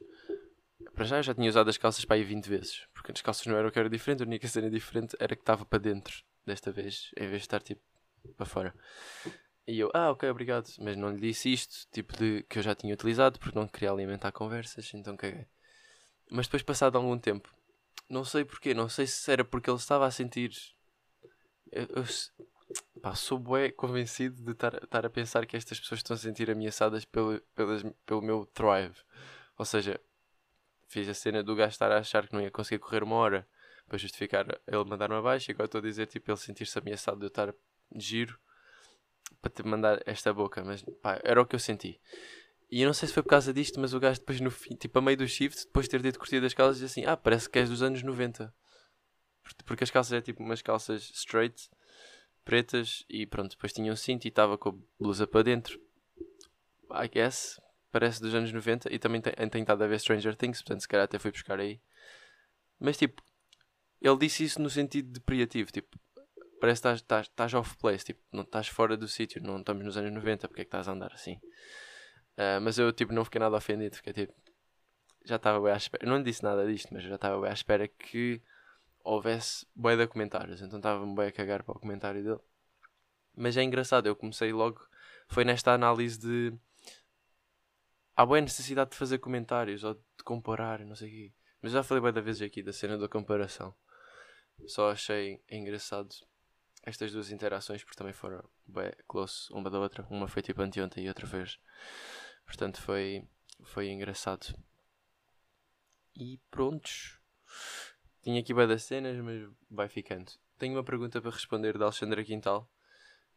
Para 0.93 1.05
já 1.05 1.17
eu 1.17 1.23
já 1.23 1.33
tinha 1.33 1.49
usado 1.49 1.69
as 1.69 1.77
calças 1.77 2.03
para 2.05 2.15
aí 2.15 2.23
20 2.23 2.47
vezes, 2.47 2.87
porque 2.93 3.11
as 3.11 3.21
calças 3.21 3.45
não 3.45 3.55
eram 3.55 3.69
que 3.69 3.77
era 3.77 3.89
diferente, 3.89 4.23
a 4.23 4.25
única 4.25 4.47
cena 4.47 4.69
diferente 4.69 5.15
era 5.19 5.35
que 5.35 5.41
estava 5.41 5.63
para 5.63 5.77
dentro, 5.77 6.23
desta 6.45 6.71
vez, 6.71 7.11
em 7.15 7.27
vez 7.27 7.41
de 7.41 7.45
estar 7.45 7.61
tipo 7.61 7.81
para 8.35 8.45
fora. 8.45 8.73
E 9.67 9.79
eu, 9.79 9.91
ah, 9.93 10.11
ok, 10.11 10.29
obrigado, 10.29 10.67
mas 10.79 10.95
não 10.95 11.11
lhe 11.11 11.19
disse 11.19 11.51
isto, 11.51 11.87
tipo 11.91 12.17
de 12.17 12.43
que 12.49 12.59
eu 12.59 12.63
já 12.63 12.73
tinha 12.73 12.93
utilizado, 12.93 13.37
porque 13.37 13.57
não 13.57 13.67
queria 13.67 13.91
alimentar 13.91 14.31
conversas, 14.31 14.91
então 14.93 15.15
caguei. 15.15 15.45
Mas 16.31 16.47
depois, 16.47 16.63
passado 16.63 16.97
algum 16.97 17.17
tempo, 17.19 17.53
não 18.09 18.23
sei 18.23 18.45
porquê, 18.45 18.73
não 18.73 18.89
sei 18.89 19.05
se 19.05 19.31
era 19.31 19.43
porque 19.43 19.69
ele 19.69 19.77
estava 19.77 20.05
a 20.05 20.11
sentir. 20.11 20.51
Eu, 21.71 21.85
eu 21.97 22.05
pá, 23.01 23.15
sou 23.15 23.37
bué 23.39 23.71
convencido 23.71 24.41
de 24.41 24.51
estar 24.51 25.05
a 25.05 25.09
pensar 25.09 25.45
que 25.45 25.55
estas 25.57 25.79
pessoas 25.79 25.99
estão 25.99 26.15
a 26.15 26.17
sentir 26.17 26.49
ameaçadas 26.49 27.05
pelo, 27.05 27.39
pelas, 27.55 27.83
pelo 28.05 28.21
meu 28.21 28.45
thrive. 28.45 28.95
Ou 29.57 29.65
seja, 29.65 29.99
fiz 30.87 31.07
a 31.09 31.13
cena 31.13 31.43
do 31.43 31.55
gajo 31.55 31.69
estar 31.71 31.91
a 31.91 31.97
achar 31.99 32.27
que 32.27 32.33
não 32.33 32.41
ia 32.41 32.51
conseguir 32.51 32.79
correr 32.79 33.03
uma 33.03 33.15
hora 33.15 33.47
para 33.87 33.97
justificar 33.97 34.45
ele 34.67 34.83
mandar-me 34.85 35.15
abaixo 35.15 35.49
e 35.49 35.53
agora 35.53 35.65
estou 35.65 35.79
a 35.79 35.81
dizer 35.81 36.07
tipo 36.07 36.29
ele 36.29 36.37
sentir-se 36.37 36.77
ameaçado 36.77 37.17
de 37.19 37.25
eu 37.25 37.29
estar 37.29 37.53
giro 37.95 38.37
para 39.41 39.51
te 39.51 39.63
mandar 39.63 40.01
esta 40.05 40.33
boca, 40.33 40.63
mas 40.63 40.83
pá, 41.01 41.19
era 41.23 41.41
o 41.41 41.45
que 41.45 41.55
eu 41.55 41.59
senti. 41.59 41.99
E 42.69 42.81
eu 42.81 42.87
não 42.87 42.93
sei 42.93 43.07
se 43.07 43.13
foi 43.13 43.23
por 43.23 43.29
causa 43.29 43.53
disto, 43.53 43.79
mas 43.79 43.93
o 43.93 43.99
gajo 43.99 44.19
depois 44.19 44.41
no 44.41 44.51
fim, 44.51 44.75
tipo 44.75 44.99
a 44.99 45.01
meio 45.01 45.15
do 45.17 45.27
shift, 45.27 45.65
depois 45.65 45.85
de 45.85 45.91
ter 45.91 46.01
dito 46.01 46.19
curtir 46.19 46.41
das 46.41 46.53
calças, 46.53 46.79
diz 46.79 46.91
assim: 46.91 47.05
Ah, 47.05 47.15
parece 47.15 47.49
que 47.49 47.57
és 47.59 47.69
dos 47.69 47.81
anos 47.81 48.03
90. 48.03 48.53
Porque- 49.41 49.63
Porque 49.63 49.83
as 49.85 49.91
calças 49.91 50.11
é 50.11 50.21
tipo 50.21 50.43
umas 50.43 50.61
calças 50.61 51.09
straight, 51.13 51.69
pretas, 52.47 53.05
e 53.09 53.25
pronto, 53.25 53.51
depois 53.51 53.73
tinha 53.73 53.91
um 53.91 53.95
cinto 53.95 54.23
e 54.23 54.29
estava 54.29 54.57
com 54.57 54.69
a 54.69 54.73
blusa 54.97 55.27
para 55.27 55.43
dentro. 55.43 55.77
I 56.89 57.09
guess, 57.09 57.61
parece 57.91 58.21
dos 58.21 58.33
anos 58.33 58.53
90. 58.53 58.91
E 58.93 58.97
também 58.97 59.19
tem, 59.19 59.33
tem 59.49 59.61
estado 59.61 59.83
a 59.83 59.87
ver 59.87 59.99
Stranger 59.99 60.33
Things, 60.33 60.61
portanto, 60.61 60.79
se 60.79 60.87
calhar 60.87 61.03
até 61.03 61.19
fui 61.19 61.29
buscar 61.29 61.59
aí. 61.59 61.81
Mas 62.79 62.95
tipo, 62.97 63.21
ele 64.01 64.17
disse 64.17 64.45
isso 64.45 64.61
no 64.61 64.69
sentido 64.69 65.11
depreciativo, 65.11 65.71
tipo, 65.73 65.99
parece 66.61 66.81
que 66.81 66.87
estás- 66.87 67.53
off 67.53 67.75
place, 67.77 68.05
tipo, 68.05 68.21
não 68.31 68.43
estás 68.43 68.69
fora 68.69 68.95
do 68.95 69.09
sítio, 69.09 69.43
não 69.43 69.59
estamos 69.59 69.83
nos 69.83 69.97
anos 69.97 70.11
90, 70.13 70.47
porque 70.47 70.61
é 70.61 70.63
que 70.63 70.69
estás 70.69 70.87
a 70.87 70.93
andar 70.93 71.11
assim? 71.13 71.37
Ah, 72.37 72.59
mas 72.61 72.77
eu 72.77 72.93
tipo 72.93 73.11
não 73.11 73.25
fiquei 73.25 73.39
nada 73.39 73.57
ofendido, 73.57 73.95
fiquei 73.97 74.13
tipo. 74.13 74.33
Já 75.25 75.35
estava 75.35 75.59
bem 75.59 75.73
à 75.73 75.77
espera. 75.77 76.05
Não 76.07 76.23
disse 76.23 76.41
nada 76.43 76.65
disto, 76.65 76.93
mas 76.93 77.03
já 77.03 77.15
estava 77.15 77.41
bem 77.41 77.49
à 77.49 77.53
espera 77.53 77.87
que 77.87 78.41
houvesse 79.07 79.65
bué 79.73 79.95
de 79.95 80.05
comentários. 80.07 80.61
Então 80.61 80.79
estava-me 80.79 81.15
bem 81.15 81.27
a 81.27 81.31
cagar 81.31 81.63
para 81.63 81.75
o 81.75 81.79
comentário 81.79 82.21
dele. 82.21 82.39
Mas 83.35 83.55
é 83.55 83.63
engraçado, 83.63 84.07
eu 84.07 84.15
comecei 84.15 84.51
logo. 84.51 84.85
Foi 85.29 85.45
nesta 85.45 85.73
análise 85.73 86.19
de. 86.19 86.53
Há 88.15 88.25
boa 88.25 88.41
necessidade 88.41 88.91
de 88.91 88.97
fazer 88.97 89.19
comentários 89.19 89.83
ou 89.83 89.93
de 89.93 90.23
comparar, 90.23 90.79
não 90.79 90.95
sei 90.95 91.07
o 91.07 91.11
quê. 91.11 91.33
Mas 91.61 91.71
já 91.71 91.83
falei 91.83 92.03
bem 92.03 92.13
da 92.13 92.21
vez 92.21 92.41
aqui 92.41 92.61
da 92.61 92.73
cena 92.73 92.97
da 92.97 93.07
comparação. 93.07 93.73
Só 94.65 94.91
achei 94.91 95.41
engraçado 95.49 96.09
estas 96.83 97.11
duas 97.11 97.31
interações, 97.31 97.83
porque 97.83 97.97
também 97.97 98.13
foram 98.13 98.43
bem 98.65 98.91
close 99.07 99.47
uma 99.51 99.69
da 99.69 99.79
outra. 99.79 100.05
Uma 100.09 100.27
foi 100.27 100.41
tipo 100.41 100.61
anteontem 100.61 101.05
e 101.05 101.07
outra 101.07 101.27
hoje. 101.37 101.59
Portanto, 102.45 102.81
foi, 102.81 103.23
foi 103.63 103.89
engraçado. 103.89 104.47
E 106.15 106.39
prontos. 106.49 107.19
Tinha 108.27 108.41
aqui 108.41 108.53
bem 108.53 108.67
das 108.67 108.83
cenas, 108.83 109.17
mas 109.23 109.49
vai 109.71 109.87
ficando. 109.87 110.29
Tenho 110.59 110.75
uma 110.75 110.83
pergunta 110.83 111.21
para 111.21 111.31
responder 111.31 111.77
da 111.77 111.85
Alexandra 111.85 112.25
Quintal 112.25 112.69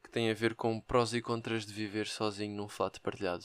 que 0.03 0.11
tem 0.11 0.29
a 0.29 0.35
ver 0.35 0.57
com 0.57 0.81
prós 0.81 1.15
e 1.15 1.23
contras 1.23 1.65
de 1.65 1.73
viver 1.73 2.09
sozinho 2.09 2.57
num 2.57 2.69
flat 2.69 2.99
partilhado. 2.99 3.45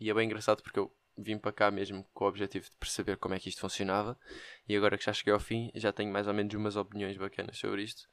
E 0.00 0.08
é 0.08 0.14
bem 0.14 0.24
engraçado 0.24 0.62
porque 0.62 0.78
eu 0.78 0.90
vim 1.14 1.36
para 1.36 1.52
cá 1.52 1.70
mesmo 1.70 2.08
com 2.14 2.24
o 2.24 2.26
objetivo 2.26 2.70
de 2.70 2.76
perceber 2.76 3.18
como 3.18 3.34
é 3.34 3.38
que 3.38 3.50
isto 3.50 3.60
funcionava 3.60 4.18
e 4.66 4.74
agora 4.74 4.96
que 4.96 5.04
já 5.04 5.12
cheguei 5.12 5.34
ao 5.34 5.38
fim 5.38 5.70
já 5.74 5.92
tenho 5.92 6.10
mais 6.10 6.26
ou 6.26 6.32
menos 6.32 6.54
umas 6.54 6.74
opiniões 6.74 7.18
bacanas 7.18 7.58
sobre 7.58 7.82
isto. 7.82 8.08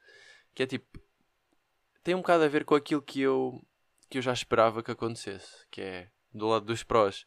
Que 0.53 0.63
é 0.63 0.67
tipo. 0.67 0.99
Tem 2.03 2.13
um 2.13 2.17
bocado 2.19 2.43
a 2.43 2.49
ver 2.49 2.65
com 2.65 2.75
aquilo 2.75 3.01
que 3.01 3.21
eu, 3.21 3.65
que 4.09 4.17
eu 4.17 4.21
já 4.21 4.33
esperava 4.33 4.83
que 4.83 4.91
acontecesse. 4.91 5.65
Que 5.71 5.79
é 5.79 6.11
do 6.33 6.45
lado 6.45 6.65
dos 6.65 6.83
prós. 6.83 7.25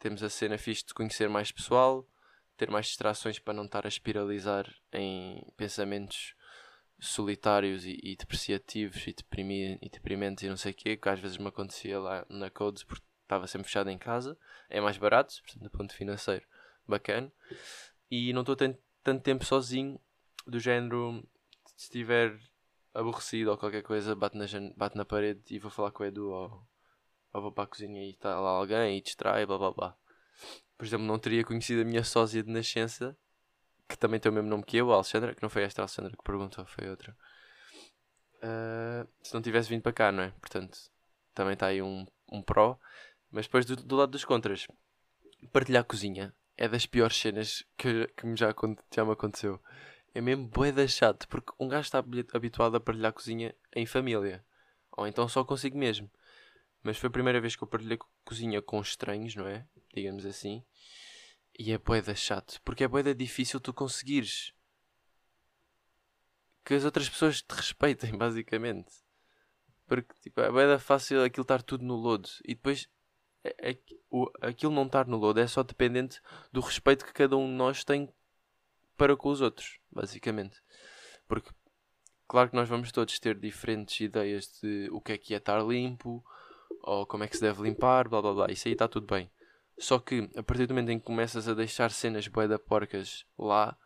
Temos 0.00 0.20
a 0.24 0.28
cena 0.28 0.58
fixe 0.58 0.84
de 0.84 0.94
conhecer 0.94 1.28
mais 1.28 1.52
pessoal, 1.52 2.04
ter 2.60 2.70
mais 2.70 2.86
distrações 2.86 3.38
para 3.38 3.54
não 3.54 3.64
estar 3.64 3.86
a 3.86 3.88
espiralizar 3.88 4.70
em 4.92 5.42
pensamentos 5.56 6.34
solitários 6.98 7.86
e, 7.86 7.98
e 8.02 8.14
depreciativos 8.14 9.06
e, 9.06 9.14
deprimi, 9.14 9.78
e 9.80 10.44
e 10.44 10.48
não 10.50 10.58
sei 10.58 10.72
o 10.72 10.74
quê, 10.74 10.94
que 10.94 11.08
às 11.08 11.18
vezes 11.18 11.38
me 11.38 11.48
acontecia 11.48 11.98
lá 11.98 12.26
na 12.28 12.50
Codes 12.50 12.84
porque 12.84 13.02
estava 13.22 13.46
sempre 13.46 13.66
fechado 13.66 13.88
em 13.88 13.96
casa. 13.96 14.36
É 14.68 14.78
mais 14.78 14.98
barato, 14.98 15.34
portanto, 15.42 15.62
do 15.62 15.70
ponto 15.70 15.94
financeiro, 15.94 16.44
bacana. 16.86 17.32
E 18.10 18.30
não 18.34 18.42
estou 18.42 18.54
tanto 18.54 19.22
tempo 19.22 19.42
sozinho, 19.42 19.98
do 20.46 20.60
género, 20.60 21.26
se 21.64 21.84
estiver 21.84 22.38
aborrecido 22.92 23.52
ou 23.52 23.56
qualquer 23.56 23.82
coisa, 23.82 24.14
bate 24.14 24.36
na, 24.36 24.44
bate 24.76 24.98
na 24.98 25.06
parede 25.06 25.40
e 25.48 25.58
vou 25.58 25.70
falar 25.70 25.92
com 25.92 26.02
o 26.02 26.06
Edu 26.06 26.28
ou, 26.28 26.62
ou 27.32 27.40
vou 27.40 27.52
para 27.52 27.64
a 27.64 27.68
cozinha 27.68 28.04
e 28.04 28.10
está 28.10 28.38
lá 28.38 28.50
alguém 28.50 28.98
e 28.98 29.00
distrai, 29.00 29.46
blá 29.46 29.56
blá 29.56 29.70
blá. 29.70 29.96
Por 30.76 30.84
exemplo, 30.86 31.06
não 31.06 31.18
teria 31.18 31.44
conhecido 31.44 31.82
a 31.82 31.84
minha 31.84 32.04
sósia 32.04 32.42
de 32.42 32.50
nascença 32.50 33.16
que 33.90 33.98
também 33.98 34.20
tem 34.20 34.30
o 34.30 34.34
mesmo 34.34 34.48
nome 34.48 34.62
que 34.62 34.76
eu, 34.76 34.92
a 34.92 34.94
Alexandra, 34.94 35.34
que 35.34 35.42
não 35.42 35.50
foi 35.50 35.64
esta 35.64 35.82
Alexandra 35.82 36.12
que 36.16 36.22
perguntou, 36.22 36.64
foi 36.64 36.88
outra. 36.88 37.16
Uh, 38.36 39.06
se 39.20 39.34
não 39.34 39.42
tivesse 39.42 39.68
vindo 39.68 39.82
para 39.82 39.92
cá, 39.92 40.12
não 40.12 40.22
é? 40.22 40.30
Portanto, 40.40 40.78
também 41.34 41.54
está 41.54 41.66
aí 41.66 41.82
um, 41.82 42.06
um 42.30 42.40
pró. 42.40 42.78
Mas 43.30 43.46
depois 43.46 43.66
do, 43.66 43.76
do, 43.76 43.96
lado 43.96 44.10
dos 44.10 44.24
contras, 44.24 44.66
partilhar 45.52 45.82
a 45.82 45.84
cozinha 45.84 46.32
é 46.56 46.68
das 46.68 46.86
piores 46.86 47.16
cenas 47.16 47.64
que, 47.76 48.06
que 48.16 48.36
já, 48.36 48.54
já 48.94 49.04
me 49.04 49.12
aconteceu. 49.12 49.60
É 50.14 50.20
mesmo 50.20 50.46
boeda 50.46 50.86
chato, 50.86 51.26
porque 51.28 51.52
um 51.58 51.68
gajo 51.68 51.82
está 51.82 51.98
habituado 52.32 52.76
a 52.76 52.80
partilhar 52.80 53.10
a 53.10 53.12
cozinha 53.12 53.54
em 53.74 53.86
família. 53.86 54.44
Ou 54.92 55.06
então 55.06 55.28
só 55.28 55.44
consigo 55.44 55.76
mesmo. 55.76 56.10
Mas 56.82 56.96
foi 56.96 57.08
a 57.08 57.12
primeira 57.12 57.40
vez 57.40 57.54
que 57.56 57.62
eu 57.62 57.68
partilhei 57.68 57.98
cozinha 58.24 58.62
com 58.62 58.80
estranhos, 58.80 59.34
não 59.34 59.46
é? 59.46 59.66
Digamos 59.94 60.24
assim. 60.24 60.64
E 61.58 61.72
é 61.72 61.78
boeda 61.78 62.14
chato, 62.14 62.60
porque 62.64 62.84
é 62.84 62.88
boeda 62.88 63.14
difícil 63.14 63.60
tu 63.60 63.72
conseguires 63.74 64.54
que 66.64 66.74
as 66.74 66.84
outras 66.84 67.08
pessoas 67.08 67.42
te 67.42 67.52
respeitem, 67.52 68.12
basicamente. 68.16 68.92
Porque 69.86 70.14
tipo, 70.20 70.40
é 70.40 70.50
boeda 70.50 70.78
fácil 70.78 71.22
aquilo 71.22 71.42
estar 71.42 71.62
tudo 71.62 71.84
no 71.84 71.96
lodo 71.96 72.28
e 72.44 72.54
depois 72.54 72.88
é, 73.42 73.70
é, 73.70 73.78
o, 74.10 74.30
aquilo 74.40 74.72
não 74.72 74.86
estar 74.86 75.06
no 75.06 75.16
lodo 75.16 75.40
é 75.40 75.46
só 75.46 75.62
dependente 75.62 76.20
do 76.52 76.60
respeito 76.60 77.04
que 77.04 77.12
cada 77.12 77.36
um 77.36 77.46
de 77.46 77.54
nós 77.54 77.82
tem 77.84 78.08
para 78.96 79.16
com 79.16 79.30
os 79.30 79.40
outros, 79.40 79.80
basicamente. 79.90 80.62
Porque 81.26 81.50
claro 82.28 82.50
que 82.50 82.56
nós 82.56 82.68
vamos 82.68 82.92
todos 82.92 83.18
ter 83.18 83.38
diferentes 83.38 83.98
ideias 84.00 84.60
de 84.62 84.88
o 84.92 85.00
que 85.00 85.12
é 85.12 85.18
que 85.18 85.34
é 85.34 85.38
estar 85.38 85.60
limpo 85.66 86.24
ou 86.82 87.06
como 87.06 87.24
é 87.24 87.28
que 87.28 87.36
se 87.36 87.42
deve 87.42 87.62
limpar, 87.62 88.08
blá 88.08 88.20
blá 88.20 88.32
blá. 88.32 88.46
Isso 88.50 88.68
aí 88.68 88.72
está 88.72 88.88
tudo 88.88 89.06
bem. 89.06 89.30
Só 89.78 89.98
que 89.98 90.28
a 90.36 90.42
partir 90.42 90.66
do 90.66 90.74
momento 90.74 90.90
em 90.90 90.98
que 90.98 91.04
começas 91.04 91.48
a 91.48 91.54
deixar 91.54 91.90
cenas 91.90 92.28
boeda 92.28 92.58
porcas 92.58 93.24
lá, 93.38 93.76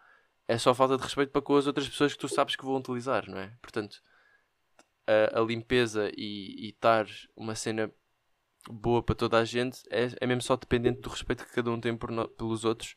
é 0.48 0.58
só 0.58 0.74
falta 0.74 0.96
de 0.96 1.02
respeito 1.02 1.30
para 1.30 1.42
com 1.42 1.56
as 1.56 1.66
outras 1.66 1.88
pessoas 1.88 2.12
que 2.12 2.18
tu 2.18 2.28
sabes 2.28 2.56
que 2.56 2.64
vão 2.64 2.76
utilizar, 2.76 3.28
não 3.28 3.38
é? 3.38 3.56
Portanto, 3.62 4.02
a, 5.06 5.40
a 5.40 5.42
limpeza 5.42 6.10
e 6.16 6.70
estar 6.70 7.06
uma 7.36 7.54
cena 7.54 7.90
boa 8.68 9.02
para 9.02 9.14
toda 9.14 9.38
a 9.38 9.44
gente 9.44 9.82
é, 9.90 10.08
é 10.20 10.26
mesmo 10.26 10.42
só 10.42 10.56
dependente 10.56 11.00
do 11.00 11.08
respeito 11.08 11.44
que 11.44 11.52
cada 11.52 11.70
um 11.70 11.80
tem 11.80 11.96
por 11.96 12.10
no, 12.10 12.28
pelos 12.28 12.64
outros. 12.64 12.96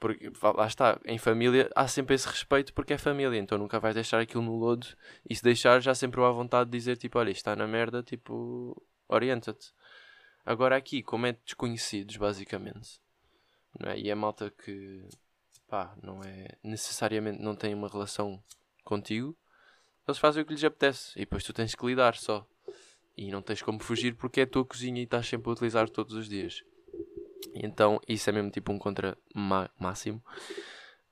Porque 0.00 0.30
lá 0.42 0.66
está, 0.66 1.00
em 1.06 1.16
família 1.16 1.70
há 1.74 1.88
sempre 1.88 2.14
esse 2.14 2.28
respeito 2.28 2.74
porque 2.74 2.92
é 2.92 2.98
família, 2.98 3.38
então 3.38 3.56
nunca 3.56 3.80
vais 3.80 3.94
deixar 3.94 4.20
aquilo 4.20 4.42
no 4.42 4.56
lodo 4.56 4.86
e 5.28 5.34
se 5.34 5.42
deixar 5.42 5.80
já 5.80 5.94
sempre 5.94 6.20
há 6.22 6.30
vontade 6.30 6.70
de 6.70 6.76
dizer 6.76 6.96
tipo, 6.96 7.18
olha, 7.18 7.30
isto 7.30 7.38
está 7.38 7.56
na 7.56 7.66
merda, 7.66 8.02
tipo, 8.02 8.80
orienta-te. 9.14 9.72
Agora 10.44 10.76
aqui, 10.76 11.02
como 11.02 11.26
é 11.26 11.32
desconhecidos, 11.32 12.16
basicamente, 12.16 13.00
não 13.78 13.90
é? 13.90 13.98
e 13.98 14.10
é 14.10 14.14
malta 14.14 14.50
que 14.50 15.08
pá, 15.68 15.96
não 16.02 16.22
é 16.22 16.48
necessariamente 16.62 17.42
não 17.42 17.56
tem 17.56 17.74
uma 17.74 17.88
relação 17.88 18.42
contigo, 18.84 19.36
eles 20.06 20.18
fazem 20.18 20.42
o 20.42 20.46
que 20.46 20.52
lhes 20.52 20.62
apetece 20.62 21.12
e 21.16 21.20
depois 21.20 21.42
tu 21.42 21.52
tens 21.52 21.74
que 21.74 21.86
lidar 21.86 22.14
só. 22.14 22.46
E 23.16 23.30
não 23.30 23.40
tens 23.40 23.62
como 23.62 23.80
fugir 23.80 24.14
porque 24.16 24.40
é 24.40 24.42
a 24.42 24.46
tua 24.46 24.64
cozinha 24.64 25.00
e 25.00 25.04
estás 25.04 25.26
sempre 25.26 25.48
a 25.48 25.52
utilizar 25.52 25.88
todos 25.88 26.14
os 26.14 26.28
dias. 26.28 26.62
Então 27.54 28.00
isso 28.06 28.28
é 28.28 28.32
mesmo 28.32 28.50
tipo 28.50 28.72
um 28.72 28.78
contra 28.78 29.16
máximo. 29.78 30.22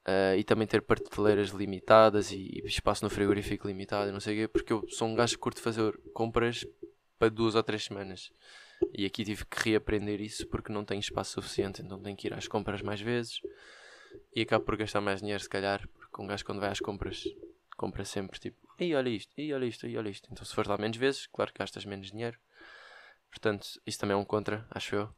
Uh, 0.02 0.34
e 0.36 0.42
também 0.42 0.66
ter 0.66 0.82
prateleiras 0.82 1.50
limitadas 1.50 2.32
e, 2.32 2.60
e, 2.60 2.66
espaço 2.66 3.04
no 3.04 3.10
frigorífico 3.10 3.68
limitado 3.68 4.10
não 4.10 4.18
sei 4.18 4.34
o 4.34 4.40
quê, 4.40 4.48
porque 4.48 4.72
eu 4.72 4.84
sou 4.88 5.06
um 5.06 5.14
gajo 5.14 5.34
que 5.34 5.38
curto 5.38 5.60
fazer 5.60 5.96
compras 6.12 6.66
para 7.22 7.30
duas 7.30 7.54
ou 7.54 7.62
três 7.62 7.84
semanas. 7.84 8.32
E 8.92 9.06
aqui 9.06 9.24
tive 9.24 9.46
que 9.46 9.70
reaprender 9.70 10.20
isso 10.20 10.44
porque 10.48 10.72
não 10.72 10.84
tenho 10.84 10.98
espaço 10.98 11.34
suficiente, 11.34 11.80
então 11.80 12.02
tenho 12.02 12.16
que 12.16 12.26
ir 12.26 12.34
às 12.34 12.48
compras 12.48 12.82
mais 12.82 13.00
vezes 13.00 13.40
e 14.34 14.42
acabo 14.42 14.64
por 14.64 14.76
gastar 14.76 15.00
mais 15.00 15.20
dinheiro, 15.20 15.40
se 15.40 15.48
calhar, 15.48 15.88
porque 15.94 16.20
um 16.20 16.26
gajo 16.26 16.44
quando 16.44 16.58
vai 16.58 16.70
às 16.70 16.80
compras 16.80 17.22
compra 17.76 18.04
sempre 18.04 18.40
tipo, 18.40 18.58
e 18.76 18.92
olha 18.92 19.08
isto, 19.08 19.32
e 19.38 19.54
olha 19.54 19.64
isto, 19.66 19.86
e 19.86 19.96
olha 19.96 20.08
isto. 20.08 20.28
Então 20.32 20.44
se 20.44 20.52
fores 20.52 20.68
lá 20.68 20.76
menos 20.76 20.96
vezes, 20.96 21.28
claro 21.28 21.52
que 21.52 21.60
gastas 21.60 21.84
menos 21.84 22.10
dinheiro. 22.10 22.36
Portanto, 23.30 23.68
isso 23.86 24.00
também 24.00 24.14
é 24.14 24.18
um 24.18 24.24
contra, 24.24 24.66
acho 24.72 24.96
eu. 24.96 25.14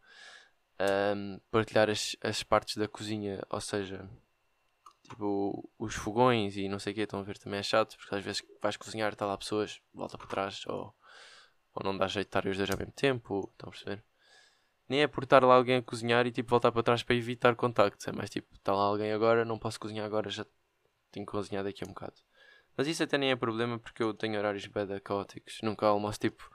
Um, 1.17 1.41
partilhar 1.51 1.89
as, 1.89 2.17
as 2.21 2.43
partes 2.43 2.77
da 2.77 2.87
cozinha, 2.87 3.43
ou 3.49 3.63
seja, 3.63 4.07
tipo 5.05 5.71
os 5.79 5.95
fogões 5.95 6.59
e 6.59 6.69
não 6.69 6.79
sei 6.79 6.93
o 6.93 6.97
que, 6.97 7.01
estão 7.01 7.21
a 7.21 7.23
ver 7.23 7.39
também 7.39 7.61
é 7.61 7.63
chato, 7.63 7.97
porque 7.97 8.15
às 8.15 8.23
vezes 8.23 8.43
vais 8.61 8.77
cozinhar, 8.77 9.15
está 9.15 9.25
lá 9.25 9.39
pessoas, 9.39 9.81
volta 9.95 10.19
para 10.19 10.27
trás, 10.27 10.67
ou 10.67 10.95
ou 11.75 11.85
não 11.85 11.97
dá 11.97 12.07
jeito 12.07 12.27
de 12.27 12.29
estar 12.29 12.47
os 12.47 12.57
dois 12.57 12.71
ao 12.71 12.79
mesmo 12.79 12.93
tempo, 12.93 13.51
estão 13.53 13.69
a 13.69 13.73
perceber? 13.73 14.05
Nem 14.89 15.03
é 15.03 15.07
por 15.07 15.25
estar 15.25 15.43
lá 15.43 15.55
alguém 15.55 15.77
a 15.77 15.83
cozinhar 15.83 16.27
e 16.27 16.33
tipo 16.33 16.51
voltar 16.51 16.71
para 16.71 16.83
trás 16.83 17.03
para 17.03 17.15
evitar 17.17 17.57
contactos, 17.57 18.07
é 18.07 18.13
mais 18.13 18.31
tipo, 18.31 18.55
está 18.55 18.73
lá 18.73 18.85
alguém 18.85 19.13
agora, 19.13 19.45
não 19.45 19.59
posso 19.59 19.81
cozinhar 19.81 20.07
agora, 20.07 20.31
já 20.31 20.47
tenho 21.11 21.27
que 21.27 21.33
cozinhar 21.33 21.65
daqui 21.65 21.85
a 21.85 21.87
um 21.87 21.93
bocado. 21.93 22.15
Mas 22.77 22.87
isso 22.87 23.03
até 23.03 23.17
nem 23.17 23.31
é 23.31 23.37
problema 23.37 23.79
porque 23.79 24.03
eu 24.03 24.13
tenho 24.13 24.39
horários 24.39 24.67
beda 24.67 25.01
caóticos, 25.01 25.61
nunca 25.63 25.87
almoço 25.87 26.21
tipo 26.21 26.51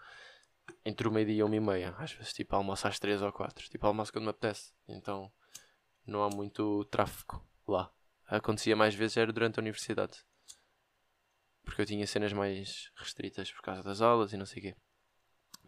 entre 0.85 1.07
o 1.07 1.11
meio-dia 1.11 1.37
e 1.39 1.43
uma 1.43 1.55
e 1.55 1.59
meia, 1.59 1.95
às 1.97 2.11
vezes 2.11 2.33
tipo 2.33 2.55
almoço 2.55 2.87
às 2.87 2.99
três 2.99 3.21
ou 3.21 3.31
quatro, 3.31 3.67
tipo 3.67 3.85
almoço 3.87 4.11
quando 4.11 4.25
me 4.25 4.29
apetece, 4.29 4.73
então 4.87 5.31
não 6.05 6.23
há 6.23 6.29
muito 6.29 6.85
tráfego 6.85 7.45
lá. 7.67 7.91
Acontecia 8.27 8.75
mais 8.75 8.93
vezes 8.93 9.17
era 9.17 9.33
durante 9.33 9.59
a 9.59 9.61
universidade. 9.61 10.23
Porque 11.63 11.81
eu 11.81 11.85
tinha 11.85 12.05
cenas 12.05 12.33
mais 12.33 12.91
restritas 12.95 13.51
por 13.51 13.61
causa 13.61 13.81
das 13.81 14.01
aulas 14.01 14.33
e 14.33 14.37
não 14.37 14.45
sei 14.45 14.59
o 14.59 14.61
quê. 14.61 14.75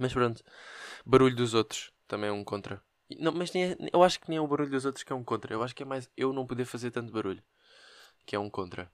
Mas 0.02 0.14
pronto. 0.14 0.44
Barulho 1.06 1.36
dos 1.36 1.54
outros 1.54 1.94
também 2.08 2.30
é 2.30 2.34
um 2.34 2.44
contra. 2.44 2.84
Não, 3.20 3.32
mas 3.32 3.54
nem 3.54 3.72
é, 3.72 3.78
eu 3.94 4.02
acho 4.04 4.20
que 4.20 4.30
nem 4.30 4.38
é 4.40 4.42
o 4.42 4.48
barulho 4.48 4.72
dos 4.72 4.84
outros 4.84 5.04
que 5.04 5.14
é 5.14 5.16
um 5.16 5.24
contra. 5.24 5.54
Eu 5.54 5.62
acho 5.62 5.76
que 5.76 5.84
é 5.84 5.86
mais 5.86 6.10
eu 6.18 6.34
não 6.34 6.48
poder 6.48 6.66
fazer 6.66 6.90
tanto 6.90 7.14
barulho. 7.14 7.44
Que 8.26 8.36
é 8.36 8.40
um 8.40 8.50
contra. 8.50 8.92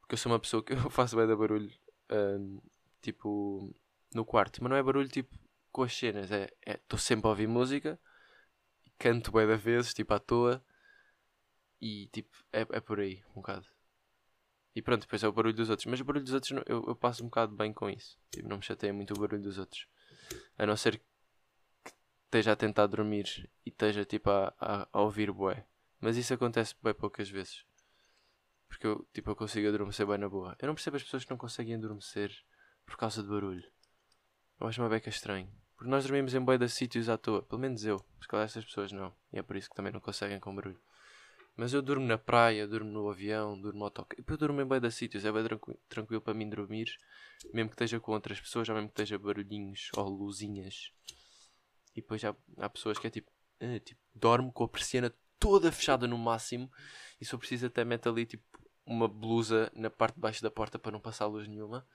Porque 0.00 0.14
eu 0.14 0.18
sou 0.18 0.30
uma 0.30 0.38
pessoa 0.38 0.62
que 0.62 0.72
eu 0.74 0.90
faço 0.90 1.16
bem 1.16 1.26
de 1.26 1.34
barulho. 1.34 1.72
Uh, 2.12 2.62
tipo. 3.00 3.74
No 4.14 4.26
quarto. 4.26 4.62
Mas 4.62 4.70
não 4.70 4.76
é 4.76 4.82
barulho 4.82 5.08
tipo 5.08 5.34
com 5.72 5.82
as 5.82 5.96
cenas. 5.96 6.30
É. 6.30 6.50
Estou 6.66 6.98
é, 6.98 7.00
sempre 7.00 7.26
a 7.28 7.30
ouvir 7.30 7.48
música. 7.48 7.98
Canto 8.98 9.32
bem 9.32 9.46
da 9.46 9.56
vezes, 9.56 9.94
tipo 9.94 10.12
à 10.12 10.18
toa. 10.18 10.62
E 11.80 12.08
tipo. 12.12 12.36
É, 12.52 12.60
é 12.60 12.80
por 12.80 13.00
aí, 13.00 13.24
um 13.30 13.36
bocado. 13.36 13.66
E 14.74 14.82
pronto, 14.82 15.00
depois 15.00 15.24
é 15.24 15.28
o 15.28 15.32
barulho 15.32 15.54
dos 15.54 15.70
outros. 15.70 15.86
Mas 15.86 16.00
o 16.00 16.04
barulho 16.04 16.24
dos 16.24 16.34
outros 16.34 16.52
eu, 16.66 16.84
eu 16.86 16.94
passo 16.94 17.22
um 17.22 17.28
bocado 17.28 17.56
bem 17.56 17.72
com 17.72 17.88
isso. 17.88 18.18
Tipo, 18.30 18.46
não 18.46 18.58
me 18.58 18.62
chateia 18.62 18.92
muito 18.92 19.14
o 19.14 19.18
barulho 19.18 19.42
dos 19.42 19.56
outros. 19.56 19.88
A 20.58 20.66
não 20.66 20.76
ser 20.76 20.98
que 21.84 21.92
esteja 22.24 22.52
a 22.52 22.56
tentar 22.56 22.86
dormir 22.86 23.50
e 23.64 23.70
esteja 23.70 24.04
tipo 24.04 24.30
a, 24.30 24.54
a, 24.58 24.88
a 24.92 25.00
ouvir 25.00 25.30
bué. 25.32 25.66
Mas 26.00 26.16
isso 26.16 26.34
acontece 26.34 26.74
bem 26.82 26.94
poucas 26.94 27.28
vezes. 27.28 27.64
Porque 28.68 28.86
eu, 28.86 29.06
tipo, 29.12 29.30
eu 29.30 29.36
consigo 29.36 29.68
adormecer 29.68 30.06
bem 30.06 30.18
na 30.18 30.28
boa. 30.28 30.56
Eu 30.60 30.66
não 30.66 30.74
percebo 30.74 30.96
as 30.96 31.02
pessoas 31.02 31.24
que 31.24 31.30
não 31.30 31.38
conseguem 31.38 31.74
adormecer 31.76 32.32
por 32.84 32.96
causa 32.96 33.22
de 33.22 33.28
barulho. 33.28 33.64
Eu 34.60 34.66
acho 34.66 34.82
uma 34.82 34.88
beca 34.88 35.08
estranho. 35.08 35.50
Porque 35.76 35.90
nós 35.90 36.04
dormimos 36.04 36.34
em 36.34 36.40
bué 36.40 36.58
de 36.58 36.68
sítios 36.68 37.08
à 37.08 37.16
toa. 37.16 37.42
Pelo 37.42 37.60
menos 37.60 37.84
eu. 37.84 37.98
Porque 38.18 38.36
essas 38.36 38.64
pessoas 38.64 38.92
não. 38.92 39.14
E 39.32 39.38
é 39.38 39.42
por 39.42 39.56
isso 39.56 39.68
que 39.68 39.76
também 39.76 39.92
não 39.92 40.00
conseguem 40.00 40.40
com 40.40 40.54
barulho. 40.54 40.80
Mas 41.56 41.72
eu 41.72 41.80
durmo 41.80 42.06
na 42.06 42.18
praia, 42.18 42.68
durmo 42.68 42.90
no 42.90 43.08
avião, 43.08 43.58
durmo 43.58 43.78
no 43.78 43.84
autocarro. 43.86 44.22
Eu 44.26 44.36
durmo 44.36 44.60
em 44.60 44.66
bem 44.66 44.78
da 44.78 44.90
sítios, 44.90 45.24
é 45.24 45.32
bem 45.32 45.42
tranqui- 45.42 45.78
tranquilo 45.88 46.20
para 46.20 46.34
mim 46.34 46.48
dormir. 46.48 46.94
Mesmo 47.52 47.70
que 47.70 47.74
esteja 47.74 47.98
com 47.98 48.12
outras 48.12 48.38
pessoas, 48.38 48.66
já 48.66 48.74
mesmo 48.74 48.88
que 48.88 48.92
esteja 48.92 49.18
barulhinhos 49.18 49.90
ou 49.96 50.08
luzinhas. 50.08 50.92
E 51.94 52.02
depois 52.02 52.20
já 52.20 52.36
há 52.58 52.68
pessoas 52.68 52.98
que 52.98 53.06
é 53.06 53.10
tipo, 53.10 53.30
ah, 53.60 53.80
tipo 53.80 54.00
dorme 54.14 54.52
com 54.52 54.64
a 54.64 54.68
persiana 54.68 55.14
toda 55.38 55.72
fechada 55.72 56.06
no 56.06 56.18
máximo. 56.18 56.70
E 57.18 57.24
se 57.24 57.34
eu 57.34 57.38
preciso 57.38 57.66
até 57.66 57.84
mete 57.84 58.06
ali 58.06 58.26
tipo 58.26 58.44
uma 58.84 59.08
blusa 59.08 59.72
na 59.74 59.88
parte 59.88 60.16
de 60.16 60.20
baixo 60.20 60.42
da 60.42 60.50
porta 60.50 60.78
para 60.78 60.92
não 60.92 61.00
passar 61.00 61.26
luz 61.26 61.48
nenhuma. 61.48 61.86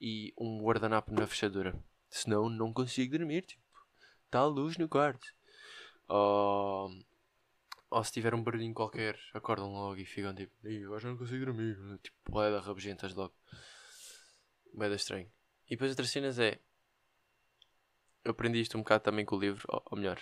E 0.00 0.34
um 0.36 0.60
guardanapo 0.60 1.12
na 1.14 1.26
fechadura. 1.26 1.78
Senão 2.10 2.48
não 2.48 2.72
consigo 2.72 3.16
dormir, 3.16 3.42
tipo. 3.42 3.62
Está 4.26 4.40
a 4.40 4.46
luz 4.46 4.76
no 4.76 4.88
quarto. 4.88 5.32
Ou, 6.08 6.90
ou 7.94 8.02
se 8.02 8.12
tiver 8.12 8.34
um 8.34 8.42
barulhinho 8.42 8.74
qualquer, 8.74 9.16
acordam 9.32 9.72
logo 9.72 9.96
e 9.96 10.04
ficam 10.04 10.34
tipo, 10.34 10.52
"Ih, 10.66 10.84
agora 10.84 11.00
já 11.00 11.08
não 11.08 11.16
consigo 11.16 11.44
dormir. 11.44 11.76
Tipo, 12.02 12.16
boeda 12.28 12.60
rabugentas 12.60 13.14
logo. 13.14 13.34
Boeda 14.72 14.96
estranho. 14.96 15.30
E 15.66 15.70
depois 15.70 15.90
outras 15.90 16.10
cenas 16.10 16.38
é. 16.40 16.58
Eu 18.24 18.32
aprendi 18.32 18.60
isto 18.60 18.76
um 18.76 18.80
bocado 18.80 19.04
também 19.04 19.24
com 19.24 19.36
o 19.36 19.38
livro, 19.38 19.64
ou, 19.68 19.82
ou 19.92 19.98
melhor, 19.98 20.20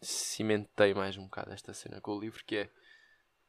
cimentei 0.00 0.94
mais 0.94 1.18
um 1.18 1.24
bocado 1.24 1.52
esta 1.52 1.74
cena 1.74 2.00
com 2.00 2.12
o 2.12 2.20
livro, 2.20 2.42
que 2.46 2.56
é. 2.56 2.70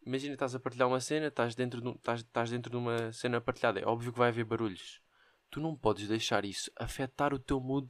Imagina 0.05 0.33
estás 0.33 0.53
a 0.53 0.59
partilhar 0.59 0.89
uma 0.89 0.99
cena, 0.99 1.27
estás 1.27 1.55
dentro, 1.55 1.81
de, 1.81 1.89
estás, 1.91 2.19
estás 2.19 2.49
dentro 2.49 2.69
de 2.69 2.77
uma 2.77 3.11
cena 3.13 3.39
partilhada. 3.39 3.79
É 3.79 3.85
óbvio 3.85 4.11
que 4.11 4.19
vai 4.19 4.29
haver 4.29 4.43
barulhos. 4.43 5.01
Tu 5.49 5.61
não 5.61 5.77
podes 5.77 6.09
deixar 6.09 6.43
isso 6.43 6.69
afetar 6.75 7.33
o 7.33 7.39
teu 7.39 7.61
mood 7.61 7.89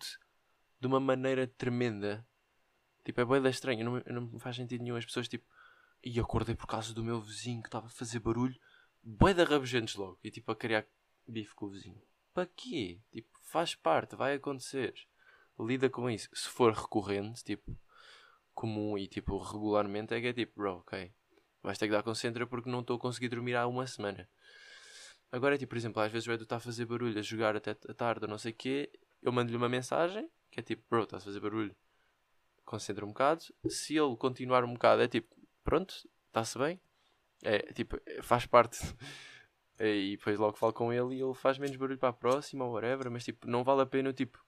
de 0.79 0.85
uma 0.85 0.99
maneira 0.99 1.47
tremenda. 1.47 2.25
Tipo, 3.03 3.21
é 3.21 3.25
bem 3.25 3.49
estranho. 3.49 3.83
Não, 3.83 4.21
não 4.21 4.39
faz 4.39 4.55
sentido 4.55 4.83
nenhum. 4.83 4.95
As 4.95 5.05
pessoas, 5.05 5.27
tipo, 5.27 5.45
e 6.05 6.19
acordei 6.19 6.53
por 6.53 6.67
causa 6.67 6.93
do 6.93 7.03
meu 7.03 7.19
vizinho 7.19 7.63
que 7.63 7.67
estava 7.67 7.87
a 7.87 7.89
fazer 7.89 8.19
barulho. 8.19 8.55
Bué 9.01 9.33
da 9.33 9.43
rabugentes 9.43 9.95
logo. 9.95 10.19
E 10.23 10.29
tipo, 10.29 10.51
a 10.51 10.55
criar 10.55 10.85
bife 11.27 11.55
com 11.55 11.65
o 11.65 11.69
vizinho. 11.69 11.99
Para 12.31 12.47
quê? 12.55 12.99
Tipo, 13.11 13.29
faz 13.41 13.73
parte, 13.73 14.15
vai 14.15 14.35
acontecer. 14.35 14.93
Lida 15.59 15.89
com 15.89 16.09
isso. 16.09 16.29
Se 16.33 16.47
for 16.47 16.71
recorrente, 16.73 17.43
tipo, 17.43 17.75
comum 18.53 18.97
e 18.97 19.07
tipo, 19.07 19.37
regularmente, 19.37 20.13
é 20.13 20.21
que 20.21 20.27
é 20.27 20.33
tipo, 20.33 20.53
bro, 20.55 20.77
ok. 20.77 21.11
Vais 21.63 21.77
ter 21.77 21.87
que 21.87 21.93
dar 21.93 22.03
concentra 22.03 22.45
porque 22.45 22.69
não 22.69 22.81
estou 22.81 22.97
a 22.97 22.99
conseguir 22.99 23.29
dormir 23.29 23.55
há 23.55 23.65
uma 23.65 23.87
semana. 23.87 24.29
Agora 25.31 25.55
é 25.55 25.57
tipo, 25.57 25.71
por 25.71 25.77
exemplo, 25.77 26.01
às 26.01 26.11
vezes 26.11 26.27
o 26.27 26.31
Edu 26.31 26.43
está 26.43 26.57
a 26.57 26.59
fazer 26.59 26.85
barulho, 26.85 27.17
a 27.17 27.21
jogar 27.21 27.55
até 27.55 27.71
a 27.71 27.93
tarde 27.93 28.25
ou 28.25 28.29
não 28.29 28.37
sei 28.37 28.51
o 28.51 28.55
quê. 28.55 28.91
Eu 29.21 29.31
mando-lhe 29.31 29.57
uma 29.57 29.67
mensagem 29.67 30.29
que 30.51 30.59
é 30.59 30.63
tipo, 30.63 30.83
bro, 30.89 31.03
estás 31.03 31.23
a 31.23 31.25
fazer 31.25 31.39
barulho. 31.39 31.75
Concentra 32.63 33.05
um 33.05 33.09
bocado. 33.09 33.43
Se 33.67 33.97
ele 33.97 34.15
continuar 34.15 34.63
um 34.63 34.73
bocado, 34.73 35.01
é 35.01 35.07
tipo, 35.07 35.34
pronto, 35.65 35.93
está-se 36.27 36.57
bem. 36.57 36.79
É 37.43 37.73
tipo, 37.73 37.99
faz 38.23 38.45
parte. 38.45 38.79
É, 39.77 39.93
E 39.93 40.15
depois 40.15 40.39
logo 40.39 40.55
falo 40.57 40.71
com 40.71 40.93
ele 40.93 41.15
e 41.15 41.21
ele 41.21 41.33
faz 41.33 41.57
menos 41.57 41.75
barulho 41.75 41.99
para 41.99 42.07
a 42.09 42.13
próxima 42.13 42.63
ou 42.63 42.71
whatever. 42.73 43.11
Mas 43.11 43.25
tipo, 43.25 43.45
não 43.45 43.61
vale 43.63 43.81
a 43.81 43.85
pena 43.85 44.13
tipo 44.13 44.39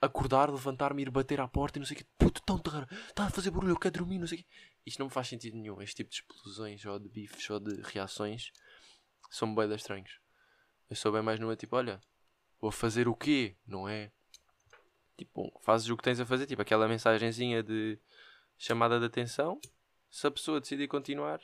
acordar, 0.00 0.48
levantar-me, 0.50 1.02
ir 1.02 1.10
bater 1.10 1.40
à 1.40 1.48
porta 1.48 1.78
e 1.78 1.80
não 1.80 1.86
sei 1.86 1.96
o 1.96 1.98
quê. 1.98 2.06
Puto, 2.16 2.40
tão 2.42 2.58
terror, 2.58 2.86
está 3.08 3.24
a 3.24 3.30
fazer 3.30 3.50
barulho, 3.50 3.72
eu 3.72 3.78
quero 3.78 3.98
dormir, 3.98 4.18
não 4.18 4.26
sei 4.26 4.38
o 4.38 4.42
quê. 4.42 4.48
Isto 4.84 4.98
não 5.00 5.06
me 5.06 5.12
faz 5.12 5.26
sentido 5.26 5.56
nenhum. 5.56 5.82
Este 5.82 5.96
tipo 5.96 6.10
de 6.10 6.16
explosões 6.16 6.84
ou 6.84 6.98
de 6.98 7.08
bifes 7.08 7.50
ou 7.50 7.58
de 7.58 7.80
reações 7.82 8.52
são 9.30 9.52
bem 9.52 9.74
estranhos. 9.74 10.20
Eu 10.88 10.94
sou 10.94 11.10
bem 11.10 11.22
mais 11.22 11.40
numa 11.40 11.56
tipo, 11.56 11.74
olha, 11.74 12.00
vou 12.60 12.70
fazer 12.70 13.08
o 13.08 13.14
quê? 13.16 13.56
Não 13.66 13.88
é? 13.88 14.12
Tipo, 15.16 15.50
fazes 15.62 15.88
o 15.88 15.96
que 15.96 16.04
tens 16.04 16.20
a 16.20 16.26
fazer, 16.26 16.46
tipo 16.46 16.62
aquela 16.62 16.86
mensagenzinha 16.86 17.62
de 17.62 17.98
chamada 18.56 19.00
de 19.00 19.06
atenção. 19.06 19.58
Se 20.10 20.26
a 20.26 20.30
pessoa 20.30 20.60
decidir 20.60 20.88
continuar, 20.88 21.40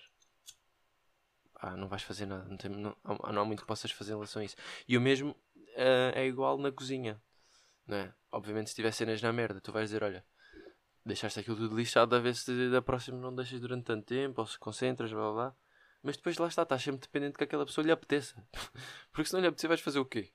ah, 1.57 1.77
não 1.77 1.89
vais 1.89 2.03
fazer 2.03 2.27
nada. 2.27 2.45
Não, 2.49 2.57
tem, 2.57 2.71
não, 2.71 2.97
não 3.05 3.43
há 3.43 3.45
muito 3.45 3.61
que 3.61 3.67
possas 3.67 3.91
fazer 3.91 4.13
em 4.13 4.17
relação 4.17 4.43
a 4.43 4.45
isso. 4.45 4.57
E 4.89 4.97
o 4.97 5.01
mesmo 5.01 5.37
ah, 5.77 6.13
é 6.15 6.27
igual 6.27 6.59
na 6.59 6.73
cozinha. 6.73 7.23
Não 7.87 7.97
é? 7.97 8.15
Obviamente, 8.31 8.71
se 8.71 8.77
tiver 8.77 8.93
cenas 8.93 9.23
na 9.23 9.33
merda, 9.33 9.61
tu 9.61 9.73
vais 9.73 9.89
dizer: 9.89 10.03
Olha, 10.03 10.25
deixaste 11.05 11.41
aquilo 11.41 11.57
tudo 11.57 11.77
lixado, 11.77 12.15
a 12.15 12.19
ver 12.19 12.35
se 12.35 12.71
da 12.71 12.83
próxima 12.83 13.19
não 13.19 13.35
deixas 13.35 13.61
durante 13.61 13.85
tanto 13.85 14.07
tempo, 14.07 14.41
ou 14.41 14.47
se 14.47 14.59
concentras, 14.59 15.13
blá 15.13 15.33
blá. 15.33 15.57
Mas 16.03 16.17
depois 16.17 16.37
lá 16.37 16.49
está, 16.49 16.63
estás 16.63 16.83
sempre 16.83 17.01
dependente 17.01 17.39
que 17.39 17.45
aquela 17.45 17.65
pessoa 17.65 17.85
lhe 17.85 17.93
apeteça. 17.93 18.45
Porque 19.13 19.29
se 19.29 19.35
não 19.35 19.41
lhe 19.41 19.47
apetecer, 19.47 19.69
vais 19.69 19.81
fazer 19.81 20.01
o 20.01 20.05
quê? 20.05 20.33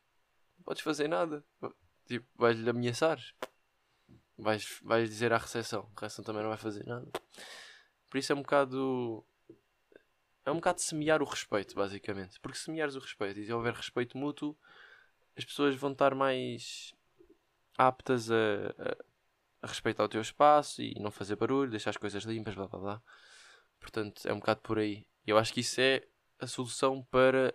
Não 0.58 0.64
podes 0.64 0.82
fazer 0.82 1.10
nada. 1.10 1.44
Tipo, 2.06 2.26
vais-lhe 2.36 2.70
ameaçar. 2.70 3.20
Vais, 4.38 4.80
vais 4.82 5.10
dizer 5.10 5.34
à 5.34 5.38
recepção. 5.38 5.92
A 5.96 6.02
recepção 6.02 6.24
também 6.24 6.42
não 6.42 6.50
vai 6.50 6.58
fazer 6.58 6.86
nada. 6.86 7.12
Por 8.10 8.18
isso 8.18 8.32
é 8.32 8.36
um 8.36 8.42
bocado. 8.42 9.26
É 10.46 10.52
um 10.52 10.56
bocado 10.56 10.82
semear 10.82 11.22
o 11.22 11.26
respeito, 11.26 11.76
basicamente. 11.76 12.40
Porque 12.40 12.58
se 12.58 12.66
semeares 12.66 12.96
o 12.96 13.00
respeito 13.00 13.40
e 13.40 13.46
se 13.46 13.52
houver 13.52 13.74
respeito 13.74 14.18
mútuo, 14.18 14.58
as 15.36 15.44
pessoas 15.44 15.76
vão 15.76 15.92
estar 15.92 16.16
mais 16.16 16.94
aptas 17.78 18.32
a, 18.32 18.36
a, 18.36 18.98
a 19.62 19.68
respeitar 19.68 20.04
o 20.04 20.10
teu 20.10 20.22
espaço 20.22 20.82
e 20.82 20.96
não 21.00 21.12
fazer 21.12 21.36
barulho, 21.36 21.70
deixar 21.70 21.90
as 21.90 21.98
coisas 21.98 22.24
limpas, 22.24 22.56
blá 22.56 22.68
blá 22.68 22.80
blá. 22.80 23.02
Portanto, 23.80 24.26
é 24.26 24.34
um 24.34 24.40
bocado 24.40 24.62
por 24.62 24.80
aí. 24.80 25.06
Eu 25.26 25.38
acho 25.38 25.54
que 25.54 25.60
isso 25.60 25.80
é 25.82 26.08
a 26.40 26.48
solução 26.48 27.04
para 27.12 27.54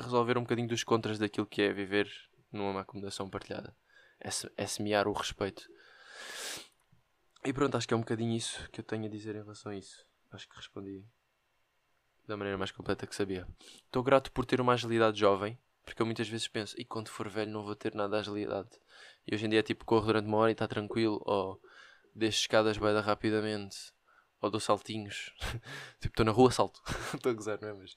resolver 0.00 0.38
um 0.38 0.42
bocadinho 0.42 0.68
dos 0.68 0.84
contras 0.84 1.18
daquilo 1.18 1.46
que 1.46 1.62
é 1.62 1.72
viver 1.72 2.10
numa 2.50 2.80
acomodação 2.80 3.28
partilhada. 3.28 3.76
É, 4.20 4.28
é 4.56 4.66
semear 4.66 5.06
o 5.06 5.12
respeito. 5.12 5.68
E 7.44 7.52
pronto, 7.52 7.76
acho 7.76 7.86
que 7.86 7.94
é 7.94 7.96
um 7.96 8.00
bocadinho 8.00 8.36
isso 8.36 8.68
que 8.70 8.80
eu 8.80 8.84
tenho 8.84 9.06
a 9.06 9.08
dizer 9.08 9.34
em 9.36 9.42
relação 9.42 9.72
a 9.72 9.76
isso. 9.76 10.04
Acho 10.30 10.48
que 10.48 10.56
respondi 10.56 11.04
da 12.26 12.36
maneira 12.36 12.58
mais 12.58 12.70
completa 12.70 13.06
que 13.06 13.14
sabia. 13.14 13.46
Estou 13.86 14.02
grato 14.02 14.30
por 14.32 14.44
ter 14.44 14.60
uma 14.60 14.74
agilidade 14.74 15.18
jovem, 15.18 15.58
porque 15.82 16.02
eu 16.02 16.06
muitas 16.06 16.28
vezes 16.28 16.46
penso, 16.46 16.78
e 16.78 16.84
quando 16.84 17.08
for 17.08 17.28
velho 17.28 17.50
não 17.50 17.64
vou 17.64 17.74
ter 17.74 17.94
nada 17.94 18.10
de 18.10 18.20
agilidade. 18.20 18.68
E 19.26 19.34
hoje 19.34 19.46
em 19.46 19.48
dia 19.48 19.62
tipo, 19.62 19.86
corro 19.86 20.06
durante 20.06 20.26
uma 20.26 20.36
hora 20.36 20.50
e 20.50 20.52
está 20.52 20.68
tranquilo, 20.68 21.22
ou 21.24 21.58
deixo 22.14 22.40
escadas 22.40 22.76
bem 22.76 22.94
rapidamente, 23.00 23.92
ou 24.42 24.50
dou 24.50 24.60
saltinhos. 24.60 25.32
tipo, 26.00 26.12
estou 26.12 26.26
na 26.26 26.32
rua, 26.32 26.50
salto. 26.50 26.82
Estou 27.14 27.32
a 27.32 27.34
gozar, 27.34 27.58
não 27.62 27.68
é? 27.68 27.72
Mas 27.72 27.96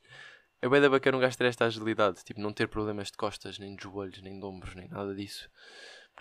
é 0.62 0.70
bem 0.70 0.80
da 0.80 0.90
bacana 0.90 1.18
um 1.18 1.20
gajo 1.20 1.38
ter 1.38 1.46
esta 1.46 1.66
agilidade, 1.66 2.24
tipo, 2.24 2.40
não 2.40 2.54
ter 2.54 2.68
problemas 2.70 3.08
de 3.10 3.18
costas, 3.18 3.60
nem 3.60 3.76
de 3.76 3.84
joelhos, 3.84 4.22
nem 4.22 4.40
de 4.40 4.46
ombros, 4.46 4.76
nem 4.76 4.88
nada 4.88 5.14
disso. 5.14 5.50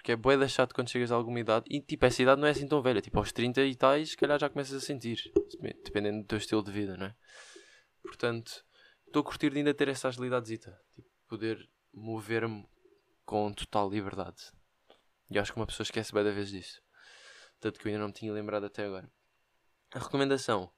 Porque 0.01 0.13
é 0.13 0.17
bué 0.17 0.35
da 0.35 0.49
chato 0.49 0.75
quando 0.75 0.89
chegas 0.89 1.13
a 1.13 1.15
alguma 1.15 1.41
idade. 1.41 1.67
E 1.69 1.79
tipo, 1.79 2.07
essa 2.07 2.23
idade 2.23 2.41
não 2.41 2.49
é 2.49 2.53
assim 2.53 2.67
tão 2.67 2.81
velha. 2.81 3.03
Tipo, 3.03 3.19
aos 3.19 3.33
30 3.33 3.63
e 3.65 3.75
tais, 3.75 4.11
se 4.11 4.17
calhar 4.17 4.41
já 4.41 4.49
começas 4.49 4.83
a 4.83 4.85
sentir. 4.85 5.31
Dependendo 5.85 6.23
do 6.23 6.27
teu 6.27 6.39
estilo 6.39 6.65
de 6.65 6.73
vida, 6.73 6.97
não 6.97 7.05
é? 7.05 7.15
Portanto, 8.03 8.65
estou 9.07 9.21
a 9.21 9.25
curtir 9.25 9.51
de 9.51 9.59
ainda 9.59 9.75
ter 9.75 9.89
essa 9.89 10.09
agilidadezita. 10.09 10.75
Tipo, 10.95 11.07
poder 11.29 11.69
mover-me 11.93 12.67
com 13.27 13.53
total 13.53 13.91
liberdade. 13.91 14.51
E 15.31 15.39
acho 15.39 15.53
que 15.53 15.61
uma 15.61 15.67
pessoa 15.67 15.85
esquece 15.85 16.15
bem 16.15 16.25
da 16.25 16.31
vez 16.31 16.49
disso. 16.49 16.81
Tanto 17.61 17.79
que 17.79 17.87
eu 17.87 17.91
ainda 17.91 18.01
não 18.01 18.09
me 18.09 18.15
tinha 18.15 18.33
lembrado 18.33 18.65
até 18.65 18.87
agora. 18.87 19.07
A 19.93 19.99
recomendação. 19.99 20.73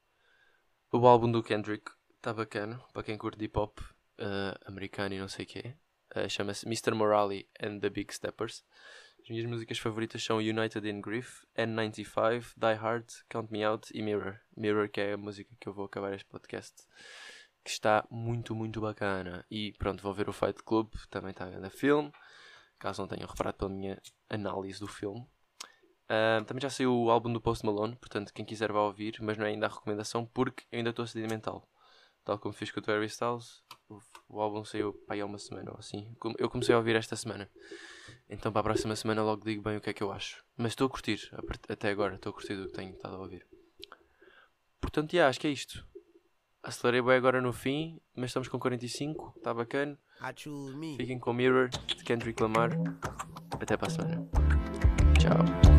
O 0.91 1.07
álbum 1.07 1.31
do 1.31 1.45
Kendrick 1.45 1.93
está 2.17 2.35
bacana. 2.35 2.81
Para 2.93 3.05
quem 3.05 3.17
curte 3.17 3.45
hip 3.45 3.57
hop 3.57 3.79
eh, 4.19 4.59
americano 4.67 5.15
e 5.15 5.21
não 5.21 5.29
sei 5.29 5.45
o 5.45 5.49
quê. 5.49 5.77
Eh, 6.17 6.29
Chama-se 6.29 6.67
Mr. 6.67 6.93
Morale 6.93 7.49
and 7.61 7.79
the 7.79 7.89
Big 7.89 8.13
Steppers. 8.13 8.65
As 9.23 9.31
minhas 9.31 9.47
músicas 9.47 9.79
favoritas 9.79 10.23
são 10.25 10.39
United 10.39 10.89
in 10.89 11.01
Grief, 11.01 11.45
N95, 11.57 12.55
Die 12.57 12.75
Hard, 12.75 13.07
Count 13.29 13.53
Me 13.53 13.63
Out 13.63 13.97
e 13.97 14.03
Mirror. 14.03 14.41
Mirror 14.57 14.89
que 14.89 15.01
é 15.01 15.13
a 15.13 15.17
música 15.17 15.55
que 15.61 15.69
eu 15.69 15.73
vou 15.73 15.85
acabar 15.85 16.13
este 16.13 16.27
podcast. 16.27 16.83
Que 17.63 17.71
está 17.71 18.05
muito, 18.11 18.53
muito 18.53 18.81
bacana. 18.81 19.47
E 19.49 19.73
pronto, 19.79 20.03
vou 20.03 20.13
ver 20.13 20.29
o 20.29 20.33
Fight 20.33 20.61
Club, 20.65 20.93
também 21.09 21.31
está 21.31 21.47
na 21.47 21.71
filme. 21.71 22.11
Caso 22.81 23.01
não 23.01 23.09
tenham 23.09 23.29
reparado 23.29 23.59
pela 23.59 23.71
minha 23.71 24.03
análise 24.29 24.81
do 24.81 24.89
filme. 24.89 25.25
Ah, 26.09 26.43
também 26.45 26.61
já 26.61 26.69
saiu 26.69 26.93
o 26.93 27.09
álbum 27.09 27.33
do 27.33 27.41
Post 27.41 27.65
Malone, 27.65 27.95
portanto 27.95 28.35
quem 28.35 28.45
quiser 28.45 28.73
vai 28.73 28.83
ouvir, 28.83 29.19
mas 29.21 29.39
não 29.39 29.47
é 29.47 29.51
ainda 29.51 29.67
a 29.67 29.71
recomendação 29.71 30.27
porque 30.27 30.65
eu 30.73 30.79
ainda 30.79 30.91
estou 30.91 31.07
sedimental. 31.07 31.67
Tal 32.25 32.39
como 32.39 32.55
fiz 32.55 32.71
com 32.71 32.81
o 32.81 32.85
Harry 32.87 33.07
Styles, 33.07 33.63
o, 33.89 33.99
o 34.29 34.41
álbum 34.41 34.65
saiu 34.65 34.95
aí 35.09 35.21
há 35.21 35.27
uma 35.27 35.39
semana 35.39 35.73
ou 35.73 35.79
assim. 35.79 36.15
Eu 36.39 36.49
comecei 36.49 36.75
a 36.75 36.79
ouvir 36.79 36.97
esta 36.97 37.17
semana. 37.17 37.51
Então 38.29 38.53
para 38.53 38.61
a 38.61 38.65
próxima 38.65 38.95
semana 38.95 39.23
logo 39.23 39.45
digo 39.45 39.63
bem 39.63 39.77
o 39.77 39.81
que 39.81 39.91
é 39.91 39.93
que 39.93 40.03
eu 40.03 40.13
acho. 40.13 40.45
Mas 40.57 40.73
estou 40.73 40.87
a 40.87 40.91
curtir, 40.91 41.19
até 41.69 41.91
agora, 41.91 42.15
estou 42.15 42.31
a 42.31 42.33
curtir 42.33 42.57
do 42.57 42.67
que 42.67 42.73
tenho 42.73 42.93
estado 42.93 43.17
a 43.17 43.19
ouvir. 43.19 43.47
Portanto, 44.81 45.13
yeah, 45.13 45.29
acho 45.29 45.41
que 45.41 45.47
é 45.47 45.51
isto. 45.51 45.87
Acelerei 46.63 47.03
bem 47.03 47.15
agora 47.15 47.41
no 47.41 47.53
fim, 47.53 48.01
mas 48.15 48.31
estamos 48.31 48.49
com 48.49 48.59
45, 48.59 49.35
está 49.37 49.53
bacana. 49.53 49.99
Fiquem 50.97 51.19
com 51.19 51.33
Mirror 51.33 51.69
de 51.69 52.05
Kendrick 52.05 52.41
Lamar. 52.41 52.71
Até 53.61 53.77
para 53.77 53.89
a 53.89 53.91
semana. 53.91 54.29
Tchau. 55.19 55.72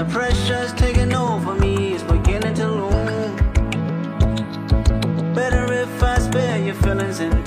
The 0.00 0.06
pressure's 0.06 0.72
taking 0.72 1.12
over 1.12 1.54
me, 1.56 1.92
it's 1.92 2.02
beginning 2.02 2.54
to 2.54 2.66
loom. 2.66 3.36
Better 5.34 5.70
if 5.74 6.02
I 6.02 6.18
spare 6.18 6.56
your 6.56 6.74
feelings 6.76 7.20
and 7.20 7.39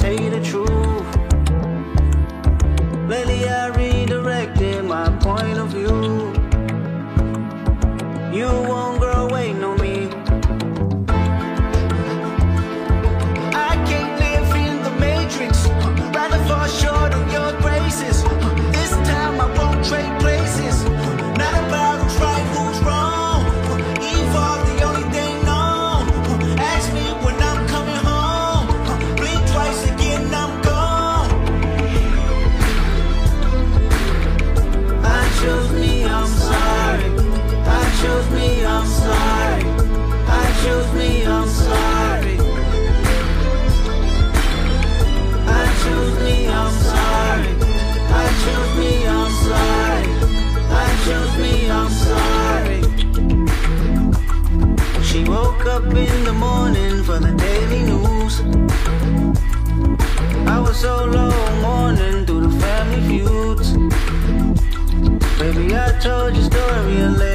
told 66.04 66.36
you 66.36 66.44
story 66.44 66.98
and 66.98 67.18
later. 67.18 67.33